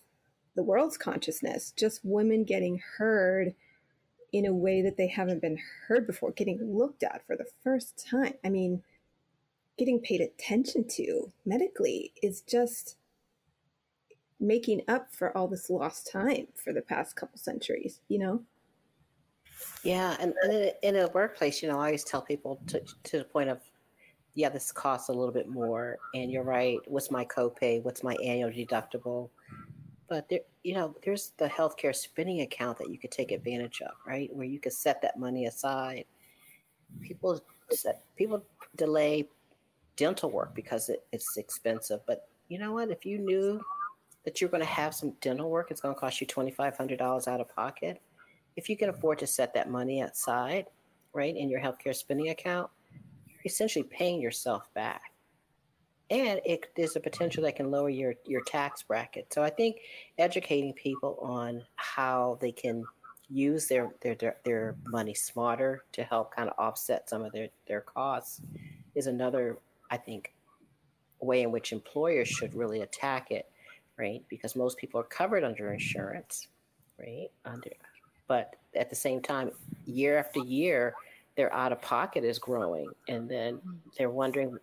the 0.54 0.62
world's 0.62 0.98
consciousness. 0.98 1.72
Just 1.76 2.00
women 2.04 2.44
getting 2.44 2.82
heard 2.98 3.54
in 4.36 4.46
a 4.46 4.52
way 4.52 4.82
that 4.82 4.96
they 4.96 5.06
haven't 5.06 5.40
been 5.40 5.58
heard 5.86 6.06
before, 6.06 6.30
getting 6.32 6.58
looked 6.62 7.02
at 7.02 7.26
for 7.26 7.36
the 7.36 7.46
first 7.64 8.06
time. 8.10 8.34
I 8.44 8.50
mean, 8.50 8.82
getting 9.78 9.98
paid 10.00 10.20
attention 10.20 10.86
to 10.88 11.32
medically 11.46 12.12
is 12.22 12.42
just 12.42 12.96
making 14.38 14.82
up 14.88 15.14
for 15.14 15.36
all 15.36 15.48
this 15.48 15.70
lost 15.70 16.10
time 16.10 16.46
for 16.54 16.74
the 16.74 16.82
past 16.82 17.16
couple 17.16 17.38
centuries, 17.38 18.00
you 18.08 18.18
know? 18.18 18.42
Yeah, 19.82 20.16
and, 20.20 20.34
and 20.42 20.72
in 20.82 20.96
a 20.96 21.08
workplace, 21.08 21.62
you 21.62 21.68
know, 21.70 21.80
I 21.80 21.86
always 21.86 22.04
tell 22.04 22.20
people 22.20 22.60
to, 22.66 22.82
to 23.04 23.18
the 23.18 23.24
point 23.24 23.48
of, 23.48 23.60
yeah, 24.34 24.50
this 24.50 24.70
costs 24.70 25.08
a 25.08 25.12
little 25.12 25.32
bit 25.32 25.48
more, 25.48 25.96
and 26.14 26.30
you're 26.30 26.42
right. 26.42 26.78
What's 26.86 27.10
my 27.10 27.24
copay? 27.24 27.82
What's 27.82 28.02
my 28.02 28.14
annual 28.22 28.50
deductible? 28.50 29.30
But 30.08 30.28
there, 30.28 30.40
you 30.62 30.74
know, 30.74 30.94
there's 31.04 31.32
the 31.36 31.48
healthcare 31.48 31.94
spending 31.94 32.42
account 32.42 32.78
that 32.78 32.90
you 32.90 32.98
could 32.98 33.10
take 33.10 33.32
advantage 33.32 33.82
of, 33.82 33.92
right? 34.06 34.34
Where 34.34 34.46
you 34.46 34.60
could 34.60 34.72
set 34.72 35.02
that 35.02 35.18
money 35.18 35.46
aside. 35.46 36.04
People 37.00 37.42
set, 37.70 38.04
people 38.14 38.44
delay 38.76 39.28
dental 39.96 40.30
work 40.30 40.54
because 40.54 40.88
it, 40.88 41.04
it's 41.12 41.36
expensive. 41.36 42.00
But 42.06 42.28
you 42.48 42.58
know 42.58 42.72
what? 42.72 42.90
If 42.90 43.04
you 43.04 43.18
knew 43.18 43.60
that 44.24 44.40
you're 44.40 44.50
going 44.50 44.62
to 44.62 44.68
have 44.68 44.94
some 44.94 45.12
dental 45.20 45.50
work, 45.50 45.70
it's 45.70 45.80
going 45.80 45.94
to 45.94 46.00
cost 46.00 46.20
you 46.20 46.26
twenty 46.26 46.52
five 46.52 46.76
hundred 46.76 46.98
dollars 46.98 47.26
out 47.26 47.40
of 47.40 47.48
pocket. 47.54 48.00
If 48.54 48.68
you 48.68 48.76
can 48.76 48.88
afford 48.88 49.18
to 49.18 49.26
set 49.26 49.52
that 49.54 49.70
money 49.70 50.02
aside, 50.02 50.66
right, 51.12 51.36
in 51.36 51.48
your 51.48 51.60
healthcare 51.60 51.94
spending 51.94 52.28
account, 52.30 52.70
you're 53.26 53.40
essentially 53.44 53.84
paying 53.84 54.20
yourself 54.20 54.68
back 54.74 55.02
and 56.10 56.40
it, 56.44 56.66
there's 56.76 56.96
a 56.96 57.00
potential 57.00 57.42
that 57.44 57.56
can 57.56 57.70
lower 57.70 57.88
your 57.88 58.14
your 58.24 58.42
tax 58.42 58.82
bracket. 58.82 59.32
So 59.32 59.42
I 59.42 59.50
think 59.50 59.78
educating 60.18 60.72
people 60.72 61.18
on 61.20 61.64
how 61.76 62.38
they 62.40 62.52
can 62.52 62.84
use 63.28 63.66
their 63.66 63.90
their 64.02 64.14
their, 64.14 64.36
their 64.44 64.76
money 64.86 65.14
smarter 65.14 65.84
to 65.92 66.04
help 66.04 66.34
kind 66.34 66.48
of 66.48 66.54
offset 66.58 67.08
some 67.08 67.22
of 67.22 67.32
their 67.32 67.48
their 67.66 67.80
costs 67.80 68.40
is 68.94 69.06
another 69.06 69.58
I 69.90 69.96
think 69.96 70.32
way 71.20 71.42
in 71.42 71.50
which 71.50 71.72
employers 71.72 72.28
should 72.28 72.54
really 72.54 72.82
attack 72.82 73.30
it, 73.30 73.48
right? 73.98 74.22
Because 74.28 74.54
most 74.54 74.76
people 74.78 75.00
are 75.00 75.04
covered 75.04 75.44
under 75.44 75.72
insurance, 75.72 76.48
right? 76.98 77.28
Under, 77.44 77.70
but 78.28 78.56
at 78.74 78.90
the 78.90 78.96
same 78.96 79.20
time, 79.20 79.50
year 79.86 80.18
after 80.18 80.40
year, 80.40 80.94
their 81.36 81.52
out 81.52 81.72
of 81.72 81.80
pocket 81.82 82.24
is 82.24 82.38
growing. 82.38 82.90
And 83.08 83.28
then 83.28 83.56
mm. 83.56 83.76
they're 83.96 84.10
wondering, 84.10 84.58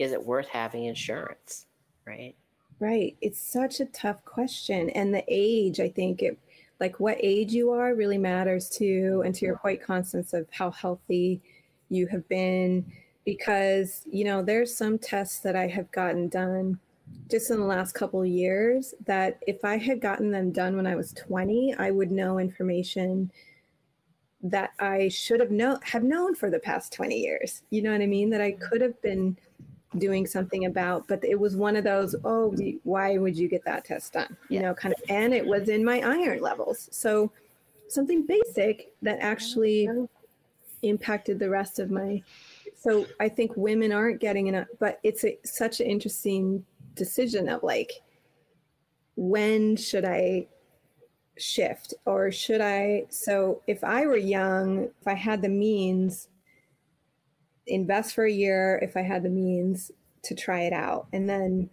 is 0.00 0.12
it 0.12 0.24
worth 0.24 0.48
having 0.48 0.86
insurance? 0.86 1.66
Right. 2.06 2.34
Right. 2.80 3.16
It's 3.20 3.38
such 3.38 3.80
a 3.80 3.84
tough 3.84 4.24
question. 4.24 4.88
And 4.90 5.14
the 5.14 5.22
age, 5.28 5.78
I 5.78 5.90
think 5.90 6.22
it, 6.22 6.38
like 6.80 6.98
what 6.98 7.18
age 7.20 7.52
you 7.52 7.70
are 7.70 7.94
really 7.94 8.16
matters 8.16 8.70
too. 8.70 9.22
And 9.26 9.34
to 9.34 9.44
your 9.44 9.58
point, 9.58 9.82
Konstance, 9.82 10.32
of 10.32 10.46
how 10.50 10.70
healthy 10.70 11.42
you 11.90 12.06
have 12.06 12.26
been. 12.28 12.90
Because, 13.26 14.06
you 14.10 14.24
know, 14.24 14.42
there's 14.42 14.74
some 14.74 14.98
tests 14.98 15.40
that 15.40 15.54
I 15.54 15.66
have 15.66 15.92
gotten 15.92 16.28
done 16.28 16.80
just 17.28 17.50
in 17.50 17.58
the 17.58 17.66
last 17.66 17.92
couple 17.92 18.22
of 18.22 18.28
years 18.28 18.94
that 19.04 19.38
if 19.46 19.62
I 19.66 19.76
had 19.76 20.00
gotten 20.00 20.30
them 20.30 20.50
done 20.50 20.76
when 20.76 20.86
I 20.86 20.96
was 20.96 21.12
20, 21.12 21.74
I 21.78 21.90
would 21.90 22.10
know 22.10 22.38
information 22.38 23.30
that 24.42 24.70
I 24.80 25.08
should 25.08 25.40
have 25.40 25.50
known 25.50 25.78
have 25.82 26.02
known 26.02 26.34
for 26.34 26.48
the 26.48 26.58
past 26.58 26.94
20 26.94 27.14
years. 27.14 27.62
You 27.68 27.82
know 27.82 27.92
what 27.92 28.00
I 28.00 28.06
mean? 28.06 28.30
That 28.30 28.40
I 28.40 28.52
could 28.52 28.80
have 28.80 29.00
been 29.02 29.36
doing 29.98 30.26
something 30.26 30.66
about, 30.66 31.08
but 31.08 31.24
it 31.24 31.38
was 31.38 31.56
one 31.56 31.76
of 31.76 31.84
those, 31.84 32.14
oh, 32.24 32.54
why 32.84 33.18
would 33.18 33.36
you 33.36 33.48
get 33.48 33.64
that 33.64 33.84
test 33.84 34.12
done? 34.12 34.36
You 34.48 34.60
yeah. 34.60 34.68
know, 34.68 34.74
kind 34.74 34.94
of, 34.94 35.02
and 35.08 35.34
it 35.34 35.44
was 35.44 35.68
in 35.68 35.84
my 35.84 36.00
iron 36.00 36.40
levels. 36.40 36.88
So 36.92 37.32
something 37.88 38.24
basic 38.24 38.92
that 39.02 39.18
actually 39.20 39.88
impacted 40.82 41.38
the 41.38 41.50
rest 41.50 41.78
of 41.78 41.90
my. 41.90 42.22
So 42.78 43.04
I 43.18 43.28
think 43.28 43.52
women 43.56 43.92
aren't 43.92 44.20
getting 44.20 44.46
enough, 44.46 44.68
but 44.78 45.00
it's 45.02 45.24
a, 45.24 45.38
such 45.44 45.80
an 45.80 45.86
interesting 45.86 46.64
decision 46.94 47.48
of 47.48 47.62
like, 47.62 47.92
when 49.16 49.76
should 49.76 50.04
I 50.04 50.46
shift 51.36 51.94
or 52.06 52.30
should 52.30 52.60
I? 52.60 53.06
So 53.10 53.60
if 53.66 53.82
I 53.84 54.06
were 54.06 54.16
young, 54.16 54.84
if 54.84 55.06
I 55.06 55.14
had 55.14 55.42
the 55.42 55.48
means, 55.48 56.28
invest 57.70 58.14
for 58.14 58.24
a 58.24 58.32
year 58.32 58.78
if 58.82 58.96
I 58.96 59.02
had 59.02 59.22
the 59.22 59.30
means 59.30 59.90
to 60.22 60.34
try 60.34 60.62
it 60.62 60.72
out 60.72 61.06
and 61.12 61.28
then 61.28 61.70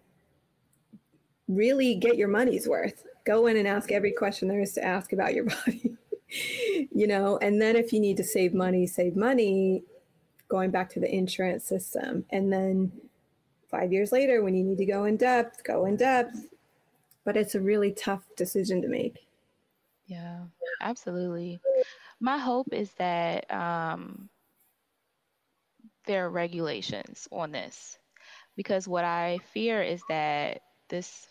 really 1.48 1.96
get 1.96 2.18
your 2.18 2.28
money's 2.28 2.68
worth. 2.68 3.06
Go 3.26 3.48
in 3.48 3.58
and 3.58 3.68
ask 3.68 3.92
every 3.92 4.12
question 4.12 4.48
there 4.48 4.62
is 4.62 4.74
to 4.74 4.84
ask 4.84 5.14
about 5.14 5.34
your 5.34 5.46
body. 5.66 5.96
you 6.92 7.08
know, 7.08 7.38
and 7.38 7.62
then 7.62 7.76
if 7.76 7.94
you 7.94 8.00
need 8.00 8.18
to 8.18 8.24
save 8.24 8.54
money, 8.54 8.86
save 8.86 9.16
money, 9.16 9.84
going 10.50 10.72
back 10.72 10.90
to 10.90 11.00
the 11.00 11.14
insurance 11.14 11.66
system. 11.66 12.26
And 12.30 12.52
then 12.52 12.92
five 13.70 13.92
years 13.92 14.12
later, 14.12 14.44
when 14.44 14.56
you 14.56 14.64
need 14.64 14.78
to 14.78 14.86
go 14.86 15.06
in 15.06 15.18
depth, 15.18 15.64
go 15.64 15.86
in 15.86 15.98
depth. 15.98 16.38
But 17.26 17.36
it's 17.36 17.56
a 17.56 17.60
really 17.60 17.92
tough 17.92 18.24
decision 18.38 18.82
to 18.82 18.88
make. 18.88 19.28
Yeah, 20.06 20.40
absolutely. 20.80 21.60
My 22.22 22.38
hope 22.38 22.70
is 22.72 22.92
that 22.94 23.52
um, 23.52 24.30
there 26.08 26.26
are 26.28 26.32
regulations 26.32 27.28
on 27.32 27.52
this 27.52 27.98
because 28.58 28.88
what 28.88 29.06
I 29.06 29.40
fear 29.54 29.82
is 29.84 30.04
that 30.10 30.62
this 30.90 31.28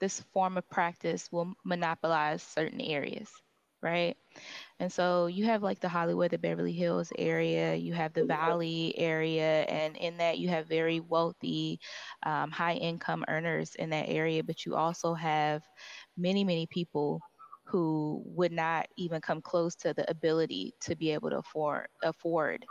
this 0.00 0.20
form 0.32 0.58
of 0.58 0.68
practice 0.70 1.30
will 1.32 1.52
monopolize 1.64 2.42
certain 2.42 2.80
areas, 2.80 3.30
right? 3.82 4.16
And 4.80 4.92
so 4.92 5.26
you 5.26 5.46
have 5.46 5.62
like 5.62 5.80
the 5.80 5.88
Hollywood, 5.88 6.32
the 6.32 6.38
Beverly 6.38 6.72
Hills 6.72 7.12
area, 7.18 7.74
you 7.74 7.94
have 7.94 8.12
the 8.12 8.24
Valley 8.24 8.94
area, 8.98 9.62
and 9.62 9.96
in 9.96 10.18
that 10.18 10.38
you 10.38 10.48
have 10.48 10.66
very 10.68 11.00
wealthy, 11.00 11.80
um, 12.24 12.50
high 12.50 12.74
income 12.74 13.24
earners 13.28 13.74
in 13.76 13.90
that 13.90 14.08
area, 14.08 14.42
but 14.44 14.66
you 14.66 14.74
also 14.76 15.14
have 15.14 15.62
many, 16.16 16.44
many 16.44 16.66
people 16.66 17.22
who 17.66 18.22
would 18.26 18.52
not 18.52 18.86
even 18.96 19.20
come 19.20 19.40
close 19.40 19.74
to 19.76 19.94
the 19.94 20.08
ability 20.10 20.74
to 20.80 20.96
be 20.96 21.10
able 21.12 21.30
to 21.30 21.38
afford 21.38 21.86
afford 22.02 22.64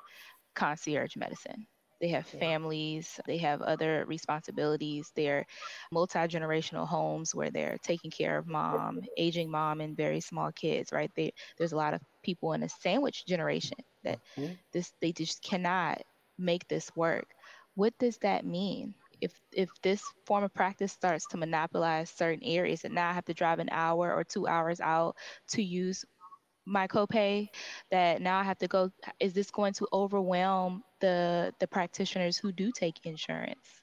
concierge 0.55 1.15
medicine. 1.15 1.67
They 2.01 2.09
have 2.09 2.25
families, 2.25 3.19
they 3.27 3.37
have 3.37 3.61
other 3.61 4.05
responsibilities. 4.07 5.11
They're 5.15 5.45
multi 5.91 6.17
generational 6.19 6.87
homes 6.87 7.35
where 7.35 7.51
they're 7.51 7.77
taking 7.83 8.09
care 8.09 8.39
of 8.39 8.47
mom, 8.47 9.01
aging 9.17 9.51
mom, 9.51 9.81
and 9.81 9.95
very 9.95 10.19
small 10.19 10.51
kids, 10.51 10.91
right? 10.91 11.11
They, 11.15 11.31
there's 11.59 11.73
a 11.73 11.77
lot 11.77 11.93
of 11.93 12.01
people 12.23 12.53
in 12.53 12.63
a 12.63 12.69
sandwich 12.69 13.23
generation 13.27 13.77
that 14.03 14.19
mm-hmm. 14.35 14.53
this 14.73 14.91
they 14.99 15.11
just 15.11 15.43
cannot 15.43 16.01
make 16.39 16.67
this 16.67 16.91
work. 16.95 17.27
What 17.75 17.93
does 17.99 18.17
that 18.19 18.45
mean? 18.45 18.95
If 19.21 19.33
if 19.51 19.69
this 19.83 20.01
form 20.25 20.43
of 20.43 20.53
practice 20.55 20.91
starts 20.91 21.27
to 21.27 21.37
monopolize 21.37 22.09
certain 22.09 22.43
areas 22.43 22.83
and 22.83 22.95
now 22.95 23.11
I 23.11 23.13
have 23.13 23.25
to 23.25 23.35
drive 23.35 23.59
an 23.59 23.69
hour 23.71 24.11
or 24.11 24.23
two 24.23 24.47
hours 24.47 24.81
out 24.81 25.15
to 25.49 25.61
use 25.61 26.03
my 26.65 26.87
copay 26.87 27.47
that 27.89 28.21
now 28.21 28.39
I 28.39 28.43
have 28.43 28.59
to 28.59 28.67
go 28.67 28.91
is 29.19 29.33
this 29.33 29.51
going 29.51 29.73
to 29.73 29.87
overwhelm 29.93 30.83
the 30.99 31.53
the 31.59 31.67
practitioners 31.67 32.37
who 32.37 32.51
do 32.51 32.71
take 32.71 33.05
insurance? 33.05 33.81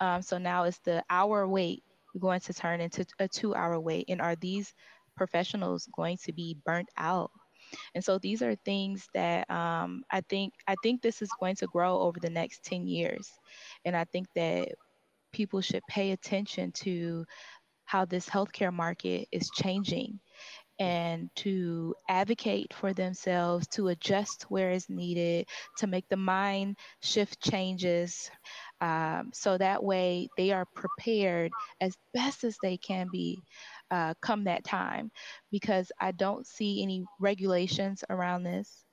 Um, 0.00 0.22
so 0.22 0.38
now 0.38 0.64
is 0.64 0.78
the 0.84 1.04
hour 1.10 1.46
wait 1.46 1.82
going 2.18 2.40
to 2.40 2.54
turn 2.54 2.80
into 2.80 3.04
a 3.18 3.28
two 3.28 3.54
hour 3.54 3.78
wait 3.78 4.06
and 4.08 4.20
are 4.20 4.36
these 4.36 4.72
professionals 5.16 5.88
going 5.94 6.16
to 6.24 6.32
be 6.32 6.56
burnt 6.64 6.88
out? 6.96 7.30
And 7.94 8.04
so 8.04 8.18
these 8.18 8.42
are 8.42 8.54
things 8.64 9.08
that 9.14 9.50
um, 9.50 10.04
I 10.10 10.20
think 10.22 10.54
I 10.66 10.76
think 10.82 11.02
this 11.02 11.20
is 11.20 11.30
going 11.40 11.56
to 11.56 11.66
grow 11.66 12.00
over 12.00 12.18
the 12.20 12.30
next 12.30 12.64
10 12.64 12.86
years. 12.86 13.30
And 13.84 13.96
I 13.96 14.04
think 14.04 14.28
that 14.34 14.68
people 15.32 15.60
should 15.60 15.82
pay 15.88 16.12
attention 16.12 16.72
to 16.72 17.26
how 17.84 18.04
this 18.04 18.28
healthcare 18.28 18.72
market 18.72 19.28
is 19.32 19.50
changing 19.50 20.18
and 20.78 21.30
to 21.36 21.94
advocate 22.08 22.72
for 22.74 22.92
themselves, 22.92 23.66
to 23.68 23.88
adjust 23.88 24.44
where 24.50 24.70
is 24.70 24.88
needed, 24.88 25.46
to 25.78 25.86
make 25.86 26.08
the 26.08 26.16
mind 26.16 26.76
shift 27.02 27.40
changes. 27.40 28.30
Um, 28.80 29.30
so 29.32 29.56
that 29.56 29.82
way 29.82 30.28
they 30.36 30.52
are 30.52 30.66
prepared 30.74 31.52
as 31.80 31.96
best 32.12 32.44
as 32.44 32.58
they 32.62 32.76
can 32.76 33.08
be 33.10 33.38
uh, 33.90 34.14
come 34.20 34.44
that 34.44 34.64
time 34.64 35.10
because 35.50 35.90
I 36.00 36.12
don't 36.12 36.46
see 36.46 36.82
any 36.82 37.04
regulations 37.20 38.04
around 38.10 38.44
this. 38.44 38.84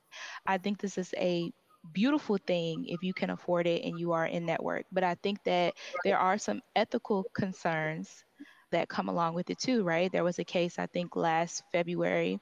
I 0.45 0.57
think 0.57 0.79
this 0.79 0.97
is 0.97 1.13
a 1.17 1.51
beautiful 1.91 2.37
thing 2.47 2.85
if 2.87 3.03
you 3.03 3.13
can 3.13 3.29
afford 3.29 3.67
it 3.67 3.83
and 3.83 3.99
you 3.99 4.13
are 4.13 4.25
in 4.25 4.45
network. 4.45 4.85
But 4.91 5.03
I 5.03 5.15
think 5.15 5.43
that 5.43 5.73
there 6.03 6.17
are 6.17 6.37
some 6.37 6.61
ethical 6.75 7.25
concerns 7.33 8.23
that 8.73 8.89
come 8.89 9.09
along 9.09 9.33
with 9.33 9.49
it 9.49 9.59
too, 9.59 9.83
right? 9.83 10.11
There 10.11 10.23
was 10.23 10.39
a 10.39 10.43
case 10.43 10.77
I 10.77 10.85
think 10.87 11.15
last 11.15 11.63
February 11.71 12.39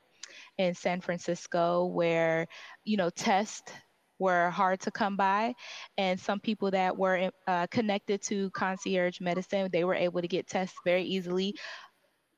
in 0.57 0.73
San 0.73 1.01
Francisco 1.01 1.85
where, 1.85 2.47
you 2.83 2.97
know, 2.97 3.09
tests 3.09 3.71
were 4.21 4.51
hard 4.51 4.79
to 4.79 4.91
come 4.91 5.17
by 5.17 5.53
and 5.97 6.19
some 6.19 6.39
people 6.39 6.69
that 6.69 6.95
were 6.95 7.31
uh, 7.47 7.65
connected 7.71 8.21
to 8.21 8.51
concierge 8.51 9.19
medicine 9.19 9.67
they 9.73 9.83
were 9.83 9.95
able 9.95 10.21
to 10.21 10.27
get 10.27 10.47
tests 10.47 10.77
very 10.85 11.03
easily 11.03 11.55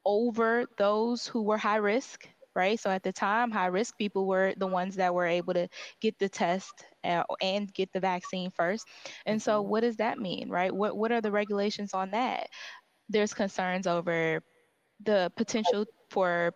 over 0.05 0.65
those 0.77 1.27
who 1.27 1.43
were 1.43 1.57
high 1.57 1.75
risk 1.75 2.25
right 2.55 2.79
so 2.79 2.89
at 2.89 3.03
the 3.03 3.11
time 3.11 3.51
high 3.51 3.67
risk 3.67 3.97
people 3.97 4.25
were 4.25 4.53
the 4.57 4.67
ones 4.67 4.95
that 4.95 5.13
were 5.13 5.25
able 5.25 5.53
to 5.53 5.67
get 5.99 6.17
the 6.19 6.29
test 6.29 6.85
uh, 7.03 7.23
and 7.41 7.73
get 7.73 7.91
the 7.91 7.99
vaccine 7.99 8.49
first 8.49 8.85
and 9.25 9.41
so 9.41 9.61
mm-hmm. 9.61 9.69
what 9.71 9.81
does 9.81 9.97
that 9.97 10.17
mean 10.17 10.49
right 10.49 10.73
what 10.73 10.95
what 10.95 11.11
are 11.11 11.21
the 11.21 11.31
regulations 11.31 11.93
on 11.93 12.11
that 12.11 12.47
there's 13.13 13.33
concerns 13.33 13.87
over 13.87 14.43
the 15.03 15.31
potential 15.37 15.85
for 16.09 16.53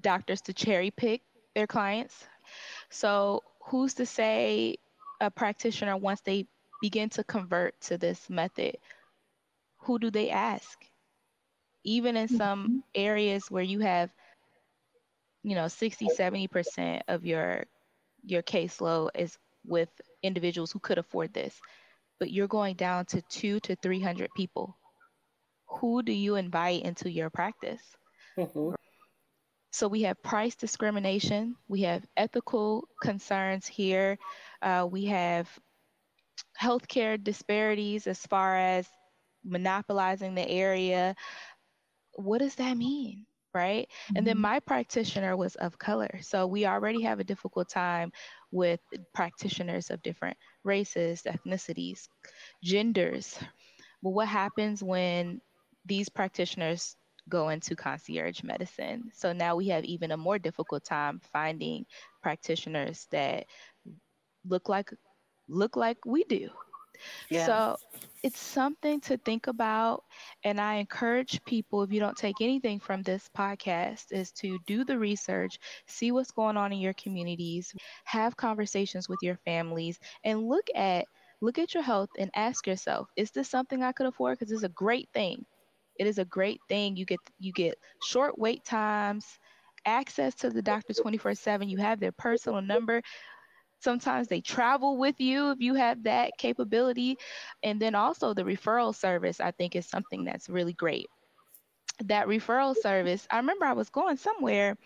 doctors 0.00 0.40
to 0.42 0.52
cherry 0.52 0.90
pick 0.90 1.22
their 1.54 1.66
clients. 1.66 2.26
So, 2.90 3.42
who's 3.64 3.94
to 3.94 4.06
say 4.06 4.76
a 5.20 5.30
practitioner, 5.30 5.96
once 5.96 6.20
they 6.20 6.46
begin 6.82 7.08
to 7.10 7.24
convert 7.24 7.80
to 7.82 7.96
this 7.96 8.28
method, 8.28 8.76
who 9.78 9.98
do 9.98 10.10
they 10.10 10.30
ask? 10.30 10.84
Even 11.82 12.16
in 12.16 12.28
some 12.28 12.62
mm-hmm. 12.64 12.78
areas 12.94 13.50
where 13.50 13.62
you 13.62 13.80
have, 13.80 14.10
you 15.42 15.54
know, 15.54 15.68
60, 15.68 16.08
70% 16.16 17.02
of 17.08 17.26
your 17.26 17.64
your 18.26 18.42
caseload 18.42 19.10
is 19.14 19.36
with 19.66 19.90
individuals 20.22 20.72
who 20.72 20.78
could 20.78 20.96
afford 20.96 21.34
this, 21.34 21.60
but 22.18 22.30
you're 22.30 22.48
going 22.48 22.74
down 22.74 23.04
to 23.04 23.20
two 23.22 23.60
to 23.60 23.76
300 23.76 24.30
people 24.34 24.76
who 25.76 26.02
do 26.02 26.12
you 26.12 26.36
invite 26.36 26.82
into 26.82 27.10
your 27.10 27.30
practice? 27.30 27.82
Mm-hmm. 28.38 28.74
So 29.72 29.88
we 29.88 30.02
have 30.02 30.22
price 30.22 30.54
discrimination, 30.54 31.56
we 31.66 31.82
have 31.82 32.04
ethical 32.16 32.86
concerns 33.02 33.66
here, 33.66 34.18
uh, 34.62 34.86
we 34.88 35.06
have 35.06 35.48
healthcare 36.60 37.22
disparities 37.22 38.06
as 38.06 38.24
far 38.26 38.56
as 38.56 38.86
monopolizing 39.44 40.34
the 40.34 40.48
area. 40.48 41.16
What 42.14 42.38
does 42.38 42.54
that 42.56 42.76
mean? 42.76 43.26
Right. 43.52 43.88
Mm-hmm. 43.88 44.16
And 44.16 44.26
then 44.26 44.34
mm-hmm. 44.34 44.42
my 44.42 44.60
practitioner 44.60 45.36
was 45.36 45.56
of 45.56 45.78
color. 45.78 46.20
So 46.22 46.46
we 46.46 46.66
already 46.66 47.02
have 47.02 47.20
a 47.20 47.24
difficult 47.24 47.68
time 47.68 48.12
with 48.52 48.80
practitioners 49.12 49.90
of 49.90 50.02
different 50.02 50.36
races, 50.64 51.22
ethnicities, 51.26 52.08
genders. 52.62 53.38
But 54.02 54.10
what 54.10 54.28
happens 54.28 54.82
when 54.82 55.40
these 55.84 56.08
practitioners 56.08 56.96
go 57.28 57.48
into 57.48 57.74
concierge 57.74 58.42
medicine. 58.42 59.10
So 59.14 59.32
now 59.32 59.56
we 59.56 59.68
have 59.68 59.84
even 59.84 60.12
a 60.12 60.16
more 60.16 60.38
difficult 60.38 60.84
time 60.84 61.20
finding 61.32 61.86
practitioners 62.22 63.06
that 63.10 63.46
look 64.46 64.68
like 64.68 64.90
look 65.48 65.76
like 65.76 65.98
we 66.04 66.24
do. 66.24 66.50
Yeah. 67.30 67.46
So 67.46 67.76
it's 68.22 68.38
something 68.38 69.00
to 69.02 69.16
think 69.18 69.46
about. 69.46 70.04
And 70.44 70.60
I 70.60 70.74
encourage 70.74 71.42
people, 71.44 71.82
if 71.82 71.92
you 71.92 72.00
don't 72.00 72.16
take 72.16 72.40
anything 72.40 72.78
from 72.80 73.02
this 73.02 73.28
podcast, 73.36 74.12
is 74.12 74.30
to 74.32 74.58
do 74.66 74.84
the 74.84 74.98
research, 74.98 75.58
see 75.86 76.12
what's 76.12 76.30
going 76.30 76.56
on 76.56 76.72
in 76.72 76.78
your 76.78 76.94
communities, 76.94 77.74
have 78.04 78.36
conversations 78.36 79.08
with 79.08 79.18
your 79.22 79.36
families, 79.44 79.98
and 80.24 80.48
look 80.48 80.66
at 80.74 81.06
look 81.40 81.58
at 81.58 81.74
your 81.74 81.82
health 81.82 82.10
and 82.18 82.30
ask 82.34 82.66
yourself, 82.66 83.08
is 83.16 83.30
this 83.30 83.48
something 83.48 83.82
I 83.82 83.92
could 83.92 84.06
afford? 84.06 84.38
Because 84.38 84.52
it's 84.52 84.62
a 84.62 84.68
great 84.70 85.08
thing. 85.12 85.44
It 85.98 86.06
is 86.06 86.18
a 86.18 86.24
great 86.24 86.60
thing. 86.68 86.96
You 86.96 87.04
get 87.04 87.20
you 87.38 87.52
get 87.52 87.78
short 88.02 88.38
wait 88.38 88.64
times, 88.64 89.26
access 89.84 90.34
to 90.36 90.50
the 90.50 90.62
doctor 90.62 90.92
24/7. 90.92 91.68
You 91.68 91.78
have 91.78 92.00
their 92.00 92.12
personal 92.12 92.62
number. 92.62 93.02
Sometimes 93.80 94.28
they 94.28 94.40
travel 94.40 94.96
with 94.96 95.20
you 95.20 95.50
if 95.50 95.60
you 95.60 95.74
have 95.74 96.04
that 96.04 96.32
capability. 96.38 97.18
And 97.62 97.80
then 97.80 97.94
also 97.94 98.32
the 98.32 98.42
referral 98.42 98.94
service, 98.94 99.40
I 99.40 99.50
think, 99.50 99.76
is 99.76 99.86
something 99.86 100.24
that's 100.24 100.48
really 100.48 100.72
great. 100.72 101.06
That 102.06 102.26
referral 102.26 102.74
service, 102.74 103.26
I 103.30 103.36
remember 103.36 103.66
I 103.66 103.74
was 103.74 103.90
going 103.90 104.16
somewhere 104.16 104.76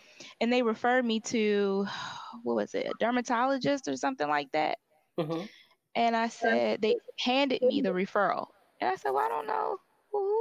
and 0.40 0.52
they 0.52 0.62
referred 0.62 1.04
me 1.04 1.20
to, 1.20 1.86
what 2.42 2.56
was 2.56 2.74
it, 2.74 2.86
a 2.86 2.92
dermatologist 2.98 3.86
or 3.86 3.96
something 3.96 4.28
like 4.28 4.50
that. 4.52 4.78
Mm-hmm. 5.18 5.46
And 5.94 6.16
I 6.16 6.28
said, 6.28 6.82
they 6.82 6.96
handed 7.18 7.62
me 7.62 7.80
the 7.80 7.90
referral. 7.90 8.48
And 8.80 8.90
I 8.90 8.96
said, 8.96 9.10
well, 9.10 9.24
I 9.24 9.28
don't 9.28 9.46
know. 9.46 9.78
Who's, 10.12 10.37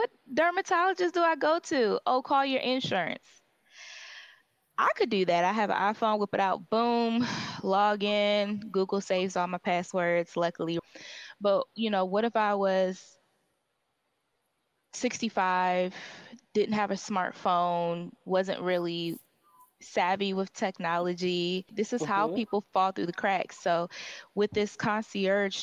what 0.00 0.10
dermatologist 0.32 1.12
do 1.12 1.20
I 1.20 1.36
go 1.36 1.58
to? 1.64 2.00
Oh, 2.06 2.22
call 2.22 2.46
your 2.46 2.60
insurance. 2.60 3.26
I 4.78 4.88
could 4.96 5.10
do 5.10 5.26
that. 5.26 5.44
I 5.44 5.52
have 5.52 5.68
an 5.68 5.76
iPhone, 5.76 6.18
whip 6.18 6.30
it 6.32 6.40
out, 6.40 6.70
boom, 6.70 7.26
log 7.62 8.02
in. 8.02 8.60
Google 8.70 9.02
saves 9.02 9.36
all 9.36 9.46
my 9.46 9.58
passwords, 9.58 10.38
luckily. 10.38 10.78
But, 11.38 11.66
you 11.74 11.90
know, 11.90 12.06
what 12.06 12.24
if 12.24 12.34
I 12.34 12.54
was 12.54 13.04
65, 14.94 15.94
didn't 16.54 16.74
have 16.74 16.90
a 16.90 16.94
smartphone, 16.94 18.10
wasn't 18.24 18.62
really 18.62 19.18
savvy 19.82 20.32
with 20.32 20.50
technology? 20.54 21.66
This 21.70 21.92
is 21.92 22.00
mm-hmm. 22.00 22.10
how 22.10 22.34
people 22.34 22.64
fall 22.72 22.92
through 22.92 23.06
the 23.06 23.12
cracks. 23.12 23.60
So, 23.60 23.90
with 24.34 24.50
this 24.52 24.76
concierge 24.76 25.62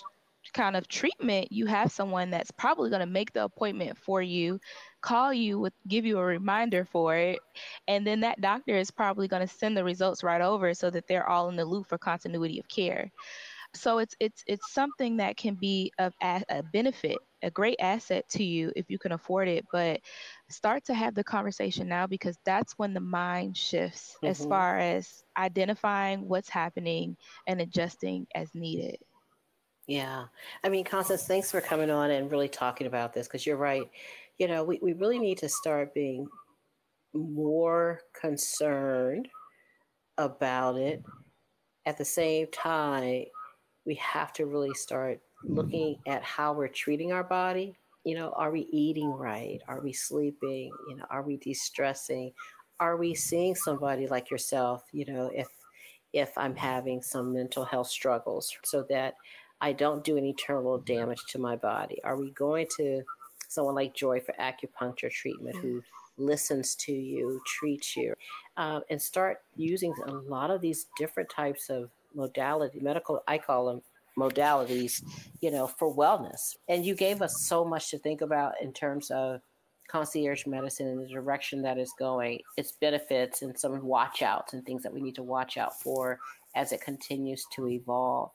kind 0.53 0.75
of 0.75 0.87
treatment, 0.87 1.51
you 1.51 1.65
have 1.65 1.91
someone 1.91 2.29
that's 2.29 2.51
probably 2.51 2.89
going 2.89 3.01
to 3.01 3.05
make 3.05 3.33
the 3.33 3.43
appointment 3.43 3.97
for 3.97 4.21
you, 4.21 4.59
call 5.01 5.33
you 5.33 5.59
with 5.59 5.73
give 5.87 6.05
you 6.05 6.17
a 6.17 6.25
reminder 6.25 6.85
for 6.85 7.15
it, 7.15 7.39
and 7.87 8.05
then 8.05 8.21
that 8.21 8.41
doctor 8.41 8.75
is 8.75 8.91
probably 8.91 9.27
going 9.27 9.45
to 9.45 9.53
send 9.53 9.75
the 9.75 9.83
results 9.83 10.23
right 10.23 10.41
over 10.41 10.73
so 10.73 10.89
that 10.89 11.07
they're 11.07 11.29
all 11.29 11.49
in 11.49 11.55
the 11.55 11.65
loop 11.65 11.87
for 11.87 11.97
continuity 11.97 12.59
of 12.59 12.67
care. 12.67 13.11
So 13.75 13.99
it's 13.99 14.15
it's 14.19 14.43
it's 14.47 14.73
something 14.73 15.17
that 15.17 15.37
can 15.37 15.55
be 15.55 15.91
of 15.99 16.13
a, 16.21 16.41
a 16.49 16.63
benefit, 16.63 17.17
a 17.43 17.51
great 17.51 17.77
asset 17.79 18.27
to 18.29 18.43
you 18.43 18.71
if 18.75 18.89
you 18.89 18.97
can 18.97 19.11
afford 19.11 19.47
it, 19.47 19.65
but 19.71 20.01
start 20.49 20.85
to 20.85 20.93
have 20.93 21.13
the 21.13 21.23
conversation 21.23 21.87
now 21.87 22.07
because 22.07 22.37
that's 22.45 22.73
when 22.77 22.93
the 22.93 22.99
mind 22.99 23.55
shifts 23.55 24.15
mm-hmm. 24.15 24.27
as 24.27 24.43
far 24.45 24.77
as 24.77 25.23
identifying 25.37 26.27
what's 26.27 26.49
happening 26.49 27.17
and 27.45 27.61
adjusting 27.61 28.25
as 28.33 28.49
needed. 28.55 28.97
Yeah. 29.87 30.25
I 30.63 30.69
mean, 30.69 30.83
Konstance, 30.83 31.21
thanks 31.21 31.49
for 31.49 31.61
coming 31.61 31.89
on 31.89 32.11
and 32.11 32.29
really 32.29 32.49
talking 32.49 32.87
about 32.87 33.13
this 33.13 33.27
because 33.27 33.45
you're 33.45 33.57
right. 33.57 33.89
You 34.37 34.47
know, 34.47 34.63
we, 34.63 34.79
we 34.81 34.93
really 34.93 35.17
need 35.17 35.37
to 35.39 35.49
start 35.49 35.93
being 35.93 36.27
more 37.13 38.01
concerned 38.19 39.29
about 40.17 40.75
it. 40.77 41.03
At 41.85 41.97
the 41.97 42.05
same 42.05 42.47
time, 42.51 43.25
we 43.85 43.95
have 43.95 44.33
to 44.33 44.45
really 44.45 44.73
start 44.73 45.21
looking 45.43 45.97
at 46.05 46.21
how 46.21 46.51
we're 46.51 46.67
treating 46.67 47.13
our 47.13 47.23
body. 47.23 47.77
You 48.03 48.15
know, 48.15 48.33
are 48.35 48.51
we 48.51 48.67
eating 48.71 49.09
right? 49.11 49.59
Are 49.69 49.79
we 49.81 49.93
sleeping? 49.93 50.71
You 50.89 50.97
know, 50.97 51.05
are 51.09 51.21
we 51.23 51.37
de-stressing? 51.37 52.33
Are 52.79 52.97
we 52.97 53.15
seeing 53.15 53.55
somebody 53.55 54.07
like 54.07 54.29
yourself, 54.29 54.83
you 54.91 55.05
know, 55.05 55.31
if 55.33 55.47
if 56.13 56.37
I'm 56.37 56.55
having 56.55 57.01
some 57.01 57.33
mental 57.33 57.65
health 57.65 57.87
struggles 57.87 58.55
so 58.63 58.85
that 58.89 59.15
I 59.61 59.73
don't 59.73 60.03
do 60.03 60.17
any 60.17 60.33
terminal 60.33 60.77
damage 60.79 61.23
to 61.29 61.39
my 61.39 61.55
body? 61.55 61.99
Are 62.03 62.17
we 62.17 62.31
going 62.31 62.67
to 62.77 63.01
someone 63.47 63.75
like 63.75 63.95
Joy 63.95 64.19
for 64.19 64.33
acupuncture 64.39 65.11
treatment 65.11 65.55
who 65.57 65.81
listens 66.17 66.75
to 66.75 66.91
you, 66.91 67.41
treats 67.45 67.95
you, 67.95 68.13
um, 68.57 68.81
and 68.89 69.01
start 69.01 69.39
using 69.55 69.93
a 70.05 70.11
lot 70.11 70.51
of 70.51 70.61
these 70.61 70.87
different 70.97 71.29
types 71.29 71.69
of 71.69 71.89
modality, 72.13 72.79
medical, 72.79 73.21
I 73.27 73.37
call 73.37 73.67
them 73.67 73.81
modalities, 74.17 75.03
you 75.41 75.51
know, 75.51 75.67
for 75.67 75.95
wellness. 75.95 76.55
And 76.67 76.85
you 76.85 76.95
gave 76.95 77.21
us 77.21 77.45
so 77.47 77.63
much 77.63 77.91
to 77.91 77.99
think 77.99 78.21
about 78.21 78.53
in 78.61 78.73
terms 78.73 79.11
of 79.11 79.41
concierge 79.87 80.45
medicine 80.45 80.87
and 80.87 81.01
the 81.01 81.07
direction 81.07 81.61
that 81.61 81.77
is 81.77 81.93
going, 81.97 82.39
its 82.57 82.73
benefits 82.73 83.41
and 83.41 83.57
some 83.57 83.81
watch 83.85 84.21
outs 84.21 84.53
and 84.53 84.65
things 84.65 84.83
that 84.83 84.93
we 84.93 85.01
need 85.01 85.15
to 85.15 85.23
watch 85.23 85.57
out 85.57 85.79
for 85.79 86.19
as 86.55 86.71
it 86.71 86.81
continues 86.81 87.45
to 87.55 87.69
evolve. 87.69 88.31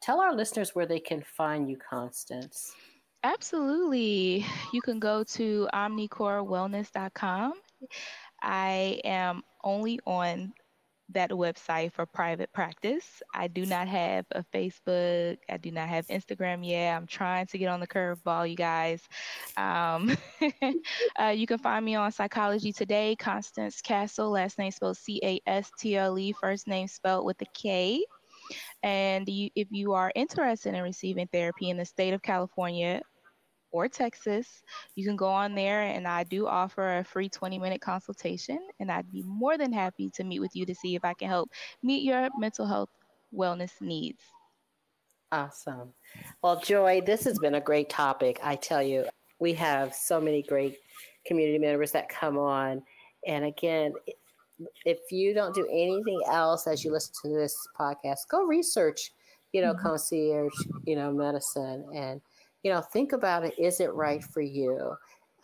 Tell 0.00 0.20
our 0.20 0.34
listeners 0.34 0.74
where 0.74 0.86
they 0.86 1.00
can 1.00 1.22
find 1.22 1.68
you, 1.68 1.76
Konstance. 1.76 2.72
Absolutely. 3.22 4.46
You 4.72 4.80
can 4.80 4.98
go 4.98 5.24
to 5.24 5.68
omnicorewellness.com. 5.74 7.52
I 8.42 9.00
am 9.04 9.42
only 9.62 10.00
on 10.06 10.54
that 11.12 11.30
website 11.30 11.92
for 11.92 12.06
private 12.06 12.52
practice. 12.52 13.22
I 13.34 13.48
do 13.48 13.66
not 13.66 13.88
have 13.88 14.26
a 14.32 14.44
Facebook. 14.54 15.38
I 15.48 15.56
do 15.56 15.70
not 15.70 15.88
have 15.88 16.06
Instagram 16.06 16.66
yet. 16.66 16.96
I'm 16.96 17.06
trying 17.06 17.46
to 17.46 17.58
get 17.58 17.68
on 17.68 17.80
the 17.80 17.86
curveball, 17.86 18.48
you 18.48 18.56
guys. 18.56 19.02
Um, 19.56 20.16
uh, 21.20 21.28
you 21.28 21.46
can 21.46 21.58
find 21.58 21.84
me 21.84 21.94
on 21.96 22.12
Psychology 22.12 22.72
Today, 22.72 23.16
Konstance 23.18 23.82
Castle, 23.82 24.30
last 24.30 24.58
name 24.58 24.70
spelled 24.70 24.96
C 24.96 25.20
A 25.22 25.40
S 25.46 25.70
T 25.78 25.96
L 25.96 26.18
E, 26.18 26.32
first 26.40 26.66
name 26.66 26.88
spelled 26.88 27.26
with 27.26 27.40
a 27.42 27.46
K. 27.54 28.02
And 28.82 29.28
you, 29.28 29.50
if 29.54 29.68
you 29.70 29.92
are 29.92 30.12
interested 30.14 30.74
in 30.74 30.82
receiving 30.82 31.26
therapy 31.28 31.70
in 31.70 31.76
the 31.76 31.84
state 31.84 32.14
of 32.14 32.22
California 32.22 33.00
or 33.72 33.88
Texas, 33.88 34.62
you 34.96 35.06
can 35.06 35.16
go 35.16 35.28
on 35.28 35.54
there 35.54 35.82
and 35.82 36.06
I 36.06 36.24
do 36.24 36.46
offer 36.46 36.98
a 36.98 37.04
free 37.04 37.28
20 37.28 37.58
minute 37.58 37.80
consultation. 37.80 38.58
And 38.80 38.90
I'd 38.90 39.10
be 39.10 39.22
more 39.22 39.56
than 39.58 39.72
happy 39.72 40.10
to 40.14 40.24
meet 40.24 40.40
with 40.40 40.54
you 40.54 40.66
to 40.66 40.74
see 40.74 40.94
if 40.94 41.04
I 41.04 41.14
can 41.14 41.28
help 41.28 41.50
meet 41.82 42.02
your 42.02 42.28
mental 42.38 42.66
health 42.66 42.90
wellness 43.34 43.72
needs. 43.80 44.22
Awesome. 45.32 45.92
Well, 46.42 46.60
Joy, 46.60 47.02
this 47.06 47.24
has 47.24 47.38
been 47.38 47.54
a 47.54 47.60
great 47.60 47.88
topic. 47.88 48.40
I 48.42 48.56
tell 48.56 48.82
you, 48.82 49.06
we 49.38 49.54
have 49.54 49.94
so 49.94 50.20
many 50.20 50.42
great 50.42 50.78
community 51.24 51.58
members 51.58 51.92
that 51.92 52.08
come 52.08 52.36
on. 52.36 52.82
And 53.26 53.44
again, 53.44 53.92
if 54.84 54.98
you 55.10 55.34
don't 55.34 55.54
do 55.54 55.66
anything 55.70 56.20
else 56.30 56.66
as 56.66 56.84
you 56.84 56.92
listen 56.92 57.14
to 57.22 57.28
this 57.28 57.56
podcast, 57.78 58.28
go 58.30 58.44
research, 58.44 59.12
you 59.52 59.60
know, 59.62 59.72
mm-hmm. 59.72 59.86
concierge, 59.86 60.52
you 60.84 60.96
know, 60.96 61.12
medicine, 61.12 61.84
and 61.94 62.20
you 62.62 62.70
know, 62.70 62.80
think 62.80 63.12
about 63.12 63.44
it. 63.44 63.58
Is 63.58 63.80
it 63.80 63.92
right 63.94 64.22
for 64.22 64.42
you? 64.42 64.94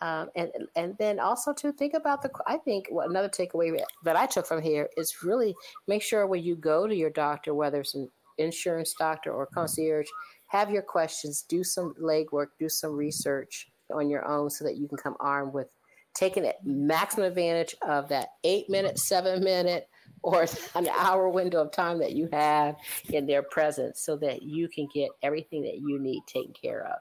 Um, 0.01 0.29
and 0.35 0.51
and 0.75 0.95
then 0.99 1.19
also 1.19 1.53
to 1.53 1.71
think 1.71 1.93
about 1.93 2.21
the. 2.21 2.29
I 2.45 2.57
think 2.57 2.89
another 2.91 3.29
takeaway 3.29 3.79
that 4.03 4.15
I 4.15 4.25
took 4.25 4.45
from 4.45 4.61
here 4.61 4.89
is 4.95 5.23
really 5.23 5.55
make 5.87 6.03
sure 6.03 6.27
when 6.27 6.43
you 6.43 6.55
go 6.55 6.87
to 6.87 6.95
your 6.95 7.09
doctor, 7.09 7.53
whether 7.53 7.81
it's 7.81 7.95
an 7.95 8.09
insurance 8.37 8.93
doctor 8.97 9.33
or 9.33 9.47
concierge, 9.47 10.07
have 10.47 10.69
your 10.69 10.83
questions, 10.83 11.41
do 11.41 11.63
some 11.63 11.95
legwork, 11.99 12.47
do 12.59 12.69
some 12.69 12.95
research 12.95 13.69
on 13.91 14.09
your 14.09 14.27
own, 14.27 14.49
so 14.49 14.63
that 14.65 14.77
you 14.77 14.87
can 14.87 14.97
come 14.97 15.15
armed 15.19 15.53
with 15.53 15.67
taking 16.13 16.45
it 16.45 16.57
maximum 16.63 17.27
advantage 17.27 17.75
of 17.87 18.09
that 18.09 18.29
eight 18.43 18.69
minute, 18.69 18.95
mm-hmm. 18.95 18.97
seven 18.97 19.43
minute, 19.43 19.87
or 20.23 20.45
an 20.75 20.87
hour 20.89 21.29
window 21.29 21.61
of 21.61 21.71
time 21.71 21.99
that 21.99 22.13
you 22.13 22.27
have 22.31 22.75
in 23.09 23.25
their 23.25 23.43
presence 23.43 24.01
so 24.01 24.15
that 24.17 24.43
you 24.43 24.67
can 24.67 24.87
get 24.93 25.09
everything 25.21 25.61
that 25.63 25.77
you 25.77 25.99
need 25.99 26.21
taken 26.27 26.53
care 26.53 26.85
of. 26.85 26.97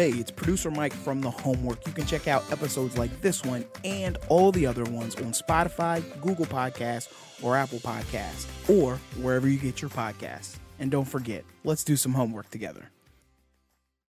Hey, 0.00 0.12
it's 0.12 0.30
producer 0.30 0.70
Mike 0.70 0.94
from 0.94 1.20
The 1.20 1.28
Homework. 1.28 1.86
You 1.86 1.92
can 1.92 2.06
check 2.06 2.26
out 2.26 2.50
episodes 2.50 2.96
like 2.96 3.20
this 3.20 3.44
one 3.44 3.66
and 3.84 4.16
all 4.30 4.50
the 4.50 4.64
other 4.64 4.84
ones 4.84 5.14
on 5.16 5.32
Spotify, 5.32 6.02
Google 6.22 6.46
Podcasts, 6.46 7.12
or 7.42 7.54
Apple 7.54 7.80
Podcasts, 7.80 8.46
or 8.66 8.96
wherever 9.20 9.46
you 9.46 9.58
get 9.58 9.82
your 9.82 9.90
podcasts. 9.90 10.56
And 10.78 10.90
don't 10.90 11.04
forget, 11.04 11.44
let's 11.64 11.84
do 11.84 11.96
some 11.96 12.14
homework 12.14 12.48
together. 12.48 12.88